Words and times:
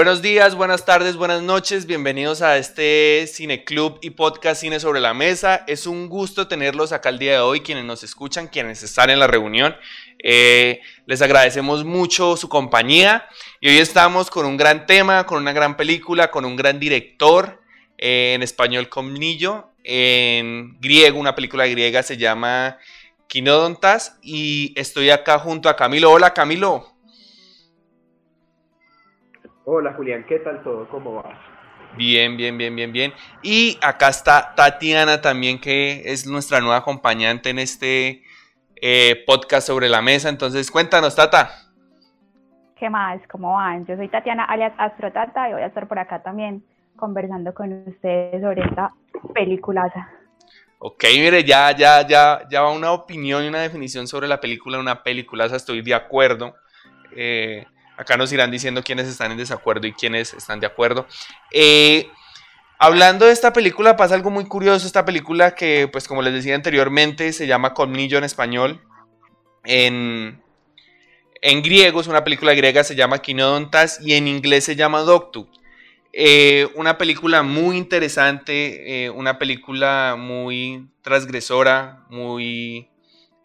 Buenos 0.00 0.22
días, 0.22 0.54
buenas 0.54 0.86
tardes, 0.86 1.16
buenas 1.16 1.42
noches, 1.42 1.84
bienvenidos 1.84 2.40
a 2.40 2.56
este 2.56 3.26
Cine 3.26 3.64
Club 3.64 3.98
y 4.00 4.08
podcast 4.08 4.62
Cine 4.62 4.80
sobre 4.80 4.98
la 4.98 5.12
Mesa. 5.12 5.62
Es 5.66 5.86
un 5.86 6.08
gusto 6.08 6.48
tenerlos 6.48 6.92
acá 6.92 7.10
el 7.10 7.18
día 7.18 7.32
de 7.32 7.40
hoy, 7.40 7.60
quienes 7.60 7.84
nos 7.84 8.02
escuchan, 8.02 8.48
quienes 8.48 8.82
están 8.82 9.10
en 9.10 9.18
la 9.18 9.26
reunión. 9.26 9.76
Eh, 10.18 10.80
les 11.04 11.20
agradecemos 11.20 11.84
mucho 11.84 12.38
su 12.38 12.48
compañía 12.48 13.28
y 13.60 13.68
hoy 13.68 13.76
estamos 13.76 14.30
con 14.30 14.46
un 14.46 14.56
gran 14.56 14.86
tema, 14.86 15.26
con 15.26 15.36
una 15.36 15.52
gran 15.52 15.76
película, 15.76 16.30
con 16.30 16.46
un 16.46 16.56
gran 16.56 16.80
director, 16.80 17.60
eh, 17.98 18.32
en 18.34 18.42
español 18.42 18.88
Comnillo, 18.88 19.68
en 19.84 20.80
griego, 20.80 21.18
una 21.18 21.34
película 21.34 21.66
griega 21.66 22.02
se 22.02 22.16
llama 22.16 22.78
Quinodontas 23.26 24.16
y 24.22 24.72
estoy 24.76 25.10
acá 25.10 25.38
junto 25.38 25.68
a 25.68 25.76
Camilo. 25.76 26.10
Hola 26.10 26.32
Camilo. 26.32 26.89
Hola 29.72 29.92
Julián, 29.92 30.24
¿qué 30.28 30.40
tal 30.40 30.60
todo? 30.64 30.88
¿Cómo 30.88 31.22
vas? 31.22 31.38
Bien, 31.96 32.36
bien, 32.36 32.58
bien, 32.58 32.74
bien, 32.74 32.90
bien. 32.90 33.12
Y 33.40 33.78
acá 33.80 34.08
está 34.08 34.52
Tatiana 34.56 35.20
también, 35.20 35.60
que 35.60 36.02
es 36.06 36.26
nuestra 36.26 36.58
nueva 36.58 36.78
acompañante 36.78 37.50
en 37.50 37.60
este 37.60 38.24
eh, 38.74 39.22
podcast 39.28 39.68
sobre 39.68 39.88
la 39.88 40.02
mesa. 40.02 40.28
Entonces, 40.28 40.72
cuéntanos, 40.72 41.14
Tata. 41.14 41.50
¿Qué 42.74 42.90
más? 42.90 43.20
¿Cómo 43.30 43.52
van? 43.52 43.86
Yo 43.86 43.94
soy 43.94 44.08
Tatiana, 44.08 44.42
alias 44.42 44.72
Astro 44.76 45.12
Tata, 45.12 45.48
y 45.48 45.52
voy 45.52 45.62
a 45.62 45.66
estar 45.66 45.86
por 45.86 46.00
acá 46.00 46.20
también 46.20 46.64
conversando 46.96 47.54
con 47.54 47.72
ustedes 47.86 48.42
sobre 48.42 48.62
esta 48.62 48.92
peliculaza. 49.32 50.08
Ok, 50.80 51.04
mire, 51.14 51.44
ya, 51.44 51.70
ya, 51.76 52.04
ya, 52.04 52.40
ya 52.50 52.62
va 52.62 52.72
una 52.72 52.90
opinión 52.90 53.44
y 53.44 53.46
una 53.46 53.60
definición 53.60 54.08
sobre 54.08 54.26
la 54.26 54.40
película, 54.40 54.80
una 54.80 55.04
peliculaza, 55.04 55.54
estoy 55.54 55.80
de 55.80 55.94
acuerdo. 55.94 56.56
Eh, 57.14 57.64
Acá 58.00 58.16
nos 58.16 58.32
irán 58.32 58.50
diciendo 58.50 58.82
quiénes 58.82 59.06
están 59.06 59.30
en 59.30 59.36
desacuerdo 59.36 59.86
y 59.86 59.92
quiénes 59.92 60.32
están 60.32 60.58
de 60.58 60.66
acuerdo. 60.66 61.06
Eh, 61.52 62.08
hablando 62.78 63.26
de 63.26 63.32
esta 63.32 63.52
película, 63.52 63.98
pasa 63.98 64.14
algo 64.14 64.30
muy 64.30 64.46
curioso. 64.46 64.86
Esta 64.86 65.04
película 65.04 65.54
que, 65.54 65.86
pues 65.86 66.08
como 66.08 66.22
les 66.22 66.32
decía 66.32 66.54
anteriormente, 66.54 67.30
se 67.34 67.46
llama 67.46 67.74
Colmillo 67.74 68.16
en 68.16 68.24
español. 68.24 68.80
En, 69.64 70.42
en 71.42 71.62
griego, 71.62 72.00
es 72.00 72.06
una 72.06 72.24
película 72.24 72.54
griega, 72.54 72.82
se 72.84 72.96
llama 72.96 73.18
Quinodontas 73.18 74.00
y 74.00 74.14
en 74.14 74.28
inglés 74.28 74.64
se 74.64 74.76
llama 74.76 75.00
Doctu. 75.00 75.46
Eh, 76.14 76.68
una 76.74 76.96
película 76.96 77.42
muy 77.42 77.76
interesante, 77.76 79.04
eh, 79.04 79.10
una 79.10 79.38
película 79.38 80.16
muy 80.18 80.88
transgresora, 81.02 82.06
muy 82.08 82.89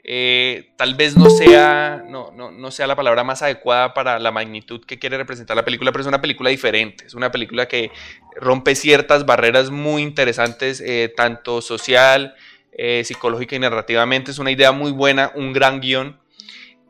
eh, 0.07 0.69
tal 0.75 0.93
vez 0.93 1.17
no 1.17 1.31
sea, 1.31 2.03
no, 2.07 2.31
no, 2.31 2.71
sea 2.71 2.85
la 2.85 2.95
palabra 2.95 3.23
más 3.23 3.41
adecuada 3.41 3.95
para 3.95 4.19
la 4.19 4.31
magnitud 4.31 4.85
que 4.85 4.99
quiere 4.99 5.17
representar 5.17 5.57
la 5.57 5.65
película, 5.65 5.91
pero 5.91 6.03
es 6.03 6.07
una 6.07 6.21
película 6.21 6.51
diferente, 6.51 7.07
es 7.07 7.15
una 7.15 7.31
película 7.31 7.67
que 7.67 7.89
rompe 8.35 8.75
ciertas 8.75 9.25
barreras 9.25 9.71
muy 9.71 10.03
interesantes, 10.03 10.79
eh, 10.79 11.11
tanto 11.17 11.59
social, 11.59 12.35
eh, 12.77 13.01
psicológica 13.03 13.55
y 13.55 13.59
narrativamente, 13.59 14.29
es 14.29 14.37
una 14.37 14.51
idea 14.51 14.71
muy 14.71 14.91
buena, 14.91 15.31
un 15.33 15.53
gran 15.53 15.81
guion, 15.81 16.19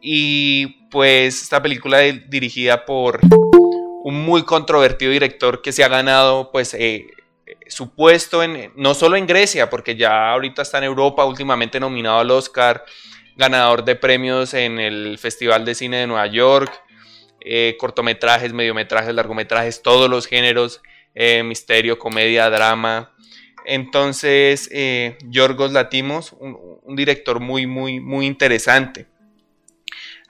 y 0.01 0.89
pues 0.91 1.41
esta 1.41 1.61
película 1.61 1.99
dirigida 1.99 2.85
por 2.85 3.21
un 4.03 4.25
muy 4.25 4.43
controvertido 4.43 5.13
director 5.13 5.61
que 5.61 5.71
se 5.71 5.85
ha 5.85 5.87
ganado 5.87 6.51
pues 6.51 6.75
su 7.67 7.93
puesto 7.93 8.43
en, 8.43 8.71
no 8.75 8.93
solo 8.93 9.17
en 9.17 9.27
Grecia, 9.27 9.69
porque 9.69 9.95
ya 9.95 10.31
ahorita 10.31 10.61
está 10.61 10.77
en 10.77 10.85
Europa, 10.85 11.25
últimamente 11.25 11.79
nominado 11.79 12.19
al 12.19 12.31
Oscar, 12.31 12.85
ganador 13.35 13.83
de 13.83 13.95
premios 13.95 14.53
en 14.53 14.79
el 14.79 15.17
Festival 15.17 15.65
de 15.65 15.75
Cine 15.75 15.97
de 15.97 16.07
Nueva 16.07 16.27
York, 16.27 16.71
eh, 17.41 17.75
cortometrajes, 17.79 18.53
mediometrajes, 18.53 19.13
largometrajes, 19.13 19.81
todos 19.81 20.09
los 20.09 20.25
géneros, 20.25 20.81
eh, 21.13 21.43
misterio, 21.43 21.99
comedia, 21.99 22.49
drama. 22.49 23.13
Entonces, 23.65 24.69
eh, 24.71 25.17
Yorgos 25.25 25.71
Latimos, 25.71 26.33
un, 26.33 26.57
un, 26.83 26.95
director 26.95 27.39
muy, 27.39 27.67
muy, 27.67 27.99
muy 27.99 28.25
interesante. 28.25 29.07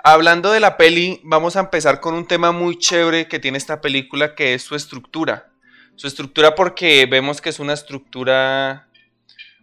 Hablando 0.04 0.52
de 0.52 0.60
la 0.60 0.78
peli, 0.78 1.20
vamos 1.24 1.56
a 1.56 1.62
empezar 1.62 2.00
con 2.00 2.14
un 2.14 2.28
tema 2.28 2.52
muy 2.52 2.78
chévere 2.78 3.28
que 3.28 3.40
tiene 3.40 3.58
esta 3.58 3.82
película, 3.82 4.36
que 4.36 4.54
es 4.54 4.62
su 4.62 4.76
estructura. 4.76 5.52
Su 5.96 6.08
estructura 6.08 6.56
porque 6.56 7.06
vemos 7.06 7.40
que 7.40 7.50
es 7.50 7.60
una 7.60 7.74
estructura 7.74 8.90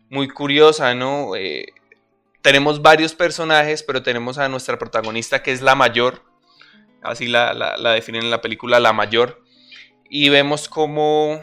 muy 0.08 0.28
curiosa, 0.28 0.94
¿no? 0.94 1.36
Eh, 1.36 1.66
tenemos 2.40 2.82
varios 2.82 3.14
personajes, 3.14 3.82
pero 3.82 4.02
tenemos 4.02 4.38
a 4.38 4.48
nuestra 4.48 4.78
protagonista 4.78 5.42
que 5.42 5.52
es 5.52 5.60
la 5.60 5.74
mayor, 5.74 6.22
así 7.02 7.28
la, 7.28 7.76
definen 7.94 8.24
en 8.24 8.30
la 8.30 8.40
película, 8.40 8.80
la 8.80 8.92
mayor, 8.92 9.42
y 10.08 10.30
vemos 10.30 10.68
cómo 10.68 11.42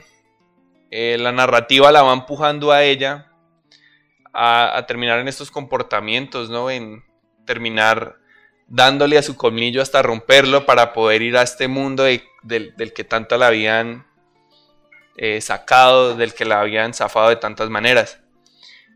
eh, 0.92 1.18
la 1.20 1.32
narrativa 1.32 1.92
la 1.92 2.02
va 2.02 2.14
empujando 2.14 2.72
a 2.72 2.84
ella 2.84 3.32
a, 4.34 4.86
terminar 4.88 5.20
en 5.20 5.28
estos 5.28 5.52
comportamientos, 5.52 6.50
¿no? 6.50 6.70
En 6.70 7.04
terminar 7.46 8.18
dándole 8.68 9.18
a 9.18 9.24
su 9.24 9.36
colmillo 9.36 9.82
hasta 9.82 10.02
romperlo 10.02 10.66
para 10.66 10.94
poder 10.94 11.22
ir 11.22 11.38
a 11.38 11.44
este 11.44 11.68
mundo 11.68 12.04
del, 12.04 12.24
del 12.44 12.94
que 12.94 13.04
tanto 13.04 13.38
la 13.38 13.48
habían 13.48 14.09
eh, 15.22 15.42
sacado, 15.42 16.16
del 16.16 16.34
que 16.34 16.46
la 16.46 16.62
habían 16.62 16.94
zafado 16.94 17.28
de 17.28 17.36
tantas 17.36 17.70
maneras. 17.70 18.22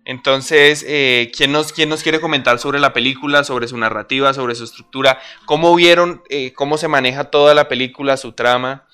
Entonces, 0.05 0.85
eh, 0.87 1.29
¿quién, 1.35 1.51
nos, 1.51 1.73
¿quién 1.73 1.89
nos 1.89 2.01
quiere 2.01 2.21
comentar 2.21 2.59
sobre 2.59 2.79
la 2.79 2.93
película, 2.93 3.43
sobre 3.43 3.67
su 3.67 3.75
narrativa, 3.77 4.33
sobre 4.33 4.55
su 4.55 4.63
estructura? 4.63 5.19
¿Cómo 5.45 5.75
vieron, 5.75 6.23
eh, 6.29 6.53
cómo 6.53 6.77
se 6.77 6.87
maneja 6.87 7.25
toda 7.25 7.53
la 7.53 7.67
película, 7.67 8.15
su 8.15 8.31
trama? 8.31 8.87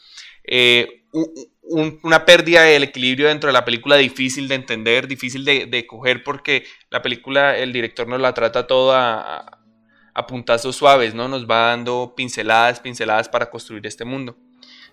una 1.61 2.25
pérdida 2.25 2.63
del 2.63 2.81
equilibrio 2.81 3.27
dentro 3.27 3.49
de 3.49 3.53
la 3.53 3.63
película 3.63 3.97
difícil 3.97 4.47
de 4.47 4.55
entender, 4.55 5.07
difícil 5.07 5.45
de, 5.45 5.85
coger 5.85 6.23
porque 6.23 6.65
la 6.89 7.03
película, 7.03 7.55
el 7.55 7.71
director 7.71 8.07
nos 8.07 8.19
la 8.19 8.33
trata 8.33 8.65
toda 8.65 9.37
a, 9.37 9.59
a 10.15 10.25
puntazos 10.25 10.75
suaves, 10.75 11.13
¿no? 11.13 11.27
Nos 11.27 11.47
va 11.47 11.67
dando 11.67 12.15
pinceladas, 12.17 12.79
pinceladas 12.79 13.29
para 13.29 13.51
construir 13.51 13.85
este 13.85 14.03
mundo. 14.03 14.35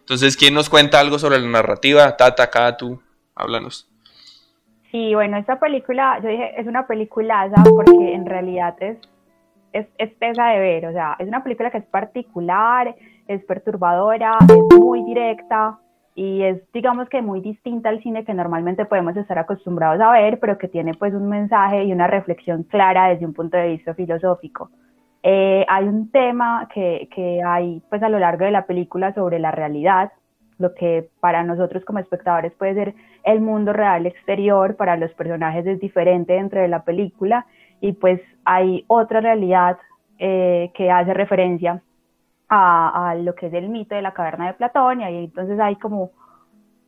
Entonces, 0.06 0.36
¿quién 0.36 0.54
nos 0.54 0.70
cuenta 0.70 1.00
algo 1.00 1.18
sobre 1.18 1.40
la 1.40 1.48
narrativa? 1.48 2.16
Tata, 2.16 2.76
tú, 2.76 3.02
háblanos. 3.34 3.90
Sí, 4.92 5.12
bueno, 5.16 5.36
esta 5.36 5.58
película, 5.58 6.20
yo 6.22 6.28
dije, 6.28 6.60
es 6.60 6.68
una 6.68 6.86
película 6.86 7.50
porque 7.74 8.14
en 8.14 8.24
realidad 8.24 8.80
es, 8.80 8.98
es, 9.72 9.88
es 9.98 10.14
pesa 10.14 10.46
de 10.50 10.60
ver, 10.60 10.86
o 10.86 10.92
sea, 10.92 11.16
es 11.18 11.26
una 11.26 11.42
película 11.42 11.72
que 11.72 11.78
es 11.78 11.86
particular, 11.86 12.94
es 13.26 13.44
perturbadora, 13.46 14.38
es 14.48 14.78
muy 14.78 15.02
directa 15.02 15.80
y 16.14 16.42
es, 16.42 16.62
digamos 16.72 17.08
que 17.08 17.20
muy 17.20 17.40
distinta 17.40 17.88
al 17.88 18.00
cine 18.00 18.24
que 18.24 18.32
normalmente 18.32 18.84
podemos 18.84 19.16
estar 19.16 19.40
acostumbrados 19.40 20.00
a 20.00 20.12
ver, 20.12 20.38
pero 20.38 20.56
que 20.56 20.68
tiene 20.68 20.94
pues 20.94 21.14
un 21.14 21.28
mensaje 21.28 21.82
y 21.82 21.92
una 21.92 22.06
reflexión 22.06 22.62
clara 22.62 23.08
desde 23.08 23.26
un 23.26 23.34
punto 23.34 23.56
de 23.56 23.70
vista 23.70 23.92
filosófico. 23.92 24.70
Eh, 25.28 25.66
hay 25.68 25.88
un 25.88 26.08
tema 26.12 26.68
que, 26.72 27.08
que 27.12 27.42
hay 27.42 27.82
pues 27.90 28.00
a 28.04 28.08
lo 28.08 28.20
largo 28.20 28.44
de 28.44 28.52
la 28.52 28.64
película 28.64 29.12
sobre 29.12 29.40
la 29.40 29.50
realidad, 29.50 30.12
lo 30.58 30.72
que 30.72 31.10
para 31.18 31.42
nosotros 31.42 31.84
como 31.84 31.98
espectadores 31.98 32.52
puede 32.52 32.74
ser 32.74 32.94
el 33.24 33.40
mundo 33.40 33.72
real 33.72 34.06
exterior, 34.06 34.76
para 34.76 34.96
los 34.96 35.12
personajes 35.14 35.66
es 35.66 35.80
diferente 35.80 36.34
dentro 36.34 36.60
de 36.60 36.68
la 36.68 36.84
película 36.84 37.44
y 37.80 37.94
pues 37.94 38.20
hay 38.44 38.84
otra 38.86 39.20
realidad 39.20 39.78
eh, 40.20 40.70
que 40.74 40.92
hace 40.92 41.12
referencia 41.12 41.82
a, 42.48 43.16
lo 43.18 43.34
que 43.34 43.48
es 43.48 43.54
el 43.54 43.68
mito 43.68 43.96
de 43.96 44.02
la 44.02 44.14
caverna 44.14 44.46
de 44.46 44.54
Platón 44.54 45.00
y 45.00 45.24
entonces 45.24 45.58
hay 45.58 45.74
como 45.74 46.12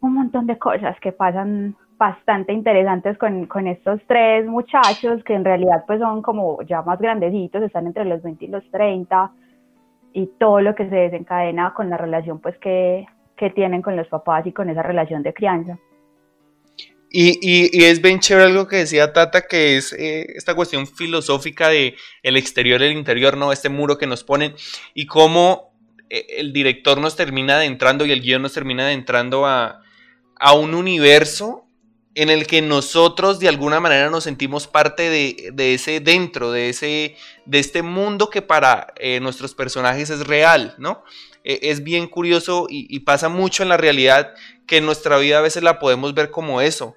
un 0.00 0.14
montón 0.14 0.46
de 0.46 0.58
cosas 0.58 0.96
que 1.00 1.10
pasan 1.10 1.74
bastante 1.98 2.52
interesantes 2.52 3.18
con, 3.18 3.46
con, 3.46 3.66
estos 3.66 4.00
tres 4.06 4.46
muchachos 4.46 5.22
que 5.24 5.34
en 5.34 5.44
realidad 5.44 5.84
pues 5.86 5.98
son 5.98 6.22
como 6.22 6.62
ya 6.62 6.80
más 6.82 7.00
grandecitos, 7.00 7.62
están 7.62 7.86
entre 7.86 8.04
los 8.04 8.22
20 8.22 8.44
y 8.44 8.48
los 8.48 8.70
30 8.70 9.32
y 10.12 10.26
todo 10.38 10.60
lo 10.60 10.74
que 10.74 10.88
se 10.88 10.94
desencadena 10.94 11.74
con 11.74 11.90
la 11.90 11.96
relación 11.96 12.40
pues 12.40 12.56
que, 12.58 13.04
que 13.36 13.50
tienen 13.50 13.82
con 13.82 13.96
los 13.96 14.06
papás 14.06 14.46
y 14.46 14.52
con 14.52 14.70
esa 14.70 14.82
relación 14.82 15.22
de 15.22 15.34
crianza. 15.34 15.76
Y, 17.10 17.38
y, 17.40 17.70
y, 17.72 17.84
es 17.84 18.02
bien 18.02 18.20
chévere 18.20 18.50
algo 18.50 18.68
que 18.68 18.76
decía 18.76 19.14
Tata, 19.14 19.40
que 19.48 19.78
es 19.78 19.94
eh, 19.94 20.26
esta 20.36 20.54
cuestión 20.54 20.86
filosófica 20.86 21.68
de 21.68 21.94
el 22.22 22.36
exterior 22.36 22.82
el 22.82 22.92
interior, 22.92 23.36
¿no? 23.36 23.50
Este 23.50 23.70
muro 23.70 23.96
que 23.96 24.06
nos 24.06 24.24
ponen 24.24 24.54
y 24.92 25.06
cómo 25.06 25.72
eh, 26.10 26.26
el 26.36 26.52
director 26.52 27.00
nos 27.00 27.16
termina 27.16 27.54
adentrando 27.54 28.04
y 28.04 28.12
el 28.12 28.20
guion 28.20 28.42
nos 28.42 28.52
termina 28.52 28.84
adentrando 28.84 29.46
a, 29.46 29.80
a 30.38 30.52
un 30.52 30.74
universo 30.74 31.67
en 32.18 32.30
el 32.30 32.48
que 32.48 32.62
nosotros 32.62 33.38
de 33.38 33.48
alguna 33.48 33.78
manera 33.78 34.10
nos 34.10 34.24
sentimos 34.24 34.66
parte 34.66 35.08
de, 35.08 35.72
ese 35.72 36.00
dentro, 36.00 36.50
de, 36.50 36.68
ese, 36.68 37.14
de 37.46 37.60
este 37.60 37.82
mundo 37.82 38.28
que 38.28 38.42
para 38.42 38.92
eh, 38.96 39.20
nuestros 39.20 39.54
personajes 39.54 40.10
es 40.10 40.26
real, 40.26 40.74
¿no? 40.78 41.04
E, 41.44 41.60
es 41.70 41.84
bien 41.84 42.08
curioso 42.08 42.66
y, 42.68 42.98
pasa 43.00 43.28
mucho 43.28 43.62
en 43.62 43.68
la 43.68 43.76
realidad 43.76 44.34
que 44.66 44.78
en 44.78 44.86
nuestra 44.86 45.16
vida 45.18 45.38
a 45.38 45.42
veces 45.42 45.62
la 45.62 45.78
podemos 45.78 46.12
ver 46.12 46.32
como 46.32 46.60
eso, 46.60 46.96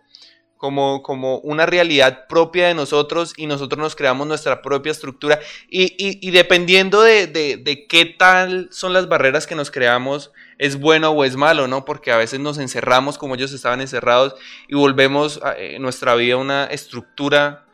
como, 0.62 1.02
como 1.02 1.40
una 1.40 1.66
realidad 1.66 2.28
propia 2.28 2.68
de 2.68 2.76
nosotros 2.76 3.34
y 3.36 3.48
nosotros 3.48 3.80
nos 3.80 3.96
creamos 3.96 4.28
nuestra 4.28 4.62
propia 4.62 4.92
estructura. 4.92 5.40
Y, 5.68 6.30
dependiendo 6.30 7.02
de, 7.02 7.26
de, 7.26 7.88
qué 7.88 8.06
tal 8.06 8.68
son 8.70 8.94
las 8.94 9.10
barreras 9.10 9.48
que 9.48 9.56
nos 9.56 9.72
creamos, 9.72 10.32
es 10.60 10.80
bueno 10.80 11.10
o 11.10 11.24
es 11.24 11.36
malo, 11.36 11.68
¿no? 11.68 11.84
Porque 11.84 12.12
a 12.12 12.18
veces 12.18 12.40
nos 12.40 12.60
encerramos 12.60 13.18
como 13.18 13.34
ellos 13.34 13.52
estaban 13.54 13.82
encerrados 13.82 14.36
y 14.68 14.76
volvemos 14.76 15.42
a, 15.42 15.58
eh, 15.58 15.80
nuestra 15.80 16.14
vida 16.14 16.38
una 16.38 16.66
estructura 16.66 17.66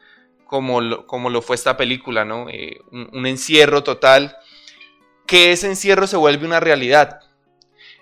como 0.46 0.80
lo, 0.80 1.06
como 1.08 1.30
lo 1.30 1.42
fue 1.42 1.58
esta 1.58 1.76
película, 1.76 2.24
¿no? 2.24 2.48
Eh, 2.50 2.80
un, 2.94 3.10
un 3.12 3.26
encierro 3.26 3.84
total, 3.84 4.38
que 5.26 5.52
ese 5.52 5.68
encierro 5.68 6.08
se 6.08 6.16
vuelve 6.16 6.46
una 6.46 6.62
realidad 6.62 7.27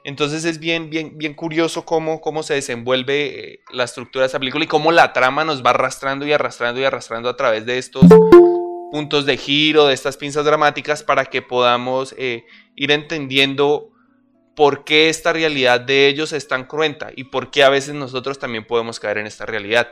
entonces 0.05 0.45
es 0.45 0.59
bien, 0.59 0.91
bien, 0.91 1.17
bien 1.17 1.33
curioso 1.33 1.83
cómo, 1.83 2.21
cómo 2.21 2.43
se 2.43 2.53
desenvuelve 2.53 3.53
eh, 3.53 3.59
la 3.71 3.85
estructura 3.85 4.21
de 4.21 4.27
esa 4.27 4.37
película 4.37 4.63
y 4.63 4.67
cómo 4.67 4.91
la 4.91 5.13
trama 5.13 5.43
nos 5.43 5.65
va 5.65 5.71
arrastrando 5.71 6.27
y 6.27 6.31
arrastrando 6.31 6.79
y 6.79 6.83
arrastrando 6.83 7.27
a 7.27 7.35
través 7.35 7.65
de 7.65 7.79
estos 7.79 8.05
puntos 8.91 9.25
de 9.25 9.35
giro, 9.35 9.87
de 9.87 9.95
estas 9.95 10.15
pinzas 10.15 10.45
dramáticas, 10.45 11.01
para 11.01 11.25
que 11.25 11.41
podamos 11.41 12.13
eh, 12.19 12.45
ir 12.75 12.91
entendiendo 12.91 13.89
por 14.55 14.85
qué 14.85 15.09
esta 15.09 15.33
realidad 15.33 15.81
de 15.81 16.07
ellos 16.07 16.33
es 16.33 16.47
tan 16.47 16.65
cruenta 16.65 17.09
y 17.15 17.23
por 17.23 17.49
qué 17.49 17.63
a 17.63 17.69
veces 17.69 17.95
nosotros 17.95 18.37
también 18.37 18.67
podemos 18.67 18.99
caer 18.99 19.17
en 19.17 19.25
esta 19.25 19.47
realidad. 19.47 19.87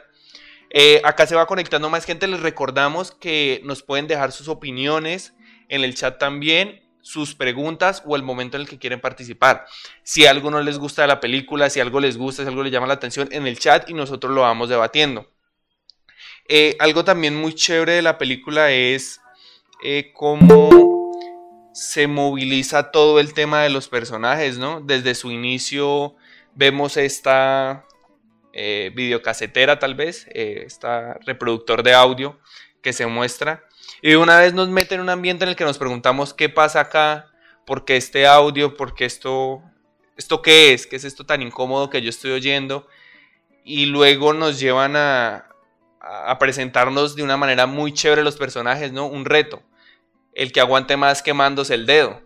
Eh, 0.70 1.02
acá 1.04 1.26
se 1.26 1.36
va 1.36 1.48
conectando 1.48 1.90
más 1.90 2.06
gente, 2.06 2.28
les 2.28 2.40
recordamos 2.40 3.10
que 3.10 3.62
nos 3.64 3.82
pueden 3.82 4.06
dejar 4.06 4.32
sus 4.32 4.48
opiniones 4.48 5.34
en 5.70 5.84
el 5.84 5.96
chat 5.96 6.20
también 6.20 6.83
sus 7.04 7.36
preguntas 7.36 8.02
o 8.06 8.16
el 8.16 8.24
momento 8.24 8.58
en 8.58 8.62
el 8.62 8.70
que 8.70 8.80
quieren 8.80 9.02
participar. 9.02 9.66
Si 10.02 10.26
algo 10.26 10.50
no 10.50 10.62
les 10.62 10.80
gusta 10.80 11.04
de 11.04 11.10
la 11.10 11.20
película, 11.20 11.70
si 11.70 11.80
algo 11.80 12.00
les 12.00 12.18
gusta, 12.18 12.42
si 12.42 12.50
algo 12.50 12.64
les 12.64 12.72
llama 12.72 12.88
la 12.88 12.94
atención, 12.94 13.28
en 13.32 13.46
el 13.46 13.60
chat 13.60 13.90
y 13.90 13.94
nosotros 13.94 14.34
lo 14.34 14.42
vamos 14.42 14.70
debatiendo. 14.70 15.30
Eh, 16.48 16.76
algo 16.80 17.04
también 17.04 17.36
muy 17.36 17.54
chévere 17.54 17.94
de 17.94 18.02
la 18.02 18.18
película 18.18 18.72
es 18.72 19.22
eh, 19.84 20.12
cómo 20.14 21.12
se 21.74 22.08
moviliza 22.08 22.92
todo 22.92 23.20
el 23.20 23.34
tema 23.34 23.62
de 23.64 23.70
los 23.70 23.90
personajes, 23.90 24.58
¿no? 24.58 24.82
Desde 24.82 25.14
su 25.14 25.32
inicio 25.32 26.16
vemos 26.56 26.98
esta 26.98 27.86
eh, 28.54 28.92
videocasetera 28.96 29.80
tal 29.80 29.96
vez, 29.96 30.28
esta 30.34 31.16
reproductor 31.26 31.84
de 31.84 31.94
audio 31.94 32.40
que 32.82 32.94
se 32.94 33.08
muestra 33.08 33.66
y 34.02 34.16
una 34.16 34.40
vez 34.40 34.54
nos 34.54 34.70
mete 34.70 34.96
en 34.96 35.02
un 35.02 35.10
ambiente 35.10 35.44
en 35.44 35.50
el 35.50 35.56
que 35.56 35.64
nos 35.64 35.78
preguntamos 35.78 36.34
qué 36.34 36.50
pasa 36.50 36.82
acá, 36.82 37.32
por 37.66 37.86
qué 37.86 37.98
este 37.98 38.28
audio, 38.28 38.76
por 38.76 38.96
qué 38.96 39.06
esto, 39.06 39.62
esto 40.18 40.42
qué 40.42 40.74
es, 40.74 40.88
qué 40.88 40.96
es 40.96 41.04
esto 41.04 41.26
tan 41.26 41.42
incómodo 41.42 41.90
que 41.90 42.02
yo 42.02 42.10
estoy 42.10 42.32
oyendo. 42.32 42.88
Y 43.66 43.86
luego 43.86 44.34
nos 44.34 44.60
llevan 44.60 44.96
a, 44.98 45.48
a 46.02 46.38
presentarnos 46.38 47.16
de 47.16 47.24
una 47.24 47.38
manera 47.38 47.66
muy 47.66 47.94
chévere 47.94 48.24
los 48.24 48.36
personajes, 48.36 48.92
¿no? 48.92 49.06
Un 49.08 49.26
reto. 49.26 49.64
El 50.34 50.52
que 50.52 50.60
aguante 50.60 50.98
más 50.98 51.22
quemándose 51.22 51.76
el 51.76 51.86
dedo. 51.86 52.22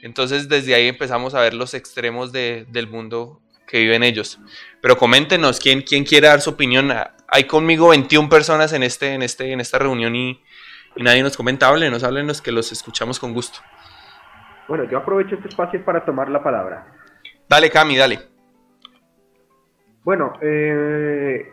Entonces 0.00 0.48
desde 0.48 0.74
ahí 0.74 0.86
empezamos 0.86 1.34
a 1.34 1.40
ver 1.40 1.54
los 1.54 1.74
extremos 1.74 2.30
de, 2.30 2.66
del 2.68 2.86
mundo 2.86 3.40
que 3.66 3.78
viven 3.80 4.02
ellos. 4.02 4.38
Pero 4.80 4.96
coméntenos, 4.96 5.58
¿quién, 5.58 5.82
quién 5.82 6.04
quiere 6.04 6.28
dar 6.28 6.40
su 6.40 6.50
opinión? 6.50 6.92
Hay 7.26 7.44
conmigo 7.44 7.88
21 7.88 8.28
personas 8.28 8.72
en, 8.72 8.82
este, 8.82 9.14
en, 9.14 9.22
este, 9.22 9.50
en 9.50 9.60
esta 9.60 9.78
reunión 9.78 10.14
y 10.14 10.40
nadie 10.96 11.22
nos 11.22 11.36
comenta, 11.36 11.68
háblenos, 11.68 12.04
háblenos 12.04 12.40
que 12.40 12.52
los 12.52 12.72
escuchamos 12.72 13.18
con 13.18 13.32
gusto. 13.32 13.60
Bueno, 14.68 14.84
yo 14.84 14.98
aprovecho 14.98 15.34
este 15.34 15.48
espacio 15.48 15.84
para 15.84 16.04
tomar 16.04 16.30
la 16.30 16.42
palabra. 16.42 16.86
Dale, 17.48 17.70
Cami, 17.70 17.96
dale. 17.96 18.18
Bueno, 20.02 20.34
eh, 20.40 21.52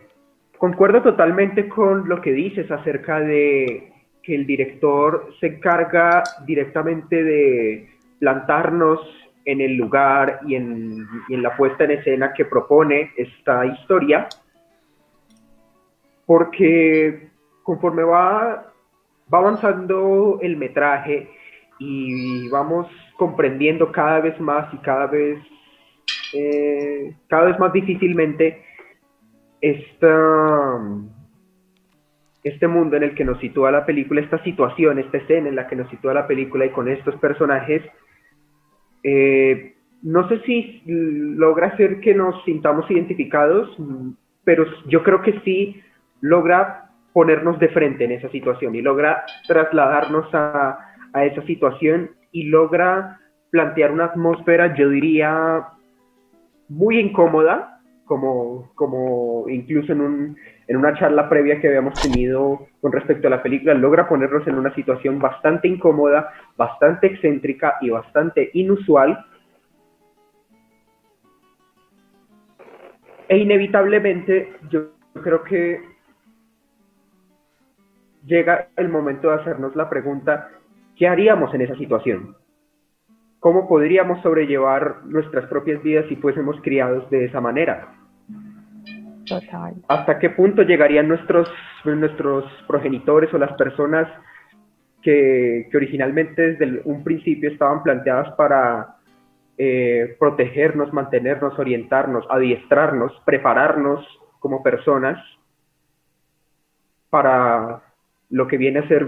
concuerdo 0.57 1.01
totalmente 1.01 1.67
con 1.67 2.07
lo 2.07 2.21
que 2.21 2.31
dices 2.31 2.69
acerca 2.71 3.19
de 3.19 3.93
que 4.23 4.35
el 4.35 4.45
director 4.45 5.33
se 5.39 5.47
encarga 5.47 6.23
directamente 6.45 7.23
de 7.23 7.89
plantarnos 8.19 8.99
en 9.45 9.61
el 9.61 9.75
lugar 9.75 10.41
y 10.45 10.55
en, 10.55 11.07
y 11.27 11.33
en 11.33 11.41
la 11.41 11.57
puesta 11.57 11.85
en 11.85 11.91
escena 11.91 12.33
que 12.33 12.45
propone 12.45 13.11
esta 13.17 13.65
historia, 13.65 14.27
porque 16.25 17.29
conforme 17.63 18.03
va 18.03 18.70
va 19.33 19.39
avanzando 19.39 20.39
el 20.41 20.57
metraje 20.57 21.29
y 21.79 22.49
vamos 22.49 22.87
comprendiendo 23.17 23.91
cada 23.91 24.19
vez 24.19 24.39
más 24.39 24.73
y 24.73 24.77
cada 24.77 25.07
vez, 25.07 25.39
eh, 26.33 27.15
cada 27.27 27.45
vez 27.45 27.59
más 27.59 27.73
difícilmente 27.73 28.63
esta, 29.61 30.79
este 32.43 32.67
mundo 32.67 32.97
en 32.97 33.03
el 33.03 33.15
que 33.15 33.25
nos 33.25 33.39
sitúa 33.39 33.71
la 33.71 33.85
película, 33.85 34.21
esta 34.21 34.43
situación, 34.43 34.99
esta 34.99 35.17
escena 35.17 35.49
en 35.49 35.55
la 35.55 35.67
que 35.67 35.75
nos 35.75 35.89
sitúa 35.89 36.13
la 36.13 36.27
película 36.27 36.65
y 36.65 36.71
con 36.71 36.87
estos 36.87 37.15
personajes, 37.17 37.83
eh, 39.03 39.75
no 40.03 40.27
sé 40.27 40.41
si 40.41 40.81
logra 40.85 41.67
hacer 41.67 41.99
que 41.99 42.15
nos 42.15 42.43
sintamos 42.43 42.89
identificados, 42.89 43.77
pero 44.43 44.65
yo 44.87 45.03
creo 45.03 45.21
que 45.21 45.39
sí 45.41 45.81
logra 46.21 46.80
ponernos 47.13 47.59
de 47.59 47.69
frente 47.69 48.05
en 48.05 48.11
esa 48.11 48.29
situación 48.29 48.75
y 48.75 48.81
logra 48.81 49.23
trasladarnos 49.47 50.27
a, 50.33 50.77
esa 51.13 51.41
situación 51.43 52.11
y 52.31 52.43
logra 52.43 53.19
plantear 53.49 53.91
una 53.91 54.05
atmósfera, 54.05 54.73
yo 54.75 54.89
diría, 54.89 55.67
muy 56.69 56.99
incómoda, 56.99 57.81
como, 58.05 58.71
como 58.75 59.45
incluso 59.49 59.91
en, 59.91 60.01
un, 60.01 60.37
en 60.67 60.77
una 60.77 60.93
charla 60.97 61.27
previa 61.27 61.59
que 61.59 61.67
habíamos 61.67 61.99
tenido 61.99 62.67
con 62.79 62.93
respecto 62.93 63.27
a 63.27 63.31
la 63.31 63.43
película, 63.43 63.73
logra 63.73 64.07
ponernos 64.07 64.47
en 64.47 64.55
una 64.55 64.73
situación 64.73 65.19
bastante 65.19 65.67
incómoda, 65.67 66.31
bastante 66.55 67.07
excéntrica 67.07 67.75
y 67.81 67.89
bastante 67.89 68.51
inusual. 68.53 69.25
E 73.27 73.37
inevitablemente 73.37 74.53
yo 74.69 74.91
creo 75.21 75.43
que 75.43 75.90
llega 78.25 78.67
el 78.75 78.89
momento 78.89 79.29
de 79.29 79.35
hacernos 79.35 79.75
la 79.75 79.89
pregunta, 79.89 80.49
¿qué 80.95 81.07
haríamos 81.07 81.53
en 81.53 81.61
esa 81.61 81.75
situación? 81.75 82.35
¿Cómo 83.39 83.67
podríamos 83.67 84.21
sobrellevar 84.21 85.03
nuestras 85.05 85.47
propias 85.47 85.81
vidas 85.81 86.05
si 86.07 86.15
fuésemos 86.15 86.57
criados 86.61 87.09
de 87.09 87.25
esa 87.25 87.41
manera? 87.41 87.95
¿Hasta 89.87 90.19
qué 90.19 90.29
punto 90.29 90.61
llegarían 90.63 91.07
nuestros, 91.07 91.51
nuestros 91.85 92.45
progenitores 92.67 93.33
o 93.33 93.37
las 93.37 93.53
personas 93.53 94.07
que, 95.01 95.69
originalmente 95.73 96.53
desde 96.53 96.81
un 96.85 97.03
principio 97.03 97.49
estaban 97.49 97.81
planteadas 97.81 98.33
para 98.35 98.97
eh, 99.57 100.15
protegernos, 100.19 100.93
mantenernos, 100.93 101.57
orientarnos, 101.57 102.25
adiestrarnos, 102.29 103.11
prepararnos 103.25 104.05
como 104.39 104.61
personas 104.61 105.17
para 107.09 107.81
lo 108.31 108.47
que 108.47 108.57
viene 108.57 108.79
a 108.79 108.87
ser 108.87 109.07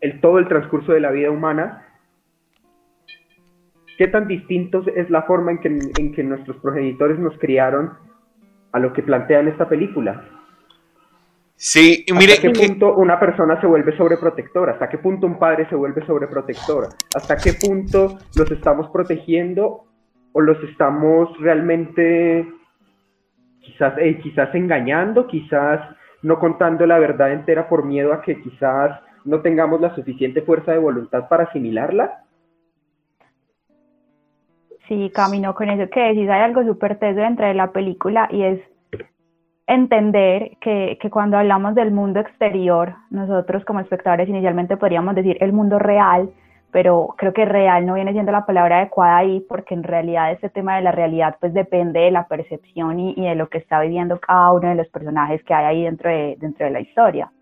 el, 0.00 0.20
todo 0.20 0.38
el 0.38 0.46
transcurso 0.46 0.92
de 0.92 1.00
la 1.00 1.10
vida 1.10 1.30
humana, 1.30 1.86
¿qué 3.98 4.06
tan 4.08 4.28
distintos 4.28 4.86
es 4.94 5.10
la 5.10 5.22
forma 5.22 5.52
en 5.52 5.58
que, 5.58 5.78
en 5.98 6.12
que 6.12 6.22
nuestros 6.22 6.56
progenitores 6.58 7.18
nos 7.18 7.36
criaron 7.38 7.94
a 8.72 8.78
lo 8.78 8.92
que 8.92 9.02
plantean 9.02 9.48
esta 9.48 9.68
película? 9.68 10.24
Sí, 11.56 12.04
y 12.06 12.12
mire. 12.14 12.32
¿Hasta 12.32 12.52
qué 12.52 12.68
punto 12.68 12.94
una 12.94 13.20
persona 13.20 13.60
se 13.60 13.66
vuelve 13.66 13.94
sobreprotectora? 13.94 14.72
¿Hasta 14.72 14.88
qué 14.88 14.96
punto 14.96 15.26
un 15.26 15.38
padre 15.38 15.68
se 15.68 15.74
vuelve 15.74 16.04
sobreprotectora? 16.06 16.88
¿Hasta 17.14 17.36
qué 17.36 17.52
punto 17.52 18.18
los 18.34 18.50
estamos 18.50 18.88
protegiendo 18.90 19.84
o 20.32 20.40
los 20.40 20.56
estamos 20.64 21.28
realmente 21.38 22.48
quizás, 23.60 23.92
eh, 23.98 24.18
quizás 24.22 24.54
engañando, 24.54 25.26
quizás 25.26 25.80
no 26.22 26.38
contando 26.38 26.86
la 26.86 26.98
verdad 26.98 27.32
entera 27.32 27.68
por 27.68 27.84
miedo 27.84 28.12
a 28.12 28.22
que 28.22 28.40
quizás 28.40 29.00
no 29.24 29.40
tengamos 29.40 29.80
la 29.80 29.94
suficiente 29.94 30.42
fuerza 30.42 30.72
de 30.72 30.78
voluntad 30.78 31.28
para 31.28 31.44
asimilarla? 31.44 32.24
Sí, 34.88 35.10
camino 35.14 35.54
con 35.54 35.68
eso 35.70 35.88
que 35.90 36.00
decís, 36.00 36.28
hay 36.28 36.42
algo 36.42 36.64
súper 36.64 36.98
teso 36.98 37.20
dentro 37.20 37.46
de 37.46 37.54
la 37.54 37.70
película 37.70 38.28
y 38.30 38.42
es 38.42 38.60
entender 39.68 40.56
que, 40.60 40.98
que, 41.00 41.10
cuando 41.10 41.38
hablamos 41.38 41.76
del 41.76 41.92
mundo 41.92 42.18
exterior, 42.18 42.96
nosotros 43.10 43.64
como 43.64 43.78
espectadores 43.78 44.28
inicialmente 44.28 44.76
podríamos 44.76 45.14
decir 45.14 45.36
el 45.40 45.52
mundo 45.52 45.78
real, 45.78 46.30
pero 46.72 47.14
creo 47.16 47.32
que 47.32 47.44
real 47.44 47.84
no 47.86 47.94
viene 47.94 48.12
siendo 48.12 48.32
la 48.32 48.46
palabra 48.46 48.78
adecuada 48.78 49.18
ahí 49.18 49.40
porque 49.48 49.74
en 49.74 49.82
realidad 49.82 50.32
este 50.32 50.48
tema 50.48 50.76
de 50.76 50.82
la 50.82 50.92
realidad 50.92 51.36
pues 51.40 51.52
depende 51.52 52.00
de 52.00 52.10
la 52.10 52.26
percepción 52.28 52.98
y, 53.00 53.14
de 53.14 53.34
lo 53.34 53.48
que 53.48 53.58
está 53.58 53.80
viviendo 53.80 54.20
cada 54.20 54.52
uno 54.52 54.68
de 54.68 54.76
los 54.76 54.88
personajes 54.88 55.42
que 55.44 55.54
hay 55.54 55.64
ahí 55.64 55.84
dentro 55.84 56.10
de, 56.10 56.36
dentro 56.38 56.66
de 56.66 56.72
la 56.72 56.80
historia. 56.80 57.32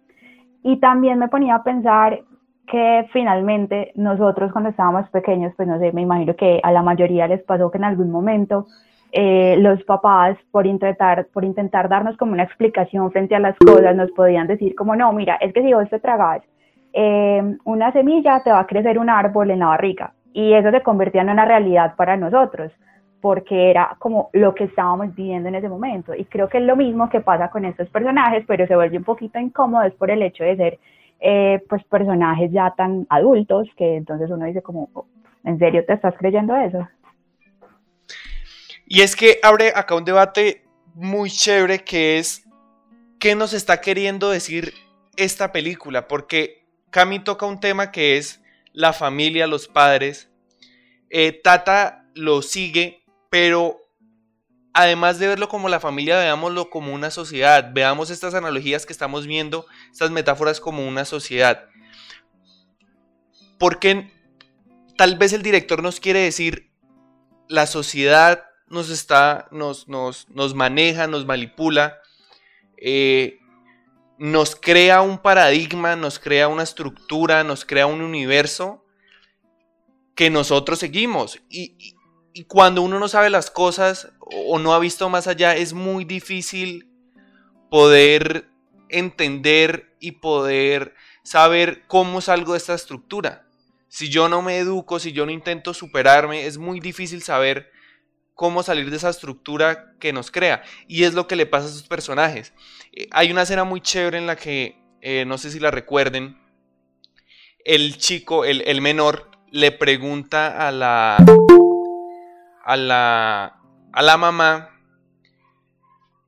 Y 0.63 0.79
también 0.79 1.19
me 1.19 1.29
ponía 1.29 1.57
a 1.57 1.63
pensar 1.63 2.21
que 2.67 3.09
finalmente 3.13 3.93
nosotros 3.95 4.53
cuando 4.53 4.71
estábamos 4.71 5.09
pequeños, 5.11 5.53
pues 5.57 5.69
no 5.69 5.79
sé, 5.79 5.93
me 5.93 6.03
imagino 6.03 6.37
que 6.37 6.61
a 6.63 6.71
la 6.73 6.83
mayoría 6.83 7.27
les 7.27 7.43
pasó 7.43 7.71
que 7.71 7.79
en 7.79 7.85
algún 7.85 8.11
momento 8.11 8.67
eh, 9.13 9.57
los 9.59 9.83
papás 9.85 10.37
por 10.51 10.67
intentar, 10.67 11.29
por 11.33 11.45
intentar 11.45 11.89
darnos 11.89 12.17
como 12.19 12.33
una 12.33 12.43
explicación 12.43 13.11
frente 13.11 13.35
a 13.35 13.41
las 13.41 13.57
cosas 13.57 13.97
nos 13.97 14.11
podían 14.11 14.47
decir 14.47 14.75
como 14.75 14.95
no, 14.97 15.13
mira, 15.13 15.37
es 15.37 15.53
que 15.55 15.63
si 15.63 15.73
vos 15.73 15.89
te 15.89 15.99
tragas 15.99 16.43
eh, 16.93 17.57
una 17.65 17.93
semilla 17.93 18.43
te 18.43 18.51
va 18.51 18.61
a 18.61 18.67
crecer 18.67 18.99
un 18.99 19.11
árbol 19.11 19.51
en 19.51 19.61
la 19.61 19.69
barriga. 19.69 20.13
Y 20.33 20.53
eso 20.55 20.71
se 20.71 20.83
convertía 20.83 21.23
en 21.23 21.31
una 21.31 21.45
realidad 21.45 21.95
para 21.97 22.17
nosotros 22.17 22.73
porque 23.21 23.71
era 23.71 23.97
como 23.99 24.31
lo 24.33 24.55
que 24.55 24.65
estábamos 24.65 25.15
viviendo 25.15 25.49
en 25.49 25.57
ese 25.57 25.69
momento. 25.69 26.15
Y 26.15 26.25
creo 26.27 26.49
que 26.49 26.59
es 26.59 26.65
lo 26.65 26.77
mismo 26.77 27.09
que 27.09 27.21
pasa 27.21 27.51
con 27.51 27.65
estos 27.65 27.89
personajes 27.89 28.45
pero 28.47 28.67
se 28.67 28.77
vuelve 28.77 28.99
un 28.99 29.05
poquito 29.05 29.39
incómodo 29.39 29.83
es 29.83 29.95
por 29.95 30.11
el 30.11 30.23
hecho 30.23 30.45
de 30.45 30.57
ser 30.57 30.79
eh, 31.21 31.63
pues 31.69 31.83
personajes 31.85 32.53
ya 32.53 32.73
tan 32.77 33.07
adultos 33.11 33.69
que 33.77 33.97
entonces 33.97 34.31
uno 34.31 34.47
dice 34.47 34.63
como 34.63 34.89
oh, 34.93 35.07
¿en 35.43 35.59
serio 35.59 35.85
te 35.85 35.95
estás 35.95 36.15
creyendo 36.17 36.55
eso? 36.55 36.87
Y 38.87 39.03
es 39.03 39.17
que 39.17 39.39
abre 39.43 39.73
acá 39.75 39.97
un 39.97 40.05
debate 40.05 40.63
muy 40.95 41.29
chévere 41.29 41.81
que 41.81 42.19
es 42.19 42.49
qué 43.19 43.35
nos 43.35 43.53
está 43.53 43.81
queriendo 43.81 44.31
decir 44.31 44.73
esta 45.17 45.53
película, 45.53 46.09
porque 46.09 46.58
Cami 46.91 47.21
toca 47.21 47.47
un 47.47 47.61
tema 47.61 47.91
que 47.93 48.17
es 48.17 48.41
la 48.73 48.93
familia, 48.93 49.47
los 49.47 49.69
padres. 49.69 50.31
Eh, 51.11 51.33
Tata 51.33 52.07
lo 52.15 52.43
sigue, 52.43 53.05
pero 53.31 53.89
además 54.73 55.19
de 55.19 55.27
verlo 55.27 55.49
como 55.49 55.69
la 55.69 55.81
familia, 55.81 56.19
veámoslo 56.19 56.71
como 56.71 56.95
una 56.95 57.11
sociedad. 57.11 57.71
Veamos 57.73 58.11
estas 58.11 58.35
analogías 58.35 58.87
que 58.87 58.93
estamos 58.93 59.27
viendo, 59.27 59.67
estas 59.91 60.11
metáforas 60.11 60.61
como 60.61 60.87
una 60.87 61.05
sociedad. 61.05 61.69
Porque 63.59 64.13
tal 64.97 65.17
vez 65.17 65.33
el 65.33 65.43
director 65.43 65.83
nos 65.83 66.01
quiere 66.01 66.21
decir, 66.21 66.71
la 67.49 67.67
sociedad 67.67 68.45
nos 68.69 68.91
está, 68.91 69.49
nos, 69.51 69.89
nos, 69.89 70.29
nos 70.29 70.55
maneja, 70.55 71.07
nos 71.07 71.27
manipula, 71.27 71.99
eh, 72.77 73.39
nos 74.19 74.57
crea 74.57 75.01
un 75.01 75.19
paradigma, 75.19 75.97
nos 75.97 76.19
crea 76.19 76.49
una 76.49 76.65
estructura, 76.65 77.45
nos 77.45 77.65
crea 77.65 77.87
un 77.87 78.03
universo 78.03 78.85
que 80.15 80.31
nosotros 80.31 80.81
seguimos. 80.81 81.41
Y, 81.49 81.95
cuando 82.47 82.83
uno 82.83 83.01
no 83.01 83.09
sabe 83.09 83.31
las 83.31 83.51
cosas 83.51 84.13
o 84.21 84.61
no 84.61 84.73
ha 84.73 84.79
visto 84.79 85.09
más 85.09 85.27
allá, 85.27 85.57
es 85.57 85.73
muy 85.73 86.05
difícil 86.05 86.89
poder 87.69 88.49
entender 88.89 89.97
y 89.99 90.13
poder 90.13 90.95
saber 91.25 91.85
cómo 91.89 92.21
salgo 92.21 92.53
de 92.53 92.59
esta 92.59 92.75
estructura. 92.75 93.49
Si 93.89 94.09
yo 94.09 94.29
no 94.29 94.41
me 94.41 94.59
educo, 94.59 95.01
si 95.01 95.13
yo 95.13 95.27
no 95.27 95.33
intento 95.33 95.75
superarme, 95.75 96.47
es 96.47 96.59
muy 96.59 96.79
difícil 96.79 97.23
saber 97.23 97.73
cómo 98.39 98.63
salir 98.63 98.89
de 98.89 98.97
esa 98.99 99.11
estructura 99.11 99.95
que 99.99 100.13
nos 100.13 100.31
crea. 100.31 100.63
Y 100.87 101.03
es 101.03 101.13
lo 101.13 101.27
que 101.27 101.35
le 101.35 101.45
pasa 101.45 101.67
a 101.67 101.71
sus 101.71 101.83
personajes. 101.83 102.53
Eh, 102.93 103.09
hay 103.11 103.33
una 103.33 103.43
escena 103.43 103.65
muy 103.65 103.81
chévere 103.81 104.17
en 104.17 104.29
la 104.29 104.37
que, 104.37 104.81
eh, 105.01 105.25
no 105.27 105.39
sé 105.39 105.51
si 105.51 105.59
la 105.59 105.73
recuerden, 105.73 106.39
el 107.65 107.99
chico, 107.99 108.45
el, 108.45 108.81
menor, 108.81 109.29
le 109.51 109.73
pregunta 109.73 110.69
a 110.69 110.71
la, 110.71 111.17
a 112.65 112.77
la, 112.77 113.61
a 113.93 114.03
la 114.03 114.17
mamá 114.17 114.71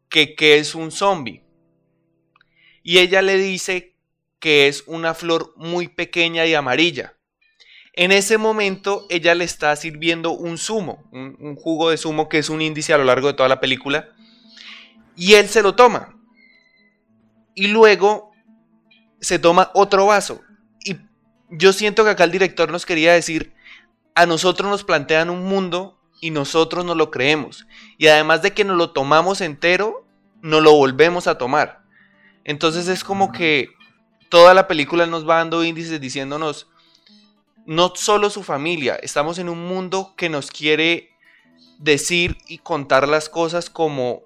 que, 0.09 0.35
que 0.35 0.59
es 0.59 0.75
un 0.75 0.91
zombie. 0.91 1.45
Y 2.83 2.99
ella 2.99 3.23
le 3.23 3.37
dice 3.37 3.95
que 4.41 4.67
es 4.67 4.83
una 4.89 5.15
flor 5.15 5.55
muy 5.55 5.87
pequeña 5.87 6.45
y 6.45 6.55
amarilla. 6.55 7.15
En 7.93 8.13
ese 8.13 8.39
momento 8.39 9.07
ella 9.11 9.35
le 9.35 9.45
está 9.45 9.75
sirviendo 9.77 10.31
un 10.31 10.59
zumo, 10.59 11.05
un, 11.13 11.57
jugo 11.57 11.91
de 11.91 11.97
zumo 11.97 12.29
que 12.29 12.39
es 12.39 12.49
un 12.49 12.63
índice 12.63 12.93
a 12.93 12.99
lo 12.99 13.05
largo 13.05 13.29
de 13.29 13.35
toda 13.35 13.49
la 13.49 13.61
película. 13.61 14.11
Y 15.17 15.35
él 15.35 15.49
se 15.49 15.63
lo 15.63 15.75
toma. 15.75 16.17
Y 17.55 17.67
luego 17.67 18.33
se 19.21 19.39
toma 19.39 19.71
otro 19.75 20.07
vaso. 20.07 20.41
Y 20.85 20.97
yo 21.51 21.73
siento 21.73 22.05
que 22.05 22.11
acá 22.11 22.25
el 22.25 22.31
director 22.31 22.71
nos 22.71 22.87
quería 22.87 23.13
decir, 23.13 23.53
a 24.15 24.25
nosotros 24.25 24.71
nos 24.71 24.85
plantean 24.85 25.29
un 25.29 25.45
mundo 25.45 26.01
y 26.21 26.31
nosotros 26.31 26.85
no 26.85 26.95
lo 26.95 27.11
creemos. 27.11 27.67
Y 27.99 28.07
además 28.07 28.43
de 28.43 28.53
que 28.53 28.65
nos 28.65 28.77
lo 28.77 28.93
tomamos 28.93 29.41
entero, 29.41 30.07
nos 30.43 30.63
lo 30.63 30.73
volvemos 30.75 31.27
a 31.27 31.39
tomar. 31.39 31.83
Entonces 32.45 32.89
es 32.89 33.05
como 33.05 33.33
que 33.33 33.71
toda 34.29 34.55
la 34.55 34.69
película 34.69 35.07
nos 35.07 35.29
va 35.29 35.37
dando 35.37 35.65
índices 35.65 36.01
diciéndonos, 36.01 36.70
no 37.67 37.93
solo 37.95 38.31
su 38.31 38.43
familia, 38.43 38.97
estamos 39.03 39.39
en 39.39 39.49
un 39.49 39.67
mundo 39.67 40.15
que 40.17 40.29
nos 40.29 40.51
quiere 40.51 41.11
decir 41.79 42.37
y 42.47 42.59
contar 42.59 43.09
las 43.09 43.29
cosas 43.29 43.71
como 43.71 44.23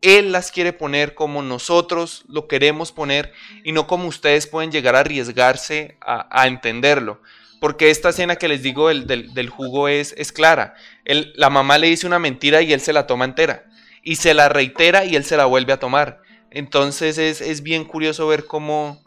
Él 0.00 0.32
las 0.32 0.50
quiere 0.50 0.72
poner, 0.72 1.14
como 1.14 1.42
nosotros 1.42 2.24
lo 2.28 2.48
queremos 2.48 2.92
poner 2.92 3.32
y 3.62 3.72
no 3.72 3.86
como 3.86 4.08
ustedes 4.08 4.46
pueden 4.46 4.72
llegar 4.72 4.96
a 4.96 5.00
arriesgarse 5.00 5.96
a, 6.00 6.46
entenderlo. 6.46 7.20
Porque 7.60 7.90
esta 7.90 8.10
escena 8.10 8.36
que 8.36 8.48
les 8.48 8.62
digo 8.62 8.88
del, 8.88 9.48
jugo 9.48 9.88
es, 9.88 10.14
es 10.18 10.32
clara. 10.32 10.74
la 11.04 11.50
mamá 11.50 11.78
le 11.78 11.88
dice 11.88 12.06
una 12.06 12.18
mentira 12.18 12.60
y 12.60 12.72
él 12.72 12.80
se 12.80 12.92
la 12.92 13.06
toma 13.06 13.24
entera. 13.24 13.66
Y 14.02 14.16
se 14.16 14.34
la 14.34 14.50
reitera 14.50 15.06
y 15.06 15.16
él 15.16 15.24
se 15.24 15.38
la 15.38 15.46
vuelve 15.46 15.72
a 15.72 15.78
tomar. 15.78 16.20
Entonces 16.50 17.16
es, 17.16 17.40
es 17.40 17.62
bien 17.62 17.84
curioso 17.84 18.26
ver 18.26 18.44
cómo, 18.44 19.02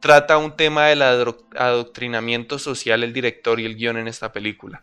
trata 0.00 0.38
un 0.38 0.56
tema 0.56 0.86
del 0.86 1.02
adoctrinamiento 1.02 2.58
social 2.58 3.02
el 3.02 3.12
director 3.12 3.60
y 3.60 3.66
el 3.66 3.76
guion 3.76 3.96
en 3.96 4.08
esta 4.08 4.32
película. 4.32 4.82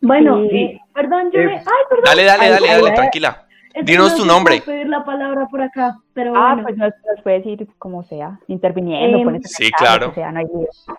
Bueno, 0.00 0.44
eh, 0.44 0.80
perdón, 0.92 1.30
yo 1.32 1.40
me... 1.40 1.56
Ay, 1.56 1.62
perdón. 1.88 2.04
Dale, 2.04 2.24
dale, 2.24 2.48
dale, 2.48 2.66
dale, 2.66 2.90
tranquila. 2.90 3.46
Dinos 3.84 4.16
tu 4.16 4.24
nombre. 4.24 4.60
pedir 4.60 4.88
la 4.88 5.04
palabra 5.04 5.46
por 5.46 5.62
acá, 5.62 5.96
pero 6.12 6.34
ah, 6.36 6.58
pues 6.62 6.76
nos, 6.76 6.92
puede 7.22 7.38
decir 7.38 7.66
como 7.78 8.02
sea, 8.02 8.38
interviniendo. 8.48 9.30
Eh, 9.30 9.40
sí, 9.44 9.70
claro. 9.72 10.12
Sea, 10.14 10.30
no 10.30 10.40
hay 10.40 10.46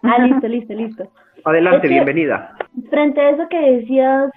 ah, 0.03 0.17
listo, 0.19 0.47
listo, 0.47 0.73
listo. 0.73 1.11
Adelante, 1.45 1.87
bienvenida. 1.87 2.55
Frente 2.89 3.19
a 3.19 3.29
eso 3.31 3.47
que 3.49 3.59
decías, 3.59 4.31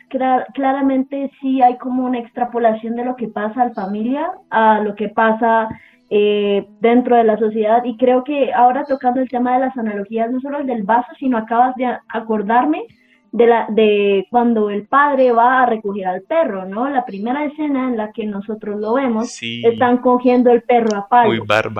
claramente 0.54 1.30
sí 1.40 1.62
hay 1.62 1.78
como 1.78 2.04
una 2.04 2.18
extrapolación 2.18 2.96
de 2.96 3.04
lo 3.04 3.16
que 3.16 3.28
pasa 3.28 3.62
a 3.62 3.64
la 3.66 3.74
familia, 3.74 4.30
a 4.50 4.80
lo 4.80 4.94
que 4.96 5.08
pasa 5.08 5.68
eh, 6.08 6.66
dentro 6.80 7.16
de 7.16 7.24
la 7.24 7.36
sociedad 7.36 7.84
y 7.84 7.96
creo 7.96 8.22
que 8.22 8.52
ahora 8.52 8.84
tocando 8.84 9.20
el 9.20 9.28
tema 9.28 9.54
de 9.54 9.66
las 9.66 9.76
analogías, 9.76 10.30
no 10.30 10.40
solo 10.40 10.58
el 10.58 10.66
del 10.66 10.84
vaso, 10.84 11.08
sino 11.18 11.36
acabas 11.36 11.74
de 11.76 11.86
acordarme 12.08 12.84
de, 13.32 13.46
la, 13.46 13.66
de 13.68 14.26
cuando 14.30 14.70
el 14.70 14.86
padre 14.86 15.32
va 15.32 15.62
a 15.62 15.66
recoger 15.66 16.06
al 16.06 16.22
perro, 16.22 16.64
¿no? 16.64 16.88
La 16.88 17.04
primera 17.04 17.44
escena 17.44 17.88
en 17.88 17.96
la 17.96 18.12
que 18.12 18.24
nosotros 18.24 18.80
lo 18.80 18.94
vemos, 18.94 19.36
están 19.42 19.98
cogiendo 19.98 20.50
el 20.52 20.62
perro 20.62 20.96
a 20.96 21.08
palo. 21.08 21.30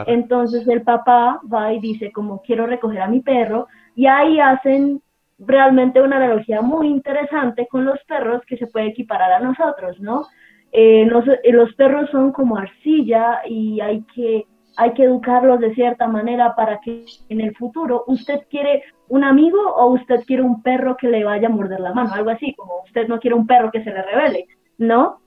Entonces 0.06 0.66
el 0.68 0.83
papá 0.83 1.40
va 1.52 1.73
y 1.73 1.80
dice 1.80 2.12
como 2.12 2.42
quiero 2.42 2.66
recoger 2.66 3.00
a 3.00 3.09
mi 3.09 3.21
perro 3.21 3.68
y 3.95 4.06
ahí 4.06 4.40
hacen 4.40 5.00
realmente 5.38 6.00
una 6.00 6.16
analogía 6.16 6.62
muy 6.62 6.88
interesante 6.88 7.66
con 7.68 7.85
los 7.85 7.99
perros 8.04 8.42
que 8.47 8.56
se 8.56 8.66
puede 8.66 8.88
equiparar 8.88 9.33
a 9.33 9.40
nosotros, 9.40 10.00
¿no? 10.00 10.26
Eh, 10.78 11.09
eh, 11.42 11.52
los, 11.52 11.75
perros 11.75 12.11
son 12.11 12.33
como 12.33 12.59
arcilla 12.59 13.40
y 13.49 13.80
hay 13.80 14.04
que, 14.14 14.45
hay 14.76 14.92
que 14.92 15.04
educarlos 15.04 15.59
de 15.59 15.75
cierta 15.75 16.06
manera 16.06 16.54
para 16.54 16.80
que 16.80 17.06
en 17.30 17.40
el 17.40 17.56
futuro 17.56 18.04
usted 18.09 18.40
quiere 18.50 18.83
un 19.09 19.25
amigo 19.25 19.59
o 19.59 19.95
usted 19.95 20.21
quiere 20.26 20.42
un 20.42 20.62
perro 20.62 20.99
que 20.99 21.09
le 21.09 21.25
vaya 21.25 21.49
a 21.49 21.50
morder 21.50 21.80
la 21.80 21.95
mano, 21.95 22.12
algo 22.12 22.28
así, 22.28 22.52
como 22.52 22.83
usted 22.85 23.09
no 23.09 23.18
quiere 23.18 23.35
un 23.35 23.47
perro 23.47 23.71
que 23.71 23.83
se 23.85 23.90
le 23.90 24.02
revele, 24.02 24.49
¿no? 24.76 25.21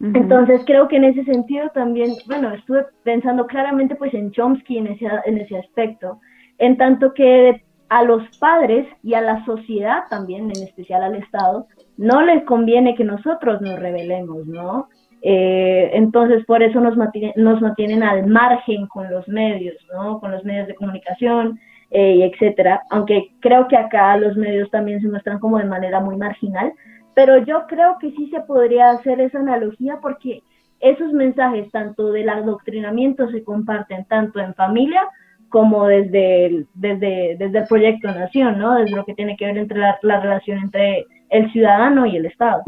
Entonces 0.00 0.62
creo 0.64 0.88
que 0.88 0.96
en 0.96 1.04
ese 1.04 1.24
sentido 1.24 1.68
también, 1.74 2.12
bueno, 2.26 2.52
estuve 2.52 2.86
pensando 3.04 3.46
claramente 3.46 3.96
pues 3.96 4.12
en 4.14 4.30
Chomsky 4.32 4.78
en 4.78 4.86
ese, 4.86 5.06
en 5.26 5.36
ese 5.36 5.58
aspecto, 5.58 6.18
en 6.56 6.78
tanto 6.78 7.12
que 7.12 7.62
a 7.90 8.02
los 8.02 8.22
padres 8.38 8.88
y 9.02 9.14
a 9.14 9.20
la 9.20 9.44
sociedad 9.44 10.04
también, 10.08 10.50
en 10.50 10.62
especial 10.62 11.02
al 11.02 11.14
Estado, 11.16 11.66
no 11.96 12.22
les 12.22 12.44
conviene 12.44 12.94
que 12.94 13.04
nosotros 13.04 13.60
nos 13.60 13.78
revelemos, 13.78 14.46
¿no? 14.46 14.88
Eh, 15.26 15.90
entonces, 15.94 16.44
por 16.44 16.62
eso 16.62 16.80
nos, 16.80 16.98
nos 17.36 17.60
mantienen 17.62 18.02
al 18.02 18.26
margen 18.26 18.86
con 18.88 19.10
los 19.10 19.26
medios, 19.26 19.74
¿no? 19.90 20.20
Con 20.20 20.30
los 20.30 20.44
medios 20.44 20.68
de 20.68 20.74
comunicación, 20.74 21.58
eh, 21.90 22.30
etcétera. 22.30 22.82
Aunque 22.90 23.30
creo 23.40 23.66
que 23.66 23.78
acá 23.78 24.14
los 24.18 24.36
medios 24.36 24.70
también 24.70 25.00
se 25.00 25.08
muestran 25.08 25.38
como 25.38 25.56
de 25.58 25.64
manera 25.64 25.98
muy 25.98 26.16
marginal, 26.16 26.74
pero 27.14 27.38
yo 27.38 27.66
creo 27.68 27.96
que 27.98 28.10
sí 28.10 28.28
se 28.28 28.40
podría 28.40 28.90
hacer 28.90 29.18
esa 29.18 29.38
analogía 29.38 29.98
porque 30.02 30.42
esos 30.80 31.10
mensajes, 31.14 31.70
tanto 31.70 32.12
del 32.12 32.28
adoctrinamiento, 32.28 33.30
se 33.30 33.42
comparten 33.42 34.04
tanto 34.04 34.40
en 34.40 34.52
familia 34.52 35.08
como 35.48 35.86
desde 35.86 36.46
el, 36.46 36.66
desde, 36.74 37.32
el 37.32 37.66
proyecto 37.66 38.08
Nación, 38.08 38.58
¿no? 38.58 38.74
Desde 38.74 38.94
lo 38.94 39.06
que 39.06 39.14
tiene 39.14 39.38
que 39.38 39.46
ver 39.46 39.56
entre 39.56 39.78
la 39.78 40.20
relación 40.20 40.58
entre 40.58 41.06
el 41.30 41.50
ciudadano 41.50 42.04
y 42.04 42.16
el 42.16 42.26
Estado. 42.26 42.62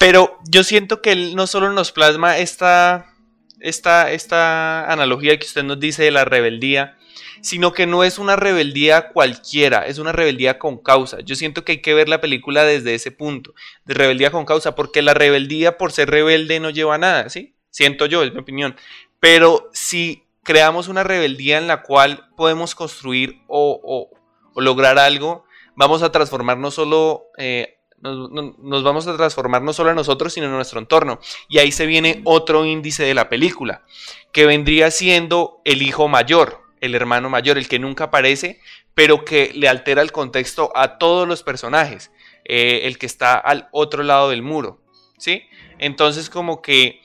Pero 0.00 0.38
yo 0.48 0.64
siento 0.64 1.02
que 1.02 1.12
él 1.12 1.36
no 1.36 1.46
solo 1.46 1.70
nos 1.74 1.92
plasma 1.92 2.38
esta, 2.38 3.14
esta, 3.60 4.10
esta 4.10 4.90
analogía 4.90 5.38
que 5.38 5.44
usted 5.44 5.62
nos 5.62 5.78
dice 5.78 6.02
de 6.02 6.10
la 6.10 6.24
rebeldía, 6.24 6.96
sino 7.42 7.74
que 7.74 7.86
no 7.86 8.02
es 8.02 8.18
una 8.18 8.34
rebeldía 8.34 9.10
cualquiera, 9.10 9.84
es 9.86 9.98
una 9.98 10.12
rebeldía 10.12 10.58
con 10.58 10.78
causa. 10.78 11.20
Yo 11.20 11.36
siento 11.36 11.66
que 11.66 11.72
hay 11.72 11.82
que 11.82 11.92
ver 11.92 12.08
la 12.08 12.22
película 12.22 12.64
desde 12.64 12.94
ese 12.94 13.10
punto, 13.10 13.52
de 13.84 13.92
rebeldía 13.92 14.30
con 14.30 14.46
causa, 14.46 14.74
porque 14.74 15.02
la 15.02 15.12
rebeldía 15.12 15.76
por 15.76 15.92
ser 15.92 16.08
rebelde 16.08 16.60
no 16.60 16.70
lleva 16.70 16.94
a 16.94 16.98
nada, 16.98 17.28
¿sí? 17.28 17.54
Siento 17.68 18.06
yo, 18.06 18.22
es 18.22 18.32
mi 18.32 18.40
opinión. 18.40 18.76
Pero 19.20 19.68
si 19.74 20.24
creamos 20.44 20.88
una 20.88 21.04
rebeldía 21.04 21.58
en 21.58 21.66
la 21.66 21.82
cual 21.82 22.30
podemos 22.38 22.74
construir 22.74 23.42
o, 23.48 24.08
lograr 24.56 24.98
algo, 24.98 25.44
vamos 25.76 26.02
a 26.02 26.10
transformar 26.10 26.56
no 26.56 26.70
solo... 26.70 27.26
Eh, 27.36 27.76
nos, 28.00 28.82
vamos 28.82 29.06
a 29.06 29.16
transformar 29.16 29.62
no 29.62 29.72
solo 29.72 29.90
a 29.90 29.94
nosotros, 29.94 30.32
sino 30.32 30.46
en 30.46 30.52
nuestro 30.52 30.80
entorno. 30.80 31.20
Y 31.48 31.58
ahí 31.58 31.72
se 31.72 31.86
viene 31.86 32.22
otro 32.24 32.64
índice 32.64 33.04
de 33.04 33.14
la 33.14 33.28
película, 33.28 33.84
que 34.32 34.46
vendría 34.46 34.90
siendo 34.90 35.60
el 35.64 35.82
hijo 35.82 36.08
mayor, 36.08 36.62
el 36.80 36.94
hermano 36.94 37.28
mayor, 37.28 37.58
el 37.58 37.68
que 37.68 37.78
nunca 37.78 38.04
aparece, 38.04 38.60
pero 38.94 39.24
que 39.24 39.52
le 39.54 39.68
altera 39.68 40.02
el 40.02 40.12
contexto 40.12 40.72
a 40.74 40.98
todos 40.98 41.28
los 41.28 41.42
personajes, 41.42 42.10
eh, 42.44 42.82
el 42.84 42.98
que 42.98 43.06
está 43.06 43.38
al 43.38 43.68
otro 43.72 44.02
lado 44.02 44.30
del 44.30 44.42
muro, 44.42 44.80
¿sí? 45.18 45.42
Entonces 45.78 46.30
como 46.30 46.62
que 46.62 47.00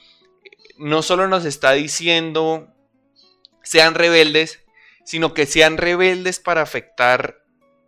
no 0.77 1.01
solo 1.01 1.27
nos 1.27 1.45
está 1.45 1.71
diciendo 1.71 2.67
sean 3.63 3.95
rebeldes, 3.95 4.63
sino 5.03 5.33
que 5.33 5.45
sean 5.45 5.77
rebeldes 5.77 6.39
para 6.39 6.61
afectar 6.61 7.43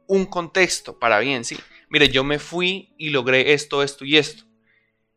un 0.07 0.25
contexto, 0.25 0.99
para 0.99 1.19
bien, 1.19 1.45
¿sí? 1.45 1.57
Mire, 1.89 2.09
yo 2.09 2.23
me 2.23 2.39
fui 2.39 2.93
y 2.97 3.09
logré 3.09 3.53
esto, 3.53 3.81
esto 3.83 4.05
y 4.05 4.17
esto. 4.17 4.43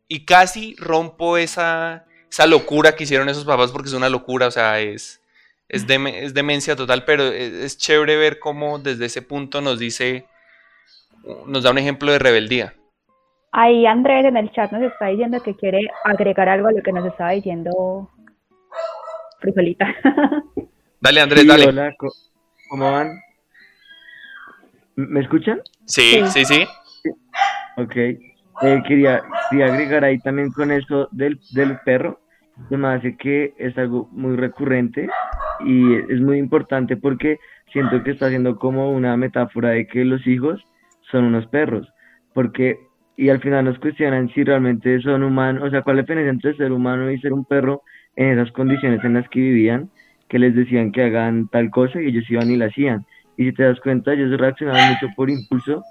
Y 0.07 0.25
casi 0.25 0.75
rompo 0.77 1.37
esa, 1.37 2.05
esa 2.29 2.45
locura 2.45 2.95
que 2.95 3.03
hicieron 3.03 3.29
esos 3.29 3.45
papás 3.45 3.71
porque 3.71 3.89
es 3.89 3.93
una 3.93 4.09
locura, 4.09 4.47
o 4.47 4.51
sea, 4.51 4.79
es, 4.79 5.21
es, 5.67 5.85
es 5.89 6.33
demencia 6.33 6.75
total, 6.75 7.03
pero 7.05 7.23
es, 7.23 7.77
chévere 7.77 8.15
ver 8.15 8.39
cómo 8.39 8.79
desde 8.79 9.05
ese 9.05 9.21
punto 9.21 9.61
nos 9.61 9.79
dice, 9.79 10.25
nos 11.45 11.63
da 11.63 11.71
un 11.71 11.77
ejemplo 11.77 12.11
de 12.11 12.19
rebeldía. 12.19 12.73
Ahí 13.53 13.85
Andrés 13.85 14.25
en 14.25 14.37
el 14.37 14.49
chat 14.51 14.71
nos 14.71 14.81
está 14.83 15.07
diciendo 15.07 15.41
que 15.43 15.55
quiere 15.55 15.81
agregar 16.05 16.47
algo 16.47 16.69
a 16.69 16.71
lo 16.71 16.81
que 16.81 16.93
nos 16.93 17.05
estaba 17.05 17.31
diciendo 17.31 18.09
Frijolita. 19.39 19.93
Dale 21.01 21.19
Andrés, 21.19 21.47
dale. 21.47 21.65
Hola, 21.65 21.95
¿cómo 22.69 22.91
van? 22.91 23.19
¿Me 24.95 25.21
escuchan? 25.21 25.59
Sí, 25.91 26.21
sí, 26.27 26.45
sí. 26.45 26.63
Ok. 27.75 27.95
Eh, 27.95 28.17
quería, 28.87 29.21
quería, 29.49 29.65
agregar 29.65 30.05
ahí 30.05 30.19
también 30.19 30.51
con 30.51 30.71
eso 30.71 31.09
del, 31.11 31.39
del 31.51 31.79
perro. 31.83 32.21
Se 32.69 32.77
me 32.77 32.87
hace 32.89 33.17
que 33.17 33.53
es 33.57 33.77
algo 33.77 34.07
muy 34.11 34.37
recurrente 34.37 35.09
y 35.65 35.95
es 35.95 36.21
muy 36.21 36.37
importante 36.37 36.95
porque 36.95 37.39
siento 37.73 38.03
que 38.03 38.11
está 38.11 38.27
haciendo 38.27 38.57
como 38.57 38.91
una 38.91 39.17
metáfora 39.17 39.69
de 39.69 39.87
que 39.87 40.05
los 40.05 40.25
hijos 40.27 40.63
son 41.11 41.25
unos 41.25 41.45
perros. 41.47 41.89
Porque, 42.33 42.79
y 43.17 43.27
al 43.27 43.41
final 43.41 43.65
nos 43.65 43.79
cuestionan 43.79 44.29
si 44.29 44.45
realmente 44.45 45.01
son 45.01 45.23
humanos, 45.23 45.63
o 45.63 45.69
sea, 45.71 45.81
cuál 45.81 45.97
es 45.97 45.97
la 45.97 46.03
diferencia 46.03 46.31
entre 46.31 46.55
ser 46.55 46.71
humano 46.71 47.11
y 47.11 47.19
ser 47.19 47.33
un 47.33 47.43
perro 47.43 47.81
en 48.15 48.39
esas 48.39 48.53
condiciones 48.53 49.03
en 49.03 49.15
las 49.15 49.27
que 49.27 49.41
vivían, 49.41 49.89
que 50.29 50.39
les 50.39 50.55
decían 50.55 50.93
que 50.93 51.03
hagan 51.03 51.49
tal 51.49 51.69
cosa 51.69 52.01
y 52.01 52.07
ellos 52.07 52.29
iban 52.29 52.49
y 52.49 52.55
la 52.55 52.67
hacían. 52.67 53.05
Y 53.37 53.45
si 53.45 53.53
te 53.53 53.63
das 53.63 53.79
cuenta, 53.79 54.13
ellos 54.13 54.39
reaccionaban 54.39 54.89
mucho 54.89 55.07
por 55.15 55.29
impulso, 55.29 55.83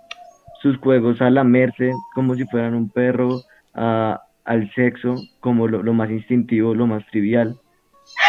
sus 0.61 0.77
juegos 0.79 1.21
a 1.21 1.31
lamerse 1.31 1.93
como 2.15 2.35
si 2.35 2.45
fueran 2.45 2.75
un 2.75 2.91
perro, 2.91 3.43
al 3.75 4.73
sexo 4.75 5.23
como 5.41 5.69
lo, 5.69 5.93
más 5.93 6.11
instintivo, 6.11 6.75
lo 6.75 6.87
más 6.87 7.05
trivial. 7.07 7.57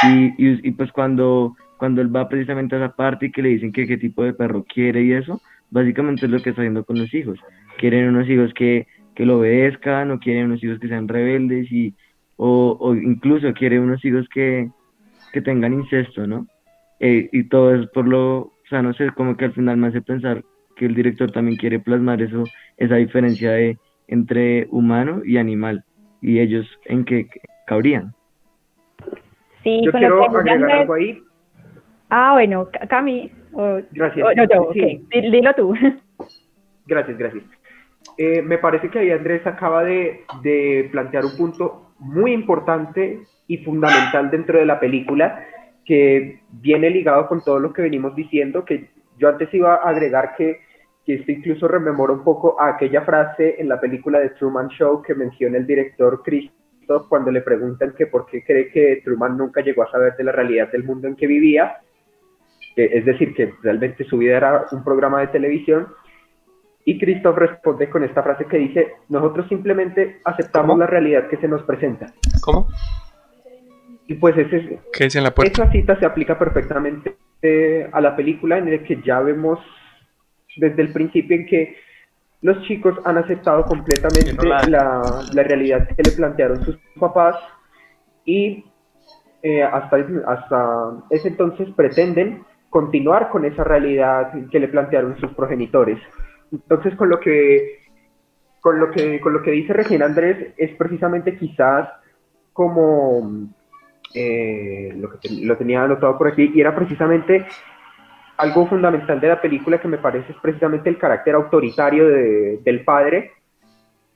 Y, 0.04 0.34
y, 0.38 0.72
pues 0.72 0.92
cuando, 0.92 1.56
cuando 1.78 2.02
él 2.02 2.16
va 2.16 2.30
precisamente 2.30 2.76
a 2.76 2.80
esa 2.80 2.96
parte 2.96 3.28
y 3.28 3.32
que 3.32 3.42
le 3.42 3.50
dicen 3.50 3.72
que 3.72 3.88
qué 3.88 3.98
tipo 3.98 4.24
de 4.24 4.34
perro 4.34 4.64
quiere 4.64 5.04
y 5.04 5.14
eso, 5.14 5.42
básicamente 5.70 6.26
es 6.26 6.32
lo 6.32 6.42
que 6.42 6.52
está 6.52 6.62
haciendo 6.62 6.86
con 6.86 6.98
los 6.98 7.14
hijos. 7.14 7.40
Quieren 7.78 8.10
unos 8.10 8.30
hijos 8.30 8.54
que, 8.54 8.88
que 9.16 9.26
lo 9.26 9.40
obedezcan 9.40 10.12
o 10.12 10.20
quieren 10.20 10.46
unos 10.46 10.64
hijos 10.64 10.80
que 10.80 10.88
sean 10.88 11.08
rebeldes 11.08 11.72
y, 11.72 11.94
o, 12.38 12.78
o 12.80 12.96
incluso 12.96 13.54
quieren 13.54 13.82
unos 13.82 14.04
hijos 14.06 14.28
que, 14.34 14.70
que 15.34 15.42
tengan 15.42 15.74
incesto, 15.74 16.28
¿no? 16.28 16.48
Eh, 17.00 17.30
y 17.32 17.46
todo 17.46 17.74
es 17.74 17.88
por 17.88 18.08
lo, 18.08 18.54
sea, 18.72 18.82
no 18.82 18.94
sé, 18.94 19.12
como 19.12 19.36
que 19.36 19.46
al 19.46 19.54
final 19.54 19.78
me 19.78 19.88
hace 19.88 20.02
pensar 20.02 20.44
que 20.76 20.86
el 20.86 20.96
director 20.96 21.32
también 21.32 21.58
quiere 21.58 21.80
plasmar 21.80 22.22
eso, 22.22 22.44
esa 22.78 22.96
diferencia 22.96 23.52
de 23.52 23.78
entre 24.08 24.68
humano 24.72 25.22
y 25.26 25.38
animal, 25.38 25.84
y 26.22 26.40
ellos 26.40 26.66
en 26.86 27.06
qué 27.06 27.28
cabrían. 27.68 28.14
Sí, 29.64 29.82
Yo 29.86 29.92
quiero 29.92 30.24
agregar 30.24 30.72
algo 30.72 30.94
ahí. 30.94 31.22
Ah, 32.10 32.32
bueno, 32.34 32.68
Cami. 32.90 33.32
gracias. 33.92 34.28
no, 34.36 34.72
Dilo 35.32 35.54
tú. 35.56 35.74
Gracias, 36.88 37.18
gracias. 37.18 37.44
Eh, 38.18 38.42
me 38.42 38.58
parece 38.58 38.90
que 38.90 39.00
ahí 39.00 39.12
Andrés 39.12 39.46
acaba 39.46 39.84
de, 39.84 40.22
de 40.42 40.90
plantear 40.92 41.24
un 41.24 41.38
punto 41.38 41.94
muy 42.00 42.34
importante 42.34 43.22
y 43.48 43.58
fundamental 43.60 44.32
dentro 44.32 44.60
de 44.60 44.66
la 44.66 44.80
película, 44.80 45.46
que 45.92 46.40
viene 46.52 46.90
ligado 46.90 47.28
con 47.28 47.44
todo 47.44 47.60
lo 47.60 47.74
que 47.74 47.82
venimos 47.82 48.16
diciendo, 48.16 48.64
que 48.64 48.92
yo 49.18 49.28
antes 49.28 49.54
iba 49.54 49.76
a 49.76 49.90
agregar 49.90 50.38
que, 50.38 50.62
que 51.06 51.16
esto 51.16 51.34
incluso 51.34 51.68
rememora 51.68 52.14
un 52.14 52.24
poco 52.24 52.56
a 52.62 52.70
aquella 52.70 53.02
frase 53.02 53.60
en 53.60 53.68
la 53.68 53.78
película 53.78 54.18
de 54.20 54.30
Truman 54.30 54.70
Show 54.70 55.02
que 55.02 55.14
menciona 55.16 55.58
el 55.58 55.68
director 55.68 56.24
Christoph 56.24 57.10
cuando 57.10 57.30
le 57.30 57.42
preguntan 57.42 57.94
que 57.98 58.08
por 58.08 58.26
qué 58.26 58.42
cree 58.42 58.70
que 58.70 59.02
Truman 59.04 59.36
nunca 59.36 59.60
llegó 59.60 59.84
a 59.84 59.92
saber 59.92 60.16
de 60.16 60.24
la 60.24 60.32
realidad 60.32 60.72
del 60.72 60.86
mundo 60.86 61.10
en 61.10 61.18
que 61.18 61.28
vivía, 61.28 61.82
es 62.78 63.04
decir, 63.04 63.36
que 63.36 63.56
realmente 63.62 64.06
su 64.06 64.18
vida 64.18 64.38
era 64.38 64.68
un 64.72 64.86
programa 64.86 65.20
de 65.20 65.28
televisión, 65.28 65.90
y 66.86 66.98
Christoph 66.98 67.36
responde 67.36 67.90
con 67.90 68.06
esta 68.06 68.24
frase 68.24 68.46
que 68.46 68.58
dice, 68.60 68.94
nosotros 69.10 69.46
simplemente 69.50 70.22
aceptamos 70.24 70.80
la 70.80 70.88
realidad 70.88 71.28
que 71.28 71.36
se 71.36 71.50
nos 71.50 71.64
presenta. 71.64 72.14
¿Cómo? 72.42 72.70
Y 74.12 74.16
pues 74.16 74.38
ese, 74.38 74.78
¿Qué 74.92 75.06
dice 75.06 75.20
en 75.20 75.24
la 75.24 75.32
puerta? 75.32 75.64
esa 75.64 75.72
cita 75.72 75.98
se 75.98 76.06
aplica 76.06 76.38
perfectamente 76.38 77.16
eh, 77.42 77.90
a 77.94 78.02
la 78.02 78.14
película 78.14 78.58
en 78.58 78.68
el 78.68 78.84
que 78.84 79.02
ya 79.02 79.22
vemos 79.22 79.58
desde 80.58 80.82
el 80.82 80.92
principio 80.92 81.38
en 81.38 81.46
que 81.46 81.78
los 82.42 82.62
chicos 82.64 83.00
han 83.06 83.18
aceptado 83.18 83.64
completamente 83.64 84.46
la, 84.46 84.64
la 85.34 85.44
realidad 85.44 85.88
que 85.96 86.04
le 86.04 86.12
plantearon 86.12 86.62
sus 86.66 86.78
papás 87.00 87.38
y 88.26 88.66
eh, 89.44 89.64
hasta, 89.64 90.06
hasta 90.28 90.92
ese 91.10 91.30
entonces 91.30 91.70
pretenden 91.74 92.44
continuar 92.70 93.30
con 93.30 93.46
esa 93.46 93.64
realidad 93.64 94.34
que 94.52 94.60
le 94.60 94.68
plantearon 94.68 95.18
sus 95.22 95.32
progenitores. 95.36 96.00
Entonces, 96.52 96.96
con 96.96 97.08
lo 97.08 97.22
que 97.22 97.80
con 98.60 98.78
lo 98.78 98.92
que 98.92 99.22
con 99.22 99.32
lo 99.32 99.42
que 99.42 99.52
dice 99.52 99.72
Regina 99.72 100.06
Andrés 100.06 100.54
es 100.58 100.76
precisamente 100.76 101.38
quizás 101.38 101.88
como 102.52 103.50
eh, 104.14 104.94
lo 104.98 105.10
que 105.10 105.30
lo 105.44 105.58
tenía 105.58 105.84
anotado 105.84 106.18
por 106.18 106.28
aquí 106.28 106.52
y 106.54 106.62
era 106.62 106.76
precisamente 106.76 107.46
algo 108.38 108.66
fundamental 108.68 109.20
de 109.20 109.28
la 109.28 109.42
película 109.42 109.80
que 109.80 109.88
me 109.88 109.98
parece 109.98 110.32
es 110.32 110.38
precisamente 110.42 110.90
el 110.90 110.98
carácter 110.98 111.36
autoritario 111.36 112.08
del 112.08 112.84
padre 112.84 113.32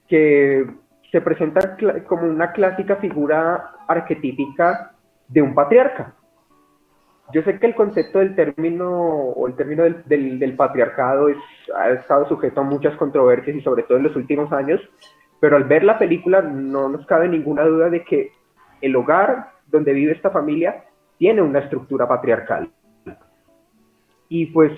que 0.07 0.65
se 1.11 1.21
presenta 1.21 1.77
como 2.07 2.23
una 2.23 2.51
clásica 2.51 2.97
figura 2.97 3.71
arquetípica 3.87 4.91
de 5.27 5.41
un 5.41 5.53
patriarca. 5.53 6.15
Yo 7.33 7.41
sé 7.41 7.57
que 7.59 7.67
el 7.67 7.75
concepto 7.75 8.19
del 8.19 8.35
término 8.35 8.89
o 8.89 9.47
el 9.47 9.55
término 9.55 9.83
del, 9.83 10.55
patriarcado 10.55 11.29
es, 11.29 11.37
ha 11.75 11.89
estado 11.89 12.27
sujeto 12.27 12.61
a 12.61 12.63
muchas 12.63 12.95
controversias 12.97 13.55
y 13.55 13.61
sobre 13.61 13.83
todo 13.83 13.97
en 13.97 14.03
los 14.03 14.15
últimos 14.15 14.51
años, 14.51 14.79
pero 15.39 15.55
al 15.55 15.63
ver 15.63 15.83
la 15.83 15.97
película 15.97 16.41
no 16.41 16.89
nos 16.89 17.05
cabe 17.07 17.27
ninguna 17.27 17.63
duda 17.63 17.89
de 17.89 18.03
que 18.03 18.31
el 18.81 18.95
hogar 18.95 19.54
donde 19.75 19.93
vive 19.93 20.13
esta 20.13 20.29
familia 20.29 20.83
tiene 21.17 21.41
una 21.41 21.59
estructura 21.59 22.07
patriarcal. 22.07 22.71
Y 24.27 24.47
pues 24.47 24.71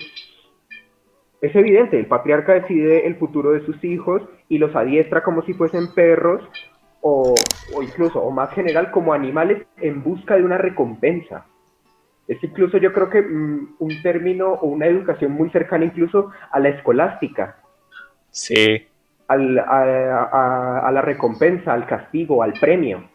es 1.40 1.54
evidente, 1.54 1.98
el 1.98 2.06
patriarca 2.06 2.54
decide 2.54 3.06
el 3.06 3.16
futuro 3.16 3.52
de 3.52 3.64
sus 3.64 3.82
hijos 3.82 4.22
y 4.48 4.58
los 4.58 4.74
adiestra 4.76 5.22
como 5.22 5.42
si 5.42 5.54
fuesen 5.54 5.92
perros 5.94 6.42
o, 7.00 7.34
o 7.74 7.82
incluso, 7.82 8.20
o 8.20 8.30
más 8.30 8.50
general, 8.52 8.90
como 8.90 9.12
animales 9.12 9.66
en 9.78 10.02
busca 10.02 10.36
de 10.36 10.44
una 10.44 10.58
recompensa 10.58 11.46
es 12.28 12.44
incluso 12.44 12.76
yo 12.76 12.92
creo 12.92 13.08
que 13.08 13.22
mm, 13.22 13.76
un 13.78 14.02
término 14.02 14.52
o 14.52 14.66
una 14.66 14.86
educación 14.86 15.32
muy 15.32 15.50
cercana 15.50 15.86
incluso 15.86 16.30
a 16.52 16.60
la 16.60 16.68
escolástica. 16.68 17.56
Sí. 18.30 18.86
Al, 19.26 19.58
a, 19.58 20.90
la 20.92 21.02
recompensa, 21.02 21.72
al 21.72 21.86
castigo, 21.86 22.42
al 22.42 22.52
premio. 22.52 23.08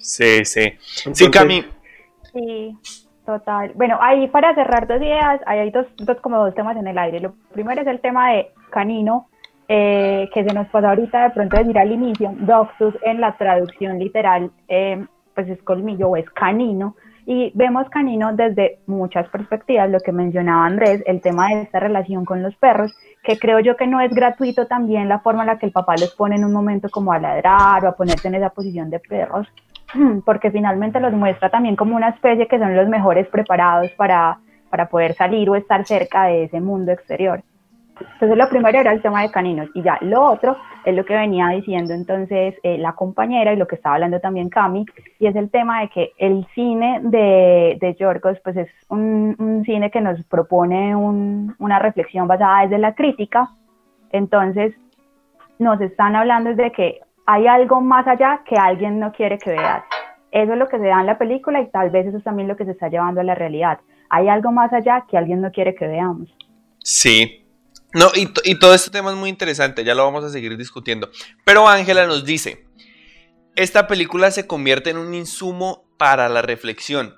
Sí, 0.00 0.44
sí. 0.44 0.72
sí, 1.12 1.30
Cami. 1.30 1.64
Sí, 2.32 2.76
total. 3.26 3.72
Bueno, 3.74 3.98
ahí 4.00 4.28
para 4.28 4.54
cerrar 4.54 4.86
dos 4.86 4.98
ideas, 4.98 5.40
hay 5.46 5.70
dos, 5.70 5.86
dos, 5.98 6.18
como 6.20 6.44
dos 6.44 6.54
temas 6.54 6.76
en 6.76 6.86
el 6.86 6.98
aire. 6.98 7.20
Lo 7.20 7.34
primero 7.52 7.80
es 7.82 7.86
el 7.86 8.00
tema 8.00 8.32
de 8.32 8.50
canino, 8.70 9.28
eh, 9.68 10.28
que 10.34 10.44
se 10.44 10.52
nos 10.52 10.66
pasó 10.68 10.88
ahorita 10.88 11.24
de 11.24 11.30
pronto 11.30 11.56
decir 11.56 11.78
al 11.78 11.92
inicio, 11.92 12.34
doctus 12.40 12.94
en 13.02 13.20
la 13.20 13.36
traducción 13.36 13.98
literal, 13.98 14.50
eh, 14.68 15.04
pues 15.34 15.48
es 15.48 15.62
colmillo 15.62 16.08
o 16.08 16.16
es 16.16 16.28
canino, 16.30 16.96
Y 17.26 17.52
vemos 17.54 17.88
Canino 17.90 18.34
desde 18.34 18.80
muchas 18.86 19.28
perspectivas, 19.28 19.88
lo 19.88 20.00
que 20.00 20.10
mencionaba 20.10 20.66
Andrés, 20.66 21.02
el 21.06 21.20
tema 21.20 21.48
de 21.48 21.62
esta 21.62 21.78
relación 21.78 22.24
con 22.24 22.42
los 22.42 22.56
perros, 22.56 22.92
que 23.22 23.38
creo 23.38 23.60
yo 23.60 23.76
que 23.76 23.86
no 23.86 24.00
es 24.00 24.10
gratuito 24.12 24.66
también 24.66 25.08
la 25.08 25.20
forma 25.20 25.42
en 25.42 25.48
la 25.48 25.58
que 25.58 25.66
el 25.66 25.72
papá 25.72 25.94
les 25.94 26.10
pone 26.10 26.34
en 26.34 26.44
un 26.44 26.52
momento 26.52 26.88
como 26.88 27.12
a 27.12 27.20
ladrar 27.20 27.84
o 27.84 27.88
a 27.88 27.96
ponerse 27.96 28.26
en 28.26 28.34
esa 28.34 28.50
posición 28.50 28.90
de 28.90 28.98
perros, 28.98 29.46
porque 30.24 30.50
finalmente 30.50 31.00
los 31.00 31.12
muestra 31.12 31.50
también 31.50 31.76
como 31.76 31.96
una 31.96 32.10
especie 32.10 32.48
que 32.48 32.58
son 32.58 32.76
los 32.76 32.88
mejores 32.88 33.26
preparados 33.28 33.90
para, 33.92 34.38
para 34.70 34.88
poder 34.88 35.14
salir 35.14 35.48
o 35.50 35.56
estar 35.56 35.84
cerca 35.84 36.24
de 36.24 36.44
ese 36.44 36.60
mundo 36.60 36.92
exterior. 36.92 37.42
Entonces 38.00 38.36
lo 38.36 38.48
primero 38.48 38.78
era 38.78 38.92
el 38.92 39.02
tema 39.02 39.22
de 39.22 39.30
caninos 39.30 39.68
y 39.74 39.82
ya 39.82 39.98
lo 40.00 40.22
otro 40.24 40.56
es 40.84 40.94
lo 40.94 41.04
que 41.04 41.14
venía 41.14 41.48
diciendo 41.48 41.92
entonces 41.92 42.54
eh, 42.62 42.78
la 42.78 42.94
compañera 42.94 43.52
y 43.52 43.56
lo 43.56 43.66
que 43.66 43.76
estaba 43.76 43.96
hablando 43.96 44.20
también 44.20 44.48
Cami 44.48 44.86
y 45.18 45.26
es 45.26 45.36
el 45.36 45.50
tema 45.50 45.82
de 45.82 45.88
que 45.88 46.12
el 46.16 46.46
cine 46.54 47.00
de, 47.02 47.76
de 47.78 47.94
Yorgos 47.98 48.38
pues 48.42 48.56
es 48.56 48.68
un, 48.88 49.36
un, 49.38 49.64
cine 49.64 49.90
que 49.90 50.00
nos 50.00 50.22
propone 50.24 50.96
un, 50.96 51.54
una 51.58 51.78
reflexión 51.78 52.26
basada 52.26 52.62
desde 52.62 52.78
la 52.78 52.94
crítica 52.94 53.50
entonces 54.10 54.74
nos 55.58 55.80
están 55.82 56.16
hablando 56.16 56.54
de 56.54 56.72
que 56.72 57.00
hay 57.32 57.46
algo 57.46 57.80
más 57.80 58.06
allá 58.06 58.42
que 58.48 58.56
alguien 58.56 58.98
no 58.98 59.12
quiere 59.12 59.38
que 59.38 59.50
veas 59.50 59.84
eso 60.30 60.52
es 60.52 60.58
lo 60.58 60.68
que 60.68 60.78
se 60.78 60.86
da 60.86 61.00
en 61.00 61.06
la 61.06 61.18
película 61.18 61.60
y 61.60 61.70
tal 61.70 61.90
vez 61.90 62.06
eso 62.06 62.18
es 62.18 62.24
también 62.24 62.48
lo 62.48 62.56
que 62.56 62.64
se 62.64 62.72
está 62.72 62.88
llevando 62.88 63.20
a 63.20 63.24
la 63.24 63.34
realidad 63.34 63.78
hay 64.08 64.28
algo 64.28 64.52
más 64.52 64.72
allá 64.72 65.04
que 65.08 65.16
alguien 65.16 65.40
no 65.40 65.50
quiere 65.50 65.74
que 65.74 65.86
veamos 65.86 66.28
Sí, 66.82 67.46
no, 67.92 68.10
y, 68.14 68.54
todo 68.58 68.74
este 68.74 68.90
tema 68.90 69.10
es 69.10 69.16
muy 69.16 69.28
interesante, 69.28 69.84
ya 69.84 69.94
lo 69.94 70.04
vamos 70.04 70.24
a 70.24 70.30
seguir 70.30 70.56
discutiendo. 70.56 71.10
Pero 71.44 71.68
Ángela 71.68 72.06
nos 72.06 72.24
dice, 72.24 72.66
esta 73.56 73.86
película 73.86 74.30
se 74.30 74.46
convierte 74.46 74.90
en 74.90 74.98
un 74.98 75.12
insumo 75.14 75.84
para 75.98 76.28
la 76.28 76.42
reflexión 76.42 77.16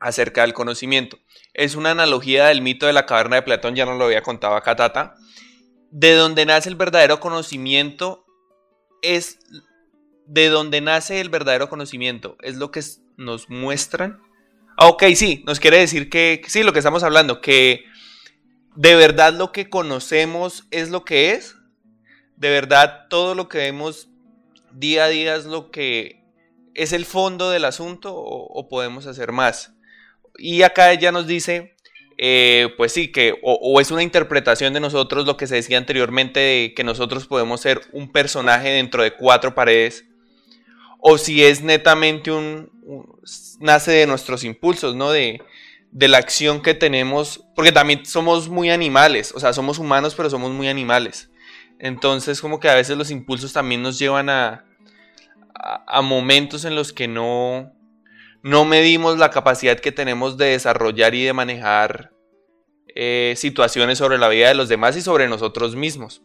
acerca 0.00 0.42
del 0.42 0.54
conocimiento. 0.54 1.18
Es 1.54 1.76
una 1.76 1.92
analogía 1.92 2.46
del 2.46 2.62
mito 2.62 2.86
de 2.86 2.92
la 2.92 3.06
caverna 3.06 3.36
de 3.36 3.42
Platón, 3.42 3.74
ya 3.74 3.86
nos 3.86 3.96
lo 3.96 4.04
había 4.04 4.22
contado 4.22 4.56
acá 4.56 4.76
Tata, 4.76 5.14
de 5.90 6.14
donde 6.14 6.46
nace 6.46 6.68
el 6.68 6.76
verdadero 6.76 7.20
conocimiento 7.20 8.26
es 9.02 9.38
de 10.26 10.48
donde 10.48 10.80
nace 10.80 11.20
el 11.20 11.30
verdadero 11.30 11.68
conocimiento, 11.68 12.36
es 12.42 12.56
lo 12.56 12.70
que 12.70 12.82
nos 13.16 13.48
muestran. 13.48 14.20
Ah, 14.76 14.88
ok, 14.88 15.04
sí, 15.14 15.42
nos 15.46 15.60
quiere 15.60 15.78
decir 15.78 16.08
que, 16.08 16.42
sí, 16.46 16.62
lo 16.62 16.72
que 16.72 16.78
estamos 16.78 17.02
hablando, 17.02 17.40
que 17.40 17.84
¿De 18.78 18.94
verdad 18.94 19.32
lo 19.32 19.50
que 19.50 19.68
conocemos 19.68 20.68
es 20.70 20.90
lo 20.90 21.04
que 21.04 21.32
es? 21.32 21.56
¿De 22.36 22.48
verdad 22.48 23.08
todo 23.10 23.34
lo 23.34 23.48
que 23.48 23.58
vemos 23.58 24.08
día 24.70 25.06
a 25.06 25.08
día 25.08 25.34
es 25.34 25.46
lo 25.46 25.72
que 25.72 26.22
es 26.74 26.92
el 26.92 27.04
fondo 27.04 27.50
del 27.50 27.64
asunto 27.64 28.14
o, 28.14 28.68
podemos 28.68 29.08
hacer 29.08 29.32
más? 29.32 29.74
Y 30.36 30.62
acá 30.62 30.92
ella 30.92 31.10
nos 31.10 31.26
dice, 31.26 31.74
eh, 32.18 32.74
pues 32.76 32.92
sí, 32.92 33.08
que 33.08 33.38
o, 33.42 33.80
es 33.80 33.90
una 33.90 34.02
interpretación 34.02 34.74
de 34.74 34.80
nosotros 34.80 35.24
lo 35.26 35.36
que 35.36 35.46
se 35.46 35.54
decía 35.54 35.78
anteriormente 35.78 36.40
de 36.40 36.74
que 36.74 36.84
nosotros 36.84 37.26
podemos 37.26 37.60
ser 37.60 37.80
un 37.92 38.10
personaje 38.10 38.68
dentro 38.70 39.02
de 39.02 39.12
cuatro 39.12 39.54
paredes, 39.54 40.04
o 41.00 41.16
si 41.16 41.44
es 41.44 41.62
netamente 41.62 42.32
un 42.32 42.70
nace 43.60 43.92
de 43.92 44.06
nuestros 44.06 44.42
impulsos, 44.44 44.96
¿no? 44.96 45.10
De, 45.10 45.40
de 45.92 46.08
la 46.08 46.18
acción 46.18 46.60
que 46.60 46.74
tenemos, 46.74 47.44
porque 47.54 47.72
también 47.72 48.04
somos 48.04 48.48
muy 48.48 48.70
animales, 48.70 49.32
o 49.34 49.40
sea, 49.40 49.52
somos 49.52 49.78
humanos, 49.78 50.14
pero 50.16 50.28
somos 50.28 50.50
muy 50.50 50.68
animales. 50.68 51.30
Entonces, 51.78 52.40
como 52.40 52.58
que 52.58 52.68
a 52.68 52.74
veces 52.74 52.96
los 52.96 53.10
impulsos 53.10 53.52
también 53.52 53.82
nos 53.82 53.98
llevan 53.98 54.28
a, 54.28 54.64
a, 55.54 56.02
momentos 56.02 56.64
en 56.64 56.74
los 56.74 56.92
que 56.92 57.06
no, 57.06 57.72
no 58.42 58.64
medimos 58.64 59.18
la 59.18 59.30
capacidad 59.30 59.78
que 59.78 59.92
tenemos 59.92 60.36
de 60.36 60.46
desarrollar 60.46 61.14
y 61.14 61.24
de 61.24 61.32
manejar 61.32 62.12
eh, 62.94 63.34
situaciones 63.36 63.98
sobre 63.98 64.18
la 64.18 64.28
vida 64.28 64.48
de 64.48 64.54
los 64.54 64.68
demás 64.68 64.96
y 64.96 65.02
sobre 65.02 65.28
nosotros 65.28 65.76
mismos. 65.76 66.22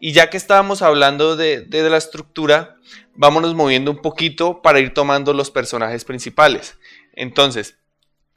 Y 0.00 0.12
ya 0.12 0.28
que 0.28 0.36
estábamos 0.36 0.82
hablando 0.82 1.36
de, 1.36 1.62
de, 1.62 1.88
la 1.88 1.96
estructura, 1.96 2.76
vámonos 3.14 3.54
moviendo 3.54 3.90
un 3.90 3.98
poquito 3.98 4.60
para 4.62 4.80
ir 4.80 4.92
tomando 4.92 5.32
los 5.32 5.50
personajes 5.50 6.04
principales. 6.04 6.78
Entonces, 7.14 7.78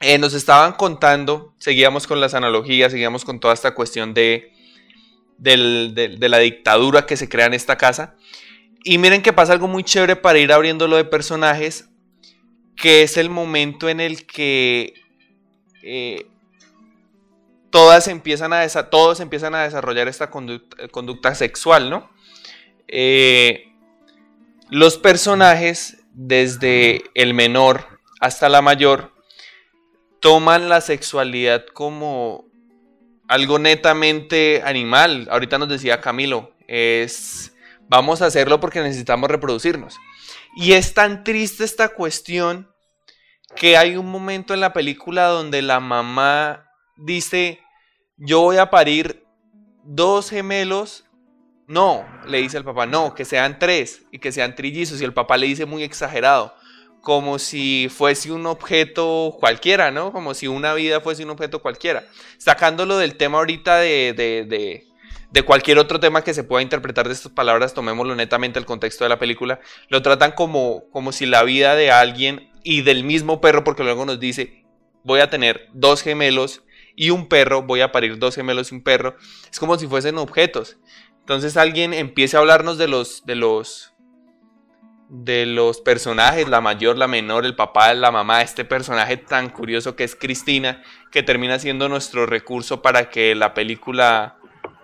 eh, 0.00 0.16
nos 0.16 0.32
estaban 0.32 0.72
contando, 0.72 1.54
seguíamos 1.58 2.06
con 2.06 2.20
las 2.20 2.32
analogías, 2.32 2.92
seguíamos 2.92 3.26
con 3.26 3.38
toda 3.38 3.52
esta 3.52 3.74
cuestión 3.74 4.14
de, 4.14 4.50
de, 5.36 6.28
la 6.28 6.38
dictadura 6.38 7.04
que 7.04 7.18
se 7.18 7.28
crea 7.28 7.44
en 7.44 7.54
esta 7.54 7.76
casa. 7.76 8.16
Y 8.82 8.96
miren 8.96 9.20
que 9.20 9.34
pasa 9.34 9.52
algo 9.52 9.68
muy 9.68 9.84
chévere 9.84 10.16
para 10.16 10.38
ir 10.38 10.52
abriéndolo 10.52 10.96
de 10.96 11.04
personajes, 11.04 11.89
que 12.80 13.02
es 13.02 13.16
el 13.18 13.28
momento 13.28 13.88
en 13.88 14.00
el 14.00 14.26
que 14.26 14.94
eh, 15.82 16.26
todas 17.70 18.08
empiezan 18.08 18.52
a 18.54 18.66
todos 18.88 19.20
empiezan 19.20 19.54
a 19.54 19.64
desarrollar 19.64 20.08
esta 20.08 20.30
conducta, 20.30 21.34
sexual, 21.34 21.90
¿no? 21.90 22.10
Eh, 22.88 23.72
los 24.70 24.96
personajes, 24.96 25.98
desde 26.12 27.02
el 27.14 27.34
menor 27.34 27.86
hasta 28.18 28.48
la 28.48 28.62
mayor, 28.62 29.12
toman 30.20 30.68
la 30.68 30.80
sexualidad 30.80 31.66
como 31.66 32.46
algo 33.28 33.58
netamente 33.58 34.62
animal. 34.64 35.28
Ahorita 35.30 35.58
nos 35.58 35.68
decía 35.68 36.00
Camilo, 36.00 36.54
es 36.66 37.52
vamos 37.88 38.22
a 38.22 38.26
hacerlo 38.26 38.58
porque 38.58 38.80
necesitamos 38.80 39.30
reproducirnos. 39.30 39.98
Y 40.56 40.72
es 40.72 40.94
tan 40.94 41.24
triste 41.24 41.64
esta 41.64 41.90
cuestión 41.90 42.69
que 43.56 43.76
hay 43.76 43.96
un 43.96 44.10
momento 44.10 44.54
en 44.54 44.60
la 44.60 44.72
película 44.72 45.26
donde 45.26 45.62
la 45.62 45.80
mamá 45.80 46.70
dice, 46.96 47.60
yo 48.16 48.40
voy 48.40 48.58
a 48.58 48.70
parir 48.70 49.24
dos 49.84 50.30
gemelos. 50.30 51.04
No, 51.66 52.04
le 52.26 52.38
dice 52.38 52.58
el 52.58 52.64
papá, 52.64 52.86
no, 52.86 53.14
que 53.14 53.24
sean 53.24 53.58
tres 53.58 54.02
y 54.10 54.18
que 54.18 54.32
sean 54.32 54.54
trillizos. 54.54 55.00
Y 55.00 55.04
el 55.04 55.14
papá 55.14 55.36
le 55.36 55.46
dice 55.46 55.66
muy 55.66 55.82
exagerado, 55.84 56.54
como 57.00 57.38
si 57.38 57.88
fuese 57.88 58.32
un 58.32 58.46
objeto 58.46 59.36
cualquiera, 59.38 59.90
¿no? 59.90 60.12
Como 60.12 60.34
si 60.34 60.48
una 60.48 60.74
vida 60.74 61.00
fuese 61.00 61.24
un 61.24 61.30
objeto 61.30 61.62
cualquiera. 61.62 62.04
Sacándolo 62.38 62.98
del 62.98 63.16
tema 63.16 63.38
ahorita 63.38 63.78
de, 63.78 64.12
de, 64.16 64.84
de, 65.30 65.42
cualquier 65.42 65.78
otro 65.78 66.00
tema 66.00 66.22
que 66.22 66.34
se 66.34 66.44
pueda 66.44 66.62
interpretar 66.62 67.06
de 67.06 67.14
estas 67.14 67.32
palabras, 67.32 67.72
tomémoslo 67.72 68.14
netamente 68.16 68.58
el 68.58 68.66
contexto 68.66 69.04
de 69.04 69.10
la 69.10 69.18
película, 69.18 69.60
lo 69.88 70.02
tratan 70.02 70.32
como, 70.32 70.90
como 70.90 71.12
si 71.12 71.24
la 71.24 71.44
vida 71.44 71.76
de 71.76 71.90
alguien 71.90 72.49
y 72.62 72.82
del 72.82 73.04
mismo 73.04 73.40
perro, 73.40 73.64
porque 73.64 73.84
luego 73.84 74.04
nos 74.04 74.20
dice, 74.20 74.64
voy 75.04 75.20
a 75.20 75.30
tener 75.30 75.68
dos 75.72 76.02
gemelos 76.02 76.62
y 76.96 77.10
un 77.10 77.28
perro, 77.28 77.62
voy 77.62 77.80
a 77.80 77.92
parir 77.92 78.18
dos 78.18 78.34
gemelos 78.34 78.72
y 78.72 78.74
un 78.74 78.82
perro, 78.82 79.16
es 79.50 79.58
como 79.58 79.78
si 79.78 79.86
fuesen 79.86 80.18
objetos. 80.18 80.78
Entonces 81.20 81.56
alguien 81.56 81.94
empiece 81.94 82.36
a 82.36 82.40
hablarnos 82.40 82.76
de 82.78 82.88
los, 82.88 83.24
de 83.24 83.36
los, 83.36 83.92
de 85.08 85.46
los 85.46 85.80
personajes, 85.80 86.48
la 86.48 86.60
mayor, 86.60 86.98
la 86.98 87.08
menor, 87.08 87.46
el 87.46 87.54
papá, 87.54 87.94
la 87.94 88.10
mamá, 88.10 88.42
este 88.42 88.64
personaje 88.64 89.16
tan 89.16 89.50
curioso 89.50 89.96
que 89.96 90.04
es 90.04 90.16
Cristina, 90.16 90.82
que 91.10 91.22
termina 91.22 91.58
siendo 91.58 91.88
nuestro 91.88 92.26
recurso 92.26 92.82
para 92.82 93.10
que 93.10 93.34
la 93.34 93.54
película 93.54 94.38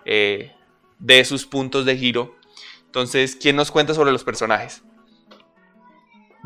eh, 0.04 0.52
dé 0.98 1.24
sus 1.24 1.46
puntos 1.46 1.84
de 1.84 1.96
giro. 1.96 2.36
Entonces, 2.84 3.36
¿quién 3.36 3.56
nos 3.56 3.70
cuenta 3.70 3.92
sobre 3.92 4.12
los 4.12 4.24
personajes? 4.24 4.82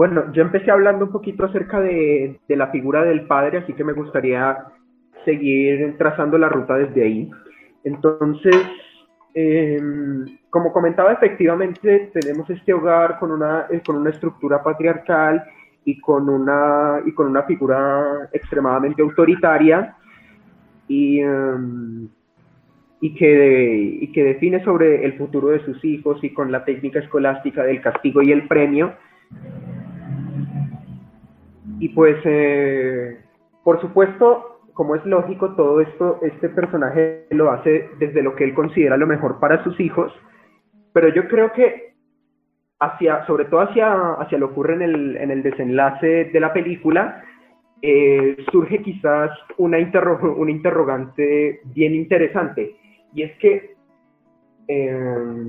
Bueno, 0.00 0.32
yo 0.32 0.40
empecé 0.40 0.70
hablando 0.70 1.04
un 1.04 1.12
poquito 1.12 1.44
acerca 1.44 1.78
de, 1.78 2.40
de 2.48 2.56
la 2.56 2.68
figura 2.68 3.04
del 3.04 3.26
padre, 3.26 3.58
así 3.58 3.74
que 3.74 3.84
me 3.84 3.92
gustaría 3.92 4.56
seguir 5.26 5.98
trazando 5.98 6.38
la 6.38 6.48
ruta 6.48 6.74
desde 6.76 7.02
ahí. 7.02 7.30
Entonces, 7.84 8.56
eh, 9.34 9.78
como 10.48 10.72
comentaba, 10.72 11.12
efectivamente 11.12 12.10
tenemos 12.14 12.48
este 12.48 12.72
hogar 12.72 13.18
con 13.18 13.30
una, 13.30 13.66
eh, 13.68 13.82
con 13.84 13.96
una 13.96 14.08
estructura 14.08 14.62
patriarcal 14.62 15.44
y 15.84 16.00
con 16.00 16.30
una, 16.30 17.02
y 17.04 17.12
con 17.12 17.26
una 17.26 17.42
figura 17.42 18.26
extremadamente 18.32 19.02
autoritaria 19.02 19.96
y, 20.88 21.20
em, 21.20 22.08
y, 23.02 23.14
que, 23.16 23.98
y 24.00 24.12
que 24.12 24.24
define 24.24 24.64
sobre 24.64 25.04
el 25.04 25.18
futuro 25.18 25.48
de 25.48 25.62
sus 25.66 25.84
hijos 25.84 26.24
y 26.24 26.32
con 26.32 26.50
la 26.50 26.64
técnica 26.64 27.00
escolástica 27.00 27.64
del 27.64 27.82
castigo 27.82 28.22
y 28.22 28.32
el 28.32 28.48
premio. 28.48 28.94
Y 31.80 31.88
pues, 31.88 32.18
eh, 32.24 33.18
por 33.64 33.80
supuesto, 33.80 34.60
como 34.74 34.94
es 34.94 35.04
lógico, 35.06 35.54
todo 35.56 35.80
esto, 35.80 36.20
este 36.22 36.50
personaje 36.50 37.26
lo 37.30 37.50
hace 37.50 37.88
desde 37.98 38.22
lo 38.22 38.36
que 38.36 38.44
él 38.44 38.54
considera 38.54 38.98
lo 38.98 39.06
mejor 39.06 39.40
para 39.40 39.64
sus 39.64 39.80
hijos, 39.80 40.12
pero 40.92 41.08
yo 41.08 41.26
creo 41.26 41.52
que 41.52 41.94
hacia, 42.80 43.26
sobre 43.26 43.46
todo 43.46 43.62
hacia, 43.62 44.12
hacia 44.14 44.36
lo 44.36 44.48
que 44.48 44.52
ocurre 44.52 44.74
en 44.74 44.82
el, 44.82 45.16
en 45.16 45.30
el 45.30 45.42
desenlace 45.42 46.26
de 46.26 46.40
la 46.40 46.52
película, 46.52 47.24
eh, 47.80 48.36
surge 48.52 48.82
quizás 48.82 49.30
una, 49.56 49.78
una 49.78 50.50
interrogante 50.50 51.60
bien 51.64 51.94
interesante, 51.94 52.76
y 53.14 53.22
es 53.22 53.32
que 53.38 53.74
em, 54.68 55.48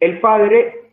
el 0.00 0.20
padre 0.20 0.85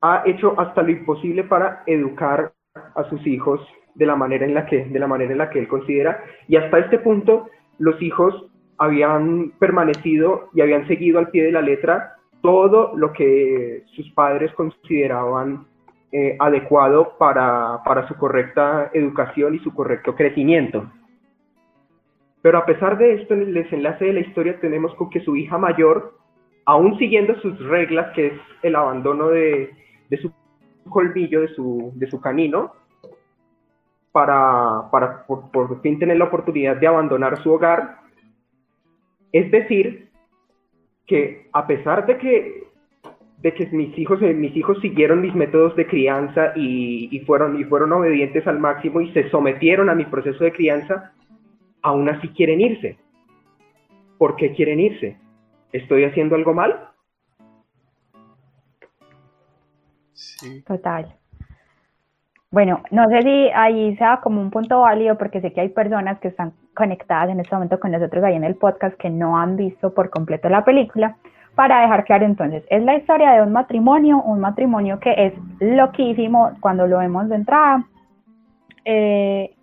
ha 0.00 0.22
hecho 0.26 0.58
hasta 0.58 0.82
lo 0.82 0.90
imposible 0.90 1.44
para 1.44 1.82
educar 1.86 2.52
a 2.94 3.04
sus 3.08 3.26
hijos 3.26 3.60
de 3.94 4.06
la 4.06 4.16
manera 4.16 4.44
en 4.44 4.54
la 4.54 4.66
que, 4.66 4.84
de 4.84 4.98
la 4.98 5.06
manera 5.06 5.32
en 5.32 5.38
la 5.38 5.50
que 5.50 5.58
él 5.58 5.68
considera. 5.68 6.22
Y 6.48 6.56
hasta 6.56 6.78
este 6.78 6.98
punto, 6.98 7.48
los 7.78 8.00
hijos 8.02 8.46
habían 8.78 9.52
permanecido 9.58 10.50
y 10.54 10.60
habían 10.60 10.86
seguido 10.86 11.18
al 11.18 11.30
pie 11.30 11.44
de 11.44 11.52
la 11.52 11.62
letra 11.62 12.16
todo 12.42 12.92
lo 12.94 13.12
que 13.12 13.82
sus 13.94 14.10
padres 14.12 14.52
consideraban 14.52 15.66
eh, 16.12 16.36
adecuado 16.38 17.16
para, 17.18 17.82
para 17.84 18.06
su 18.06 18.14
correcta 18.14 18.90
educación 18.92 19.54
y 19.54 19.58
su 19.60 19.74
correcto 19.74 20.14
crecimiento. 20.14 20.90
Pero 22.42 22.58
a 22.58 22.66
pesar 22.66 22.96
de 22.98 23.14
esto, 23.14 23.34
en 23.34 23.42
el 23.42 23.54
desenlace 23.54 24.04
de 24.04 24.12
la 24.12 24.20
historia 24.20 24.60
tenemos 24.60 24.94
con 24.94 25.10
que 25.10 25.20
su 25.20 25.34
hija 25.34 25.58
mayor, 25.58 26.14
aún 26.64 26.96
siguiendo 26.98 27.34
sus 27.40 27.58
reglas, 27.66 28.12
que 28.14 28.28
es 28.28 28.34
el 28.62 28.76
abandono 28.76 29.28
de, 29.28 29.74
de 30.08 30.18
su 30.18 30.32
colmillo, 30.88 31.42
de 31.42 31.48
su, 31.48 31.92
de 31.94 32.08
su 32.08 32.20
canino, 32.20 32.72
para, 34.12 34.90
para 34.90 35.26
por, 35.26 35.50
por, 35.50 35.80
fin 35.82 35.98
tener 35.98 36.16
la 36.16 36.24
oportunidad 36.24 36.76
de 36.76 36.86
abandonar 36.86 37.42
su 37.42 37.52
hogar. 37.52 37.98
Es 39.32 39.50
decir, 39.50 40.08
que 41.06 41.48
a 41.52 41.66
pesar 41.66 42.06
de 42.06 42.16
que, 42.16 42.64
de 43.42 43.54
que 43.54 43.66
mis, 43.66 43.96
hijos, 43.98 44.22
eh, 44.22 44.32
mis 44.32 44.56
hijos 44.56 44.80
siguieron 44.80 45.20
mis 45.20 45.34
métodos 45.34 45.76
de 45.76 45.86
crianza 45.86 46.52
y, 46.56 47.08
y, 47.10 47.20
fueron, 47.20 47.60
y 47.60 47.64
fueron 47.64 47.92
obedientes 47.92 48.46
al 48.46 48.58
máximo 48.58 49.00
y 49.00 49.12
se 49.12 49.28
sometieron 49.28 49.90
a 49.90 49.94
mi 49.94 50.04
proceso 50.06 50.44
de 50.44 50.52
crianza, 50.52 51.12
aún 51.82 52.08
así 52.08 52.28
quieren 52.28 52.60
irse. 52.60 52.96
¿Por 54.18 54.36
qué 54.36 54.52
quieren 54.54 54.80
irse? 54.80 55.18
¿Estoy 55.72 56.04
haciendo 56.04 56.36
algo 56.36 56.54
mal? 56.54 56.88
Sí. 60.16 60.62
Total. 60.62 61.14
Bueno, 62.50 62.80
no 62.90 63.06
sé 63.08 63.22
si 63.22 63.50
ahí 63.54 63.96
sea 63.96 64.20
como 64.22 64.40
un 64.40 64.50
punto 64.50 64.80
válido 64.80 65.18
porque 65.18 65.40
sé 65.40 65.52
que 65.52 65.60
hay 65.60 65.68
personas 65.68 66.18
que 66.20 66.28
están 66.28 66.54
conectadas 66.74 67.28
en 67.28 67.40
este 67.40 67.54
momento 67.54 67.78
con 67.78 67.90
nosotros 67.90 68.24
ahí 68.24 68.34
en 68.34 68.44
el 68.44 68.56
podcast 68.56 68.96
que 68.96 69.10
no 69.10 69.38
han 69.38 69.56
visto 69.56 69.92
por 69.92 70.10
completo 70.10 70.48
la 70.48 70.64
película. 70.64 71.16
Para 71.54 71.80
dejar 71.82 72.04
claro 72.04 72.26
entonces, 72.26 72.64
es 72.68 72.82
la 72.82 72.96
historia 72.96 73.32
de 73.32 73.42
un 73.42 73.52
matrimonio, 73.52 74.22
un 74.22 74.40
matrimonio 74.40 75.00
que 75.00 75.14
es 75.16 75.32
loquísimo 75.60 76.52
cuando 76.60 76.86
lo 76.86 76.98
vemos 76.98 77.28
de 77.28 77.34
entrada. 77.36 77.84
Eh, 78.84 79.54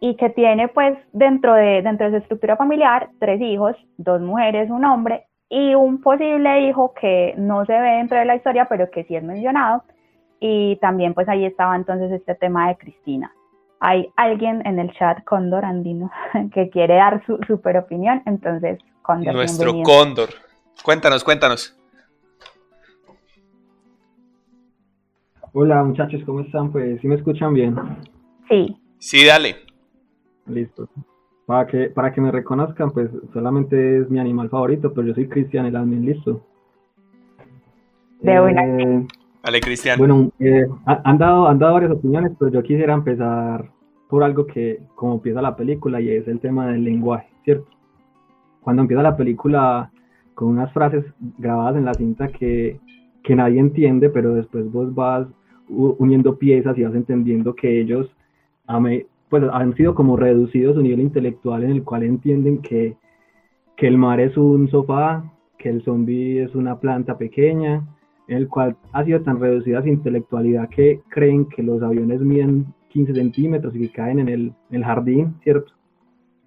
y 0.00 0.16
que 0.16 0.30
tiene 0.30 0.68
pues 0.68 0.98
dentro 1.12 1.54
de, 1.54 1.80
dentro 1.82 2.06
de 2.06 2.18
su 2.18 2.22
estructura 2.22 2.56
familiar 2.56 3.08
tres 3.18 3.40
hijos, 3.40 3.74
dos 3.96 4.20
mujeres, 4.20 4.68
un 4.68 4.84
hombre 4.84 5.26
y 5.54 5.76
un 5.76 6.00
posible 6.00 6.62
hijo 6.62 6.92
que 7.00 7.32
no 7.36 7.64
se 7.64 7.72
ve 7.72 7.98
dentro 7.98 8.18
de 8.18 8.24
la 8.24 8.34
historia 8.34 8.66
pero 8.68 8.90
que 8.90 9.04
sí 9.04 9.14
es 9.14 9.22
mencionado 9.22 9.84
y 10.40 10.76
también 10.80 11.14
pues 11.14 11.28
ahí 11.28 11.44
estaba 11.44 11.76
entonces 11.76 12.10
este 12.10 12.34
tema 12.34 12.68
de 12.68 12.76
Cristina. 12.76 13.32
Hay 13.78 14.10
alguien 14.16 14.66
en 14.66 14.80
el 14.80 14.92
chat, 14.94 15.22
Cóndor 15.24 15.64
Andino, 15.64 16.10
que 16.54 16.70
quiere 16.70 16.96
dar 16.96 17.24
su 17.24 17.38
super 17.46 17.76
opinión, 17.76 18.20
entonces 18.26 18.80
Cóndor. 19.02 19.34
Nuestro 19.34 19.72
Cóndor. 19.84 20.30
Cuéntanos, 20.82 21.22
cuéntanos. 21.22 21.78
Hola 25.52 25.84
muchachos, 25.84 26.20
¿cómo 26.26 26.40
están? 26.40 26.72
Pues, 26.72 27.00
¿sí 27.00 27.06
me 27.06 27.14
escuchan 27.14 27.54
bien? 27.54 27.76
Sí. 28.48 28.76
Sí, 28.98 29.24
dale. 29.24 29.54
Listo. 30.46 30.88
Para 31.46 31.66
que, 31.66 31.90
para 31.90 32.12
que 32.12 32.20
me 32.20 32.30
reconozcan, 32.30 32.90
pues 32.90 33.10
solamente 33.32 33.98
es 33.98 34.10
mi 34.10 34.18
animal 34.18 34.48
favorito, 34.48 34.92
pero 34.92 35.08
yo 35.08 35.14
soy 35.14 35.28
Cristian 35.28 35.66
el 35.66 35.76
admin, 35.76 36.06
listo. 36.06 36.40
De 38.20 38.40
una. 38.40 38.64
Eh, 38.64 39.06
Vale, 39.44 39.60
Cristian. 39.60 39.98
Bueno, 39.98 40.32
eh, 40.38 40.66
han, 40.86 41.18
dado, 41.18 41.46
han 41.46 41.58
dado 41.58 41.74
varias 41.74 41.92
opiniones, 41.92 42.32
pero 42.38 42.50
yo 42.50 42.62
quisiera 42.62 42.94
empezar 42.94 43.70
por 44.08 44.24
algo 44.24 44.46
que, 44.46 44.80
como 44.94 45.14
empieza 45.14 45.42
la 45.42 45.54
película, 45.54 46.00
y 46.00 46.08
es 46.08 46.26
el 46.28 46.40
tema 46.40 46.68
del 46.68 46.82
lenguaje, 46.82 47.28
¿cierto? 47.44 47.68
Cuando 48.62 48.80
empieza 48.80 49.02
la 49.02 49.16
película 49.16 49.90
con 50.34 50.48
unas 50.48 50.72
frases 50.72 51.04
grabadas 51.36 51.76
en 51.76 51.84
la 51.84 51.92
cinta 51.92 52.28
que, 52.28 52.80
que 53.22 53.36
nadie 53.36 53.60
entiende, 53.60 54.08
pero 54.08 54.34
después 54.34 54.70
vos 54.72 54.94
vas 54.94 55.26
uniendo 55.68 56.38
piezas 56.38 56.76
y 56.78 56.84
vas 56.84 56.94
entendiendo 56.94 57.54
que 57.54 57.80
ellos 57.80 58.10
pues, 59.28 59.42
han 59.52 59.74
sido 59.74 59.94
como 59.94 60.16
reducidos 60.16 60.76
un 60.76 60.84
nivel 60.84 61.00
intelectual 61.00 61.64
en 61.64 61.70
el 61.70 61.84
cual 61.84 62.02
entienden 62.02 62.62
que, 62.62 62.96
que 63.76 63.88
el 63.88 63.98
mar 63.98 64.20
es 64.20 64.36
un 64.36 64.68
sofá, 64.70 65.24
que 65.58 65.70
el 65.70 65.82
zombie 65.82 66.42
es 66.42 66.54
una 66.54 66.78
planta 66.78 67.16
pequeña, 67.16 67.82
en 68.28 68.36
el 68.36 68.48
cual 68.48 68.76
ha 68.92 69.04
sido 69.04 69.22
tan 69.22 69.40
reducida 69.40 69.82
su 69.82 69.88
intelectualidad 69.88 70.68
que 70.68 71.00
creen 71.08 71.46
que 71.46 71.62
los 71.62 71.82
aviones 71.82 72.20
miden 72.20 72.66
15 72.88 73.14
centímetros 73.14 73.74
y 73.74 73.80
que 73.80 73.92
caen 73.92 74.20
en 74.20 74.28
el, 74.28 74.52
en 74.70 74.76
el 74.76 74.84
jardín, 74.84 75.34
¿cierto? 75.42 75.72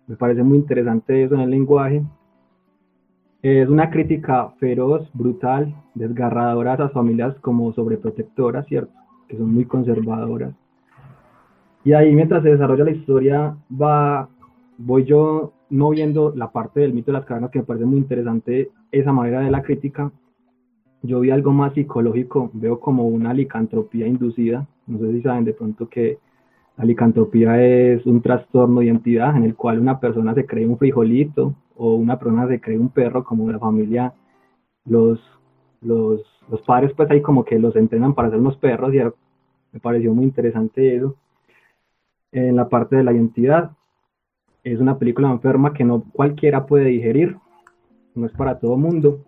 Me 0.08 0.16
parece 0.16 0.42
muy 0.42 0.58
interesante 0.58 1.24
eso 1.24 1.36
en 1.36 1.42
el 1.42 1.50
lenguaje. 1.50 2.02
Es 3.42 3.68
una 3.68 3.90
crítica 3.90 4.50
feroz, 4.60 5.10
brutal, 5.14 5.76
desgarradora 5.94 6.72
a 6.72 6.76
esas 6.76 6.92
familias 6.94 7.36
como 7.42 7.74
sobreprotectoras, 7.74 8.66
¿cierto? 8.68 8.94
Que 9.28 9.38
son 9.38 9.54
muy 9.54 9.66
conservadoras. 9.66 10.56
Y 11.88 11.94
ahí 11.94 12.14
mientras 12.14 12.44
se 12.44 12.50
desarrolla 12.50 12.84
la 12.84 12.92
historia 12.92 13.56
va, 13.72 14.28
voy 14.78 15.06
yo 15.06 15.54
no 15.70 15.90
viendo 15.92 16.34
la 16.36 16.52
parte 16.52 16.82
del 16.82 16.94
mito 16.94 17.14
de 17.14 17.18
las 17.18 17.26
cavernas 17.26 17.50
que 17.50 17.60
me 17.60 17.66
parece 17.66 17.86
muy 17.86 17.98
interesante 17.98 18.72
esa 18.92 19.14
manera 19.14 19.40
de 19.40 19.50
la 19.50 19.62
crítica, 19.64 20.12
yo 21.02 21.22
vi 21.22 21.32
algo 21.32 21.54
más 21.54 21.74
psicológico, 21.76 22.52
veo 22.52 22.78
como 22.82 23.08
una 23.08 23.34
licantropía 23.34 24.06
inducida. 24.06 24.68
No 24.86 25.00
sé 25.00 25.14
si 25.14 25.22
saben 25.22 25.46
de 25.46 25.54
pronto 25.54 25.88
que 25.88 26.20
la 26.76 26.84
licantropía 26.84 27.64
es 27.64 28.06
un 28.06 28.22
trastorno 28.22 28.82
de 28.82 28.88
identidad 28.88 29.38
en 29.38 29.46
el 29.46 29.56
cual 29.56 29.80
una 29.80 29.98
persona 29.98 30.34
se 30.34 30.46
cree 30.46 30.68
un 30.68 30.78
frijolito 30.78 31.56
o 31.78 31.96
una 31.96 32.20
persona 32.20 32.50
se 32.50 32.60
cree 32.60 32.78
un 32.78 32.90
perro, 32.90 33.24
como 33.24 33.50
la 33.50 33.60
familia, 33.60 34.14
los, 34.84 35.22
los, 35.80 36.20
los 36.52 36.62
padres 36.64 36.92
pues 36.98 37.10
ahí 37.12 37.22
como 37.22 37.46
que 37.46 37.58
los 37.58 37.78
entrenan 37.78 38.14
para 38.14 38.30
ser 38.30 38.40
unos 38.40 38.58
perros 38.58 38.94
y 38.94 38.98
me 38.98 39.80
pareció 39.80 40.14
muy 40.14 40.26
interesante 40.26 40.94
eso. 40.94 41.16
En 42.32 42.56
la 42.56 42.68
parte 42.70 42.96
de 42.96 43.04
la 43.04 43.14
identidad, 43.14 43.72
es 44.64 44.80
una 44.80 44.98
película 44.98 45.32
enferma 45.32 45.74
que 45.74 45.84
no 45.84 46.04
cualquiera 46.12 46.66
puede 46.66 46.86
digerir, 46.86 47.38
no 48.16 48.26
es 48.26 48.32
para 48.34 48.60
todo 48.60 48.78
mundo 48.78 49.24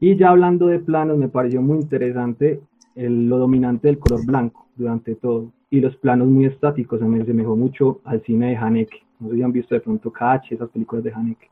y 0.00 0.16
ya 0.16 0.30
hablando 0.30 0.66
de 0.66 0.78
planos, 0.78 1.18
me 1.18 1.28
pareció 1.28 1.60
muy 1.60 1.78
interesante 1.78 2.62
lo 2.96 3.36
dominante 3.36 3.86
del 3.86 3.98
color 3.98 4.24
blanco 4.24 4.66
durante 4.74 5.14
todo. 5.14 5.52
Y 5.68 5.80
los 5.80 5.94
planos 5.96 6.26
muy 6.26 6.46
estáticos, 6.46 6.98
se 6.98 7.04
me 7.04 7.22
asemejó 7.22 7.54
mucho 7.54 8.00
al 8.04 8.22
cine 8.24 8.48
de 8.48 8.56
Haneke. 8.56 9.04
No 9.20 9.28
sé 9.28 9.36
si 9.36 9.42
han 9.42 9.52
visto 9.52 9.74
de 9.74 9.82
pronto 9.82 10.10
Cache, 10.10 10.54
esas 10.54 10.70
películas 10.70 11.04
de 11.04 11.12
Haneke. 11.12 11.50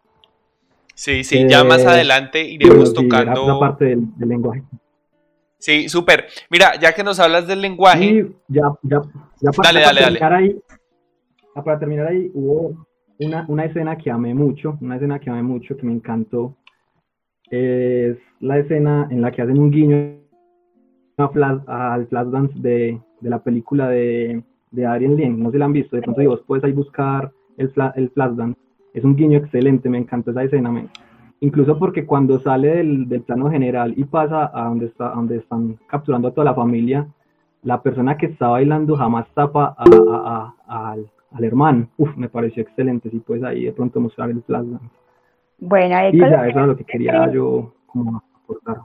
Sí, 0.94 1.22
sí, 1.22 1.46
ya 1.46 1.62
más 1.62 1.84
eh, 1.84 1.88
adelante 1.88 2.42
iremos 2.42 2.92
tocando. 2.94 3.46
La 3.46 3.60
parte 3.60 3.84
del, 3.84 4.08
lenguaje. 4.18 4.62
Sí, 5.58 5.88
súper. 5.88 6.26
Mira, 6.50 6.78
ya 6.80 6.92
que 6.92 7.02
nos 7.02 7.18
hablas 7.18 7.46
del 7.46 7.60
lenguaje. 7.60 7.98
Sí, 7.98 8.36
ya, 8.48 8.62
ya, 8.82 9.02
ya 9.40 9.50
para, 9.50 9.72
dale, 9.72 9.80
dale, 9.80 10.00
terminar 10.00 10.32
dale. 10.32 10.44
ahí. 10.44 10.62
Para 11.54 11.78
terminar 11.80 12.06
ahí, 12.06 12.30
hubo 12.34 12.86
una, 13.18 13.44
una 13.48 13.64
escena 13.64 13.96
que 13.96 14.10
amé 14.10 14.32
mucho, 14.34 14.78
una 14.80 14.94
escena 14.94 15.18
que 15.18 15.30
amé 15.30 15.42
mucho, 15.42 15.76
que 15.76 15.84
me 15.84 15.92
encantó, 15.92 16.56
es 17.50 18.16
la 18.40 18.58
escena 18.58 19.08
en 19.10 19.20
la 19.20 19.32
que 19.32 19.42
hacen 19.42 19.58
un 19.58 19.70
guiño 19.70 20.18
al 21.16 22.06
flash 22.08 22.28
dance 22.28 22.54
de, 22.58 23.00
la 23.22 23.42
película 23.42 23.88
de, 23.88 24.44
de 24.70 24.86
Adrien 24.86 25.16
Lien. 25.16 25.40
No 25.40 25.48
sé 25.48 25.54
si 25.54 25.58
la 25.58 25.64
han 25.64 25.72
visto, 25.72 25.96
de 25.96 26.02
pronto 26.02 26.22
vos 26.22 26.44
puedes 26.46 26.64
ahí 26.64 26.72
buscar 26.72 27.32
el, 27.56 27.72
el 27.96 28.10
flash 28.10 28.36
dance. 28.36 28.60
Es 28.94 29.02
un 29.02 29.16
guiño 29.16 29.38
excelente, 29.38 29.88
me 29.88 29.98
encantó 29.98 30.30
esa 30.30 30.44
escena. 30.44 30.70
Incluso 31.40 31.78
porque 31.78 32.04
cuando 32.04 32.40
sale 32.40 32.76
del, 32.76 33.22
plano 33.24 33.50
general 33.50 33.94
y 33.96 34.04
pasa 34.04 34.50
a 34.52 34.64
donde, 34.64 34.86
está, 34.86 35.10
donde 35.10 35.36
están 35.36 35.78
capturando 35.86 36.28
a 36.28 36.32
toda 36.32 36.46
la 36.46 36.54
familia, 36.54 37.06
la 37.62 37.80
persona 37.80 38.16
que 38.16 38.26
está 38.26 38.48
bailando 38.48 38.96
jamás 38.96 39.26
tapa 39.34 39.76
al, 39.78 41.08
al 41.32 41.44
hermano. 41.44 41.88
Uf, 41.96 42.16
me 42.16 42.28
pareció 42.28 42.62
excelente. 42.62 43.10
Si 43.10 43.20
puedes 43.20 43.44
ahí 43.44 43.64
de 43.64 43.72
pronto 43.72 44.00
mostrar 44.00 44.30
el 44.30 44.42
dance. 44.46 44.78
Bueno, 45.58 45.96
y 46.10 46.18
ya, 46.18 46.46
eso 46.46 46.60
es 46.60 46.66
lo 46.66 46.76
que 46.76 46.84
quería 46.84 47.30
yo 47.30 47.72
como 47.86 48.22
aportar. 48.42 48.76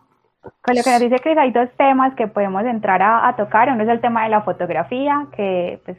Con 0.61 0.75
lo 0.75 0.83
que 0.83 0.89
nos 0.89 0.99
dice 0.99 1.19
Cris, 1.19 1.37
hay 1.37 1.51
dos 1.51 1.69
temas 1.77 2.15
que 2.15 2.27
podemos 2.27 2.63
entrar 2.65 3.01
a, 3.01 3.33
tocar. 3.35 3.69
Uno 3.69 3.83
es 3.83 3.89
el 3.89 4.01
tema 4.01 4.23
de 4.23 4.29
la 4.29 4.41
fotografía, 4.41 5.27
que 5.35 5.79
pues 5.85 5.97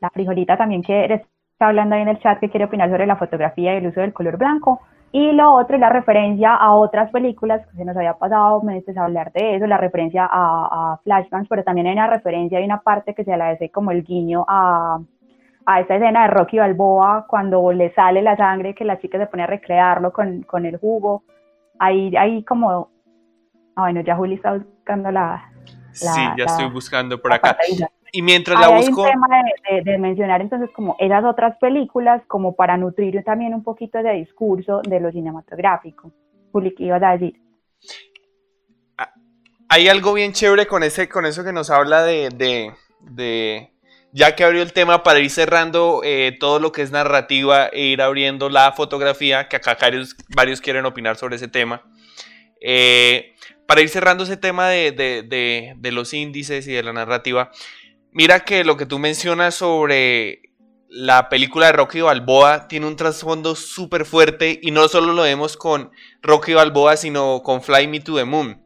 la 0.00 0.10
frijolita 0.10 0.58
también 0.58 0.82
quiere, 0.82 1.14
está 1.14 1.68
hablando 1.68 1.94
ahí 1.94 2.02
en 2.02 2.08
el 2.08 2.18
chat 2.18 2.38
que 2.38 2.50
quiere 2.50 2.66
opinar 2.66 2.90
sobre 2.90 3.06
la 3.06 3.16
fotografía 3.16 3.74
y 3.74 3.78
el 3.78 3.86
uso 3.86 4.00
del 4.00 4.12
color 4.12 4.36
blanco. 4.36 4.80
Y 5.12 5.32
lo 5.32 5.54
otro 5.54 5.76
es 5.76 5.80
la 5.80 5.88
referencia 5.88 6.54
a 6.54 6.74
otras 6.74 7.10
películas 7.10 7.66
que 7.66 7.76
se 7.76 7.84
nos 7.84 7.96
había 7.96 8.14
pasado 8.14 8.60
meses 8.62 8.96
a 8.96 9.04
hablar 9.04 9.32
de 9.32 9.56
eso, 9.56 9.66
la 9.66 9.78
referencia 9.78 10.28
a, 10.30 10.92
a 10.92 10.98
Flashbacks, 11.04 11.48
pero 11.48 11.64
también 11.64 11.86
hay 11.86 11.94
una 11.94 12.08
referencia, 12.08 12.58
hay 12.58 12.64
una 12.64 12.80
parte 12.80 13.14
que 13.14 13.24
se 13.24 13.34
le 13.36 13.42
hace 13.42 13.70
como 13.70 13.92
el 13.92 14.02
guiño 14.02 14.44
a, 14.46 14.98
a 15.64 15.80
esa 15.80 15.94
escena 15.94 16.22
de 16.22 16.28
Rocky 16.28 16.58
Balboa 16.58 17.26
cuando 17.28 17.72
le 17.72 17.94
sale 17.94 18.20
la 18.20 18.36
sangre 18.36 18.74
que 18.74 18.84
la 18.84 18.98
chica 18.98 19.18
se 19.18 19.26
pone 19.26 19.44
a 19.44 19.46
recrearlo 19.46 20.12
con, 20.12 20.42
con 20.42 20.66
el 20.66 20.76
jugo. 20.76 21.22
Ahí, 21.78 22.14
ahí 22.16 22.42
como... 22.44 22.90
Ah, 23.74 23.82
bueno, 23.82 24.00
ya 24.00 24.16
Juli 24.16 24.34
está 24.34 24.54
buscando 24.54 25.10
la... 25.10 25.50
sí, 25.92 26.20
ya 26.36 26.44
estoy 26.44 26.70
buscando 26.70 27.20
por 27.20 27.32
acá. 27.32 27.56
Y 28.12 28.22
mientras 28.22 28.60
la 28.60 28.68
busco... 28.68 29.04
Hay 29.04 29.12
un 29.12 29.22
tema 29.22 29.42
de, 29.84 29.98
mencionar 29.98 30.40
entonces 30.40 30.70
como 30.74 30.96
esas 30.98 31.24
otras 31.24 31.56
películas 31.58 32.22
como 32.26 32.54
para 32.54 32.76
nutrir 32.76 33.22
también 33.24 33.54
un 33.54 33.62
poquito 33.62 33.98
de 34.02 34.12
discurso 34.14 34.80
de 34.82 35.00
lo 35.00 35.10
cinematográfico. 35.10 36.12
Juli, 36.52 36.74
¿qué 36.74 36.84
ibas 36.84 37.02
a 37.02 37.12
decir? 37.12 37.40
Ah, 38.98 39.12
hay 39.68 39.88
algo 39.88 40.12
bien 40.12 40.32
chévere 40.32 40.66
con, 40.66 40.82
ese, 40.82 41.08
con 41.08 41.26
eso 41.26 41.44
que 41.44 41.52
nos 41.52 41.70
habla 41.70 42.02
de, 42.02 42.30
de, 43.00 43.70
ya 44.12 44.34
que 44.34 44.44
abrió 44.44 44.62
el 44.62 44.72
tema 44.72 45.02
para 45.02 45.18
ir 45.18 45.30
cerrando 45.30 46.00
eh, 46.04 46.36
todo 46.38 46.58
lo 46.58 46.72
que 46.72 46.82
es 46.82 46.90
narrativa 46.90 47.66
e 47.66 47.86
ir 47.86 48.02
abriendo 48.02 48.48
la 48.48 48.72
fotografía, 48.72 49.48
que 49.48 49.56
acá 49.56 49.76
varios, 49.80 50.16
varios 50.34 50.60
quieren 50.60 50.86
opinar 50.86 51.16
sobre 51.16 51.36
ese 51.36 51.48
tema. 51.48 51.82
Eh, 52.60 53.34
para 53.66 53.80
ir 53.80 53.88
cerrando 53.88 54.24
ese 54.24 54.36
tema 54.36 54.68
de, 54.68 55.76
los 55.92 56.14
índices 56.14 56.66
y 56.66 56.72
de 56.72 56.82
la 56.82 56.92
narrativa, 56.92 57.50
mira 58.16 58.40
que 58.40 58.64
lo 58.64 58.78
que 58.78 58.86
tú 58.86 58.98
mencionas 58.98 59.56
sobre 59.56 60.40
la 60.88 61.28
película 61.28 61.66
de 61.66 61.72
Rocky 61.72 62.00
Balboa 62.00 62.66
tiene 62.66 62.86
un 62.86 62.96
trasfondo 62.96 63.54
súper 63.54 64.06
fuerte 64.06 64.58
y 64.62 64.70
no 64.70 64.88
solo 64.88 65.12
lo 65.12 65.22
vemos 65.22 65.58
con 65.58 65.90
Rocky 66.22 66.54
Balboa, 66.54 66.96
sino 66.96 67.42
con 67.42 67.60
Fly 67.60 67.86
Me 67.88 68.00
to 68.00 68.16
the 68.16 68.24
Moon, 68.24 68.62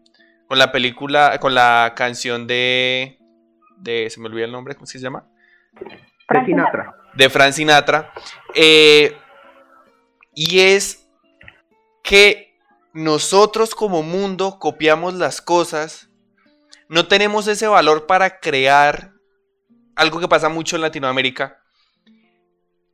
con 0.46 0.56
la 0.56 0.70
película, 0.70 1.38
con 1.40 1.52
la 1.52 1.94
canción 1.96 2.46
de, 2.46 3.18
de 3.78 4.08
se 4.08 4.20
me 4.20 4.28
olvida 4.28 4.44
el 4.44 4.52
nombre, 4.52 4.76
¿cómo 4.76 4.86
se 4.86 5.00
llama? 5.00 5.26
Frank 6.28 6.46
Sinatra. 6.46 6.94
De 7.14 7.28
Frank 7.28 7.52
Sinatra. 7.52 8.12
Eh, 8.54 9.16
y 10.32 10.60
es 10.60 11.10
que 12.04 12.56
nosotros 12.92 13.74
como 13.74 14.04
mundo 14.04 14.60
copiamos 14.60 15.14
las 15.14 15.42
cosas, 15.42 16.08
no 16.88 17.08
tenemos 17.08 17.48
ese 17.48 17.66
valor 17.66 18.06
para 18.06 18.38
crear 18.38 19.09
algo 20.00 20.18
que 20.18 20.28
pasa 20.28 20.48
mucho 20.48 20.76
en 20.76 20.82
Latinoamérica, 20.82 21.62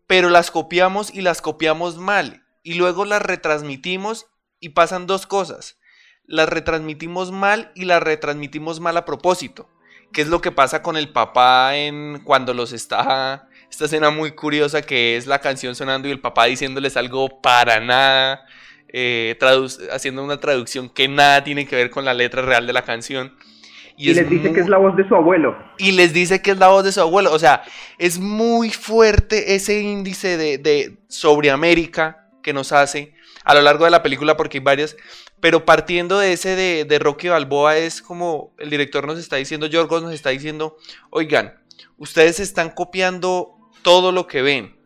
pero 0.08 0.28
las 0.28 0.50
copiamos 0.50 1.14
y 1.14 1.20
las 1.20 1.40
copiamos 1.40 1.98
mal 1.98 2.44
y 2.64 2.74
luego 2.74 3.04
las 3.04 3.22
retransmitimos 3.22 4.26
y 4.58 4.70
pasan 4.70 5.06
dos 5.06 5.24
cosas. 5.24 5.78
Las 6.24 6.48
retransmitimos 6.48 7.30
mal 7.30 7.70
y 7.76 7.84
las 7.84 8.02
retransmitimos 8.02 8.80
mal 8.80 8.96
a 8.96 9.04
propósito, 9.04 9.70
que 10.12 10.22
es 10.22 10.26
lo 10.26 10.40
que 10.40 10.50
pasa 10.50 10.82
con 10.82 10.96
el 10.96 11.12
papá 11.12 11.76
en 11.76 12.22
cuando 12.24 12.52
los 12.54 12.72
está 12.72 13.48
esta 13.70 13.84
escena 13.84 14.10
muy 14.10 14.32
curiosa 14.32 14.82
que 14.82 15.16
es 15.16 15.28
la 15.28 15.40
canción 15.40 15.76
sonando 15.76 16.08
y 16.08 16.10
el 16.10 16.20
papá 16.20 16.46
diciéndoles 16.46 16.96
algo 16.96 17.40
para 17.40 17.78
nada 17.78 18.46
eh, 18.88 19.38
haciendo 19.92 20.24
una 20.24 20.40
traducción 20.40 20.88
que 20.88 21.06
nada 21.06 21.44
tiene 21.44 21.66
que 21.66 21.76
ver 21.76 21.90
con 21.90 22.04
la 22.04 22.14
letra 22.14 22.42
real 22.42 22.66
de 22.66 22.72
la 22.72 22.82
canción. 22.82 23.36
Y, 23.96 24.12
les 24.12 24.28
dice 24.28 24.52
que 24.52 24.60
es 24.60 24.68
la 24.68 24.76
voz 24.76 24.94
de 24.96 25.08
su 25.08 25.14
abuelo. 25.14 25.56
Y 25.78 25.92
les 25.92 26.12
dice 26.12 26.42
que 26.42 26.50
es 26.50 26.58
la 26.58 26.68
voz 26.68 26.84
de 26.84 26.92
su 26.92 27.00
abuelo. 27.00 27.32
O 27.32 27.38
sea, 27.38 27.62
es 27.98 28.18
muy 28.18 28.70
fuerte 28.70 29.54
ese 29.54 29.80
índice 29.80 30.36
de, 30.36 30.98
sobre 31.08 31.50
América 31.50 32.28
que 32.42 32.52
nos 32.52 32.72
hace 32.72 33.14
a 33.44 33.54
lo 33.54 33.62
largo 33.62 33.84
de 33.84 33.90
la 33.90 34.02
película 34.02 34.36
porque 34.36 34.58
hay 34.58 34.64
varias. 34.64 34.96
Pero 35.40 35.64
partiendo 35.64 36.18
de 36.18 36.32
ese 36.32 36.56
de, 36.56 36.84
de 36.84 36.98
Rocky 36.98 37.28
Balboa 37.28 37.76
es 37.78 38.02
como 38.02 38.54
el 38.58 38.68
director 38.68 39.06
nos 39.06 39.18
está 39.18 39.36
diciendo, 39.36 39.66
Yorgos 39.66 40.02
nos 40.02 40.12
está 40.12 40.30
diciendo, 40.30 40.76
oigan, 41.10 41.54
ustedes 41.96 42.40
están 42.40 42.70
copiando 42.70 43.56
todo 43.82 44.12
lo 44.12 44.26
que 44.26 44.42
ven. 44.42 44.76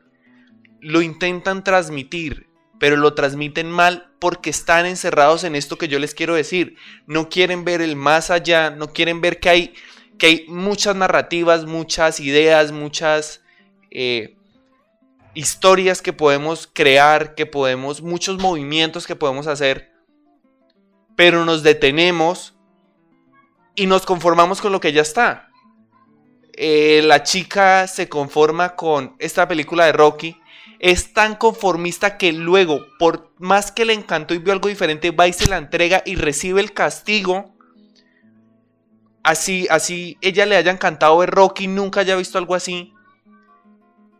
Lo 0.80 1.02
intentan 1.02 1.64
transmitir, 1.64 2.49
pero 2.80 2.96
lo 2.96 3.12
transmiten 3.12 3.70
mal 3.70 4.10
porque 4.18 4.48
están 4.48 4.86
encerrados 4.86 5.44
en 5.44 5.54
esto 5.54 5.76
que 5.76 5.86
yo 5.86 5.98
les 5.98 6.14
quiero 6.14 6.34
decir. 6.34 6.76
No 7.06 7.28
quieren 7.28 7.62
ver 7.62 7.82
el 7.82 7.94
más 7.94 8.30
allá, 8.30 8.70
no 8.70 8.94
quieren 8.94 9.20
ver 9.20 9.38
que 9.38 9.50
hay, 9.50 9.74
que 10.18 10.26
hay 10.26 10.44
muchas 10.48 10.96
narrativas, 10.96 11.66
muchas 11.66 12.20
ideas, 12.20 12.72
muchas 12.72 13.42
eh, 13.90 14.34
historias 15.34 16.00
que 16.00 16.14
podemos 16.14 16.70
crear, 16.72 17.34
que 17.34 17.44
podemos, 17.44 18.00
muchos 18.00 18.38
movimientos 18.38 19.06
que 19.06 19.14
podemos 19.14 19.46
hacer, 19.46 19.92
pero 21.16 21.44
nos 21.44 21.62
detenemos 21.62 22.54
y 23.74 23.86
nos 23.86 24.06
conformamos 24.06 24.62
con 24.62 24.72
lo 24.72 24.80
que 24.80 24.94
ya 24.94 25.02
está. 25.02 25.50
Eh, 26.54 27.02
la 27.04 27.24
chica 27.24 27.86
se 27.86 28.08
conforma 28.08 28.74
con 28.74 29.16
esta 29.18 29.46
película 29.46 29.84
de 29.84 29.92
Rocky 29.92 30.40
es 30.80 31.12
tan 31.12 31.36
conformista 31.36 32.16
que 32.16 32.32
luego, 32.32 32.86
por 32.98 33.32
más 33.38 33.70
que 33.70 33.84
le 33.84 33.92
encantó 33.92 34.32
y 34.32 34.38
vio 34.38 34.54
algo 34.54 34.70
diferente, 34.70 35.10
va 35.10 35.28
y 35.28 35.34
se 35.34 35.46
la 35.46 35.58
entrega 35.58 36.02
y 36.06 36.14
recibe 36.14 36.62
el 36.62 36.72
castigo. 36.72 37.54
Así, 39.22 39.66
así 39.70 40.16
ella 40.22 40.46
le 40.46 40.56
haya 40.56 40.72
encantado 40.72 41.18
ver 41.18 41.30
Rocky, 41.30 41.66
nunca 41.66 42.00
haya 42.00 42.16
visto 42.16 42.38
algo 42.38 42.54
así. 42.54 42.94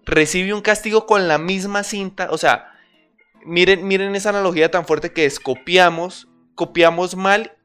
Recibe 0.05 0.53
un 0.53 0.61
castigo 0.61 1.07
con 1.07 1.29
la 1.29 1.39
misma 1.39 1.83
cinta. 1.83 2.29
O 2.31 2.37
sea, 2.37 2.75
miren, 3.47 3.89
miren 3.89 4.15
esa 4.15 4.29
analogía 4.29 4.71
tan 4.71 4.85
fuerte 4.85 5.15
que 5.15 5.25
es 5.25 5.41
copiamos, 5.41 6.29
copiamos 6.55 7.17
mal 7.17 7.57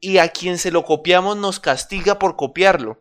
y 0.00 0.18
a 0.18 0.26
quien 0.26 0.58
se 0.58 0.72
lo 0.72 0.84
copiamos 0.84 1.36
nos 1.36 1.60
castiga 1.60 2.18
por 2.18 2.34
copiarlo. 2.34 3.00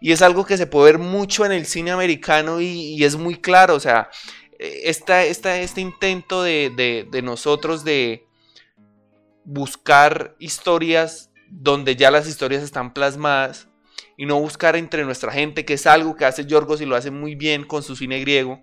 Y 0.00 0.10
es 0.10 0.22
algo 0.22 0.44
que 0.44 0.56
se 0.56 0.66
puede 0.66 0.92
ver 0.92 0.98
mucho 0.98 1.46
en 1.46 1.52
el 1.52 1.66
cine 1.66 1.92
americano 1.92 2.60
y, 2.60 2.66
y 2.66 3.04
es 3.04 3.14
muy 3.14 3.36
claro. 3.36 3.74
O 3.76 3.80
sea, 3.80 4.10
esta, 4.58 5.24
este 5.24 5.80
intento 5.80 6.42
de, 6.42 7.08
nosotros 7.22 7.84
de 7.84 8.26
buscar 9.44 10.34
historias 10.38 11.30
donde 11.48 11.96
ya 11.96 12.10
las 12.10 12.28
historias 12.28 12.62
están 12.62 12.92
plasmadas 12.92 13.68
y 14.16 14.26
no 14.26 14.40
buscar 14.40 14.76
entre 14.76 15.04
nuestra 15.04 15.32
gente, 15.32 15.64
que 15.64 15.74
es 15.74 15.86
algo 15.86 16.16
que 16.16 16.24
hace 16.24 16.46
Yorgos 16.46 16.80
y 16.80 16.86
lo 16.86 16.96
hace 16.96 17.10
muy 17.10 17.34
bien 17.34 17.64
con 17.64 17.82
su 17.82 17.96
cine 17.96 18.20
griego, 18.20 18.62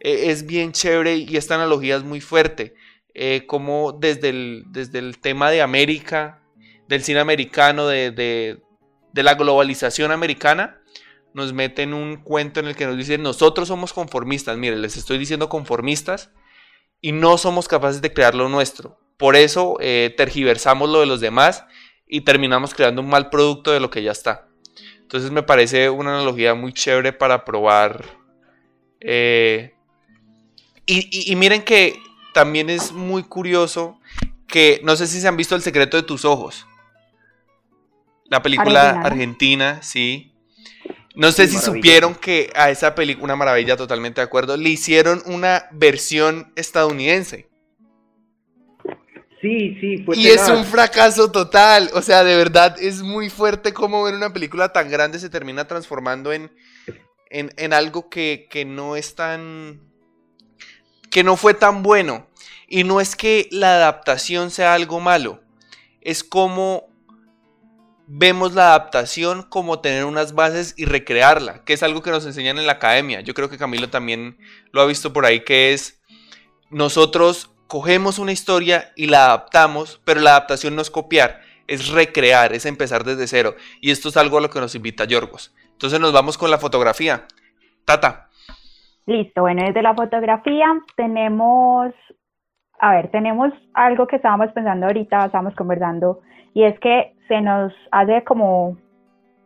e, 0.00 0.30
es 0.30 0.46
bien 0.46 0.72
chévere 0.72 1.16
y 1.16 1.36
esta 1.36 1.54
analogía 1.54 1.96
es 1.96 2.02
muy 2.02 2.20
fuerte, 2.20 2.74
eh, 3.14 3.44
como 3.46 3.92
desde 3.92 4.30
el, 4.30 4.64
desde 4.68 4.98
el 4.98 5.18
tema 5.18 5.50
de 5.50 5.62
América, 5.62 6.40
del 6.88 7.02
cine 7.02 7.20
americano, 7.20 7.86
de, 7.86 8.10
de 8.10 9.22
la 9.22 9.34
globalización 9.34 10.10
americana, 10.10 10.80
nos 11.34 11.52
meten 11.52 11.92
un 11.92 12.16
cuento 12.16 12.60
en 12.60 12.66
el 12.66 12.76
que 12.76 12.86
nos 12.86 12.96
dicen, 12.96 13.22
nosotros 13.22 13.68
somos 13.68 13.92
conformistas, 13.92 14.56
miren, 14.56 14.80
les 14.80 14.96
estoy 14.96 15.18
diciendo 15.18 15.48
conformistas, 15.48 16.30
y 17.00 17.12
no 17.12 17.36
somos 17.36 17.68
capaces 17.68 18.00
de 18.00 18.12
crear 18.12 18.34
lo 18.34 18.48
nuestro. 18.48 18.98
Por 19.18 19.36
eso 19.36 19.76
eh, 19.80 20.14
tergiversamos 20.16 20.88
lo 20.88 21.00
de 21.00 21.06
los 21.06 21.20
demás 21.20 21.64
y 22.06 22.22
terminamos 22.22 22.74
creando 22.74 23.02
un 23.02 23.08
mal 23.08 23.30
producto 23.30 23.72
de 23.72 23.80
lo 23.80 23.90
que 23.90 24.02
ya 24.02 24.12
está. 24.12 24.48
Entonces 25.00 25.30
me 25.30 25.42
parece 25.42 25.90
una 25.90 26.14
analogía 26.14 26.54
muy 26.54 26.72
chévere 26.72 27.12
para 27.12 27.44
probar. 27.44 28.04
Eh, 29.00 29.74
y, 30.86 31.34
miren 31.36 31.62
que 31.62 31.98
también 32.32 32.68
es 32.68 32.92
muy 32.92 33.22
curioso 33.22 34.00
que 34.46 34.80
no 34.84 34.96
sé 34.96 35.06
si 35.06 35.20
se 35.20 35.28
han 35.28 35.36
visto 35.36 35.54
El 35.54 35.62
secreto 35.62 35.96
de 35.96 36.02
tus 36.02 36.24
ojos. 36.24 36.66
La 38.26 38.42
película 38.42 39.02
argentina 39.02 39.82
sí. 39.82 40.33
No 41.14 41.30
sé 41.30 41.46
si 41.46 41.58
supieron 41.58 42.16
que 42.16 42.50
a 42.56 42.70
esa 42.70 42.94
película, 42.96 43.24
una 43.24 43.36
maravilla, 43.36 43.76
totalmente 43.76 44.20
de 44.20 44.24
acuerdo, 44.24 44.56
le 44.56 44.68
hicieron 44.68 45.22
una 45.26 45.68
versión 45.70 46.52
estadounidense. 46.56 47.48
Sí, 49.40 49.76
sí, 49.80 49.98
fue 50.04 50.16
Y 50.16 50.26
es 50.28 50.48
un 50.48 50.64
fracaso 50.64 51.30
total. 51.30 51.90
O 51.94 52.02
sea, 52.02 52.24
de 52.24 52.34
verdad 52.34 52.76
es 52.80 53.02
muy 53.02 53.30
fuerte 53.30 53.72
cómo 53.72 54.02
ver 54.02 54.14
una 54.14 54.32
película 54.32 54.72
tan 54.72 54.90
grande 54.90 55.20
se 55.20 55.30
termina 55.30 55.68
transformando 55.68 56.32
en, 56.32 56.50
en, 57.30 57.72
algo 57.72 58.08
que, 58.08 58.48
que 58.50 58.64
no 58.64 58.96
es 58.96 59.14
tan. 59.14 59.82
que 61.10 61.22
no 61.22 61.36
fue 61.36 61.54
tan 61.54 61.84
bueno. 61.84 62.26
Y 62.66 62.82
no 62.82 63.00
es 63.00 63.14
que 63.14 63.46
la 63.52 63.76
adaptación 63.76 64.50
sea 64.50 64.74
algo 64.74 64.98
malo. 64.98 65.42
Es 66.00 66.24
como 66.24 66.88
vemos 68.06 68.54
la 68.54 68.68
adaptación 68.68 69.42
como 69.42 69.80
tener 69.80 70.04
unas 70.04 70.34
bases 70.34 70.74
y 70.76 70.84
recrearla, 70.84 71.64
que 71.64 71.72
es 71.72 71.82
algo 71.82 72.02
que 72.02 72.10
nos 72.10 72.26
enseñan 72.26 72.58
en 72.58 72.66
la 72.66 72.74
academia. 72.74 73.20
Yo 73.20 73.34
creo 73.34 73.48
que 73.48 73.58
Camilo 73.58 73.90
también 73.90 74.36
lo 74.72 74.82
ha 74.82 74.86
visto 74.86 75.12
por 75.12 75.24
ahí, 75.24 75.40
que 75.40 75.72
es 75.72 76.02
nosotros 76.70 77.54
cogemos 77.66 78.18
una 78.18 78.32
historia 78.32 78.92
y 78.96 79.06
la 79.06 79.26
adaptamos, 79.26 80.00
pero 80.04 80.20
la 80.20 80.30
adaptación 80.30 80.76
no 80.76 80.82
es 80.82 80.90
copiar, 80.90 81.40
es 81.66 81.88
recrear, 81.90 82.52
es 82.52 82.66
empezar 82.66 83.04
desde 83.04 83.26
cero. 83.26 83.54
Y 83.80 83.90
esto 83.90 84.08
es 84.08 84.16
algo 84.16 84.38
a 84.38 84.40
lo 84.40 84.50
que 84.50 84.60
nos 84.60 84.74
invita 84.74 85.04
Yorgos. 85.04 85.54
Entonces 85.72 85.98
nos 86.00 86.12
vamos 86.12 86.38
con 86.38 86.50
la 86.50 86.58
fotografía. 86.58 87.26
Tata. 87.84 88.28
Listo, 89.06 89.42
bueno, 89.42 89.62
desde 89.66 89.82
la 89.82 89.94
fotografía 89.94 90.66
tenemos, 90.96 91.92
a 92.78 92.90
ver, 92.94 93.10
tenemos 93.10 93.52
algo 93.74 94.06
que 94.06 94.16
estábamos 94.16 94.50
pensando 94.52 94.86
ahorita, 94.86 95.26
estábamos 95.26 95.54
conversando 95.54 96.20
y 96.54 96.64
es 96.64 96.78
que 96.80 97.12
se 97.28 97.40
nos 97.40 97.72
hace 97.90 98.22
como 98.24 98.76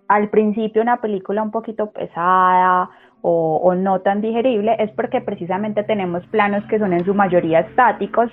al 0.09 0.31
principio 0.31 0.83
una 0.83 1.01
película 1.01 1.43
un 1.43 1.51
poquito 1.51 1.91
pesada 1.91 2.91
o, 3.21 3.75
no 3.75 4.01
tan 4.01 4.21
digerible, 4.21 4.77
es 4.79 4.91
porque 4.93 5.21
precisamente 5.21 5.83
tenemos 5.83 6.25
planos 6.29 6.65
que 6.67 6.79
son 6.79 6.93
en 6.93 7.05
su 7.05 7.15
mayoría 7.15 7.61
estáticos. 7.61 8.31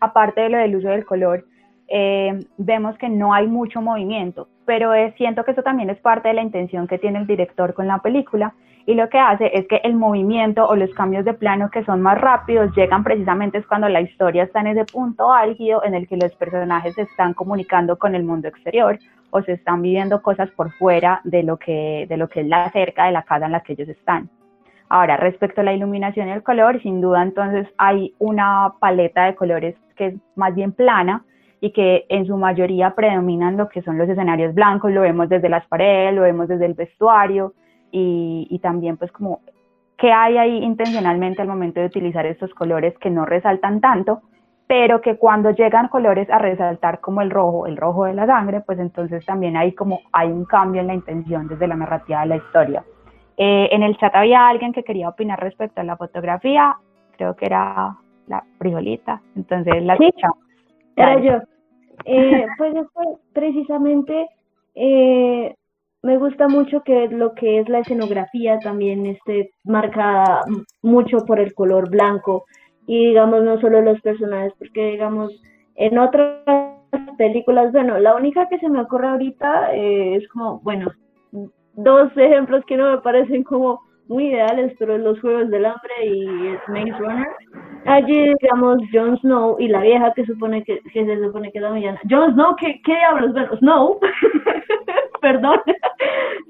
Aparte 0.00 0.42
de 0.42 0.48
lo 0.50 0.58
del 0.58 0.76
uso 0.76 0.88
del 0.88 1.06
color, 1.06 1.46
eh, 1.88 2.38
vemos 2.58 2.98
que 2.98 3.08
no 3.08 3.32
hay 3.32 3.46
mucho 3.46 3.80
movimiento. 3.80 4.48
Pero 4.64 4.92
siento 5.16 5.44
que 5.44 5.52
eso 5.52 5.62
también 5.62 5.90
es 5.90 5.98
parte 5.98 6.28
de 6.28 6.34
la 6.34 6.42
intención 6.42 6.86
que 6.86 6.98
tiene 6.98 7.18
el 7.18 7.26
director 7.26 7.74
con 7.74 7.86
la 7.86 7.98
película 7.98 8.54
y 8.84 8.94
lo 8.94 9.08
que 9.08 9.18
hace 9.18 9.50
es 9.56 9.66
que 9.68 9.80
el 9.84 9.94
movimiento 9.94 10.66
o 10.66 10.74
los 10.74 10.92
cambios 10.94 11.24
de 11.24 11.34
plano 11.34 11.70
que 11.70 11.84
son 11.84 12.02
más 12.02 12.20
rápidos 12.20 12.74
llegan 12.74 13.04
precisamente 13.04 13.58
es 13.58 13.66
cuando 13.66 13.88
la 13.88 14.00
historia 14.00 14.42
está 14.44 14.60
en 14.60 14.68
ese 14.68 14.84
punto 14.84 15.32
álgido 15.32 15.84
en 15.84 15.94
el 15.94 16.08
que 16.08 16.16
los 16.16 16.34
personajes 16.34 16.94
se 16.94 17.02
están 17.02 17.34
comunicando 17.34 17.96
con 17.96 18.14
el 18.14 18.24
mundo 18.24 18.48
exterior 18.48 18.98
o 19.30 19.40
se 19.42 19.52
están 19.52 19.82
viviendo 19.82 20.20
cosas 20.20 20.50
por 20.50 20.72
fuera 20.72 21.20
de 21.24 21.42
lo 21.42 21.58
que, 21.58 22.06
de 22.08 22.16
lo 22.16 22.28
que 22.28 22.40
es 22.40 22.46
la 22.46 22.70
cerca 22.70 23.06
de 23.06 23.12
la 23.12 23.22
casa 23.22 23.46
en 23.46 23.52
la 23.52 23.60
que 23.60 23.74
ellos 23.74 23.88
están. 23.88 24.28
Ahora, 24.88 25.16
respecto 25.16 25.62
a 25.62 25.64
la 25.64 25.72
iluminación 25.72 26.28
y 26.28 26.32
el 26.32 26.42
color, 26.42 26.82
sin 26.82 27.00
duda 27.00 27.22
entonces 27.22 27.66
hay 27.78 28.14
una 28.18 28.74
paleta 28.78 29.24
de 29.24 29.34
colores 29.34 29.74
que 29.96 30.06
es 30.08 30.14
más 30.34 30.54
bien 30.54 30.72
plana 30.72 31.24
y 31.62 31.70
que 31.70 32.06
en 32.08 32.26
su 32.26 32.36
mayoría 32.36 32.92
predominan 32.96 33.56
lo 33.56 33.68
que 33.68 33.82
son 33.82 33.96
los 33.96 34.08
escenarios 34.08 34.52
blancos, 34.52 34.90
lo 34.90 35.02
vemos 35.02 35.28
desde 35.28 35.48
las 35.48 35.64
paredes, 35.68 36.12
lo 36.12 36.22
vemos 36.22 36.48
desde 36.48 36.66
el 36.66 36.74
vestuario 36.74 37.54
y, 37.92 38.48
y 38.50 38.58
también 38.58 38.96
pues 38.96 39.12
como 39.12 39.42
qué 39.96 40.10
hay 40.10 40.38
ahí 40.38 40.58
intencionalmente 40.58 41.40
al 41.40 41.46
momento 41.46 41.78
de 41.78 41.86
utilizar 41.86 42.26
estos 42.26 42.52
colores 42.54 42.98
que 42.98 43.10
no 43.10 43.24
resaltan 43.26 43.80
tanto, 43.80 44.22
pero 44.66 45.00
que 45.00 45.16
cuando 45.16 45.52
llegan 45.52 45.86
colores 45.86 46.28
a 46.30 46.38
resaltar 46.38 46.98
como 46.98 47.22
el 47.22 47.30
rojo, 47.30 47.68
el 47.68 47.76
rojo 47.76 48.06
de 48.06 48.14
la 48.14 48.26
sangre, 48.26 48.62
pues 48.62 48.80
entonces 48.80 49.24
también 49.24 49.56
hay 49.56 49.70
como 49.72 50.00
hay 50.10 50.32
un 50.32 50.44
cambio 50.44 50.80
en 50.80 50.88
la 50.88 50.94
intención 50.94 51.46
desde 51.46 51.68
la 51.68 51.76
narrativa 51.76 52.22
de 52.22 52.26
la 52.26 52.36
historia. 52.38 52.84
Eh, 53.36 53.68
en 53.70 53.84
el 53.84 53.96
chat 53.98 54.12
había 54.16 54.48
alguien 54.48 54.72
que 54.72 54.82
quería 54.82 55.08
opinar 55.08 55.38
respecto 55.38 55.80
a 55.80 55.84
la 55.84 55.96
fotografía, 55.96 56.76
creo 57.16 57.36
que 57.36 57.46
era 57.46 57.96
la 58.26 58.42
frijolita, 58.58 59.22
entonces 59.36 59.80
la 59.84 59.94
escuchamos. 59.94 60.38
Era 60.96 61.20
yo. 61.20 61.51
Eh, 62.04 62.46
pues 62.58 62.74
precisamente 63.32 64.28
eh, 64.74 65.54
me 66.02 66.18
gusta 66.18 66.48
mucho 66.48 66.82
que 66.82 67.08
lo 67.08 67.34
que 67.34 67.60
es 67.60 67.68
la 67.68 67.80
escenografía 67.80 68.58
también 68.58 69.06
esté 69.06 69.50
marcada 69.64 70.42
mucho 70.82 71.18
por 71.26 71.38
el 71.38 71.54
color 71.54 71.90
blanco 71.90 72.44
y 72.86 73.06
digamos 73.08 73.44
no 73.44 73.60
solo 73.60 73.80
los 73.80 74.00
personajes, 74.00 74.52
porque 74.58 74.92
digamos 74.92 75.32
en 75.76 75.98
otras 75.98 76.72
películas, 77.16 77.72
bueno, 77.72 77.98
la 77.98 78.14
única 78.14 78.48
que 78.48 78.58
se 78.58 78.68
me 78.68 78.80
ocurre 78.80 79.08
ahorita 79.08 79.72
es 79.72 80.26
como, 80.28 80.60
bueno, 80.60 80.90
dos 81.74 82.10
ejemplos 82.16 82.64
que 82.66 82.76
no 82.76 82.90
me 82.90 82.98
parecen 82.98 83.44
como 83.44 83.80
muy 84.08 84.26
ideales, 84.28 84.74
pero 84.78 84.98
los 84.98 85.20
Juegos 85.20 85.50
del 85.50 85.64
Hambre 85.64 86.06
y 86.06 86.26
Maze 86.68 86.92
Runner. 86.98 87.28
Allí, 87.86 88.34
digamos, 88.40 88.78
Jon 88.92 89.18
Snow 89.18 89.56
y 89.58 89.68
la 89.68 89.80
vieja 89.80 90.12
que 90.14 90.24
supone 90.26 90.62
que, 90.64 90.80
que 90.92 91.04
se 91.04 91.24
supone 91.24 91.50
que 91.50 91.58
es 91.58 91.62
la 91.62 91.72
villana. 91.72 92.00
Jon 92.08 92.32
Snow, 92.34 92.56
¿qué, 92.56 92.80
qué 92.84 92.94
diablos? 92.94 93.32
Bueno, 93.32 93.56
Snow, 93.58 94.00
perdón, 95.20 95.60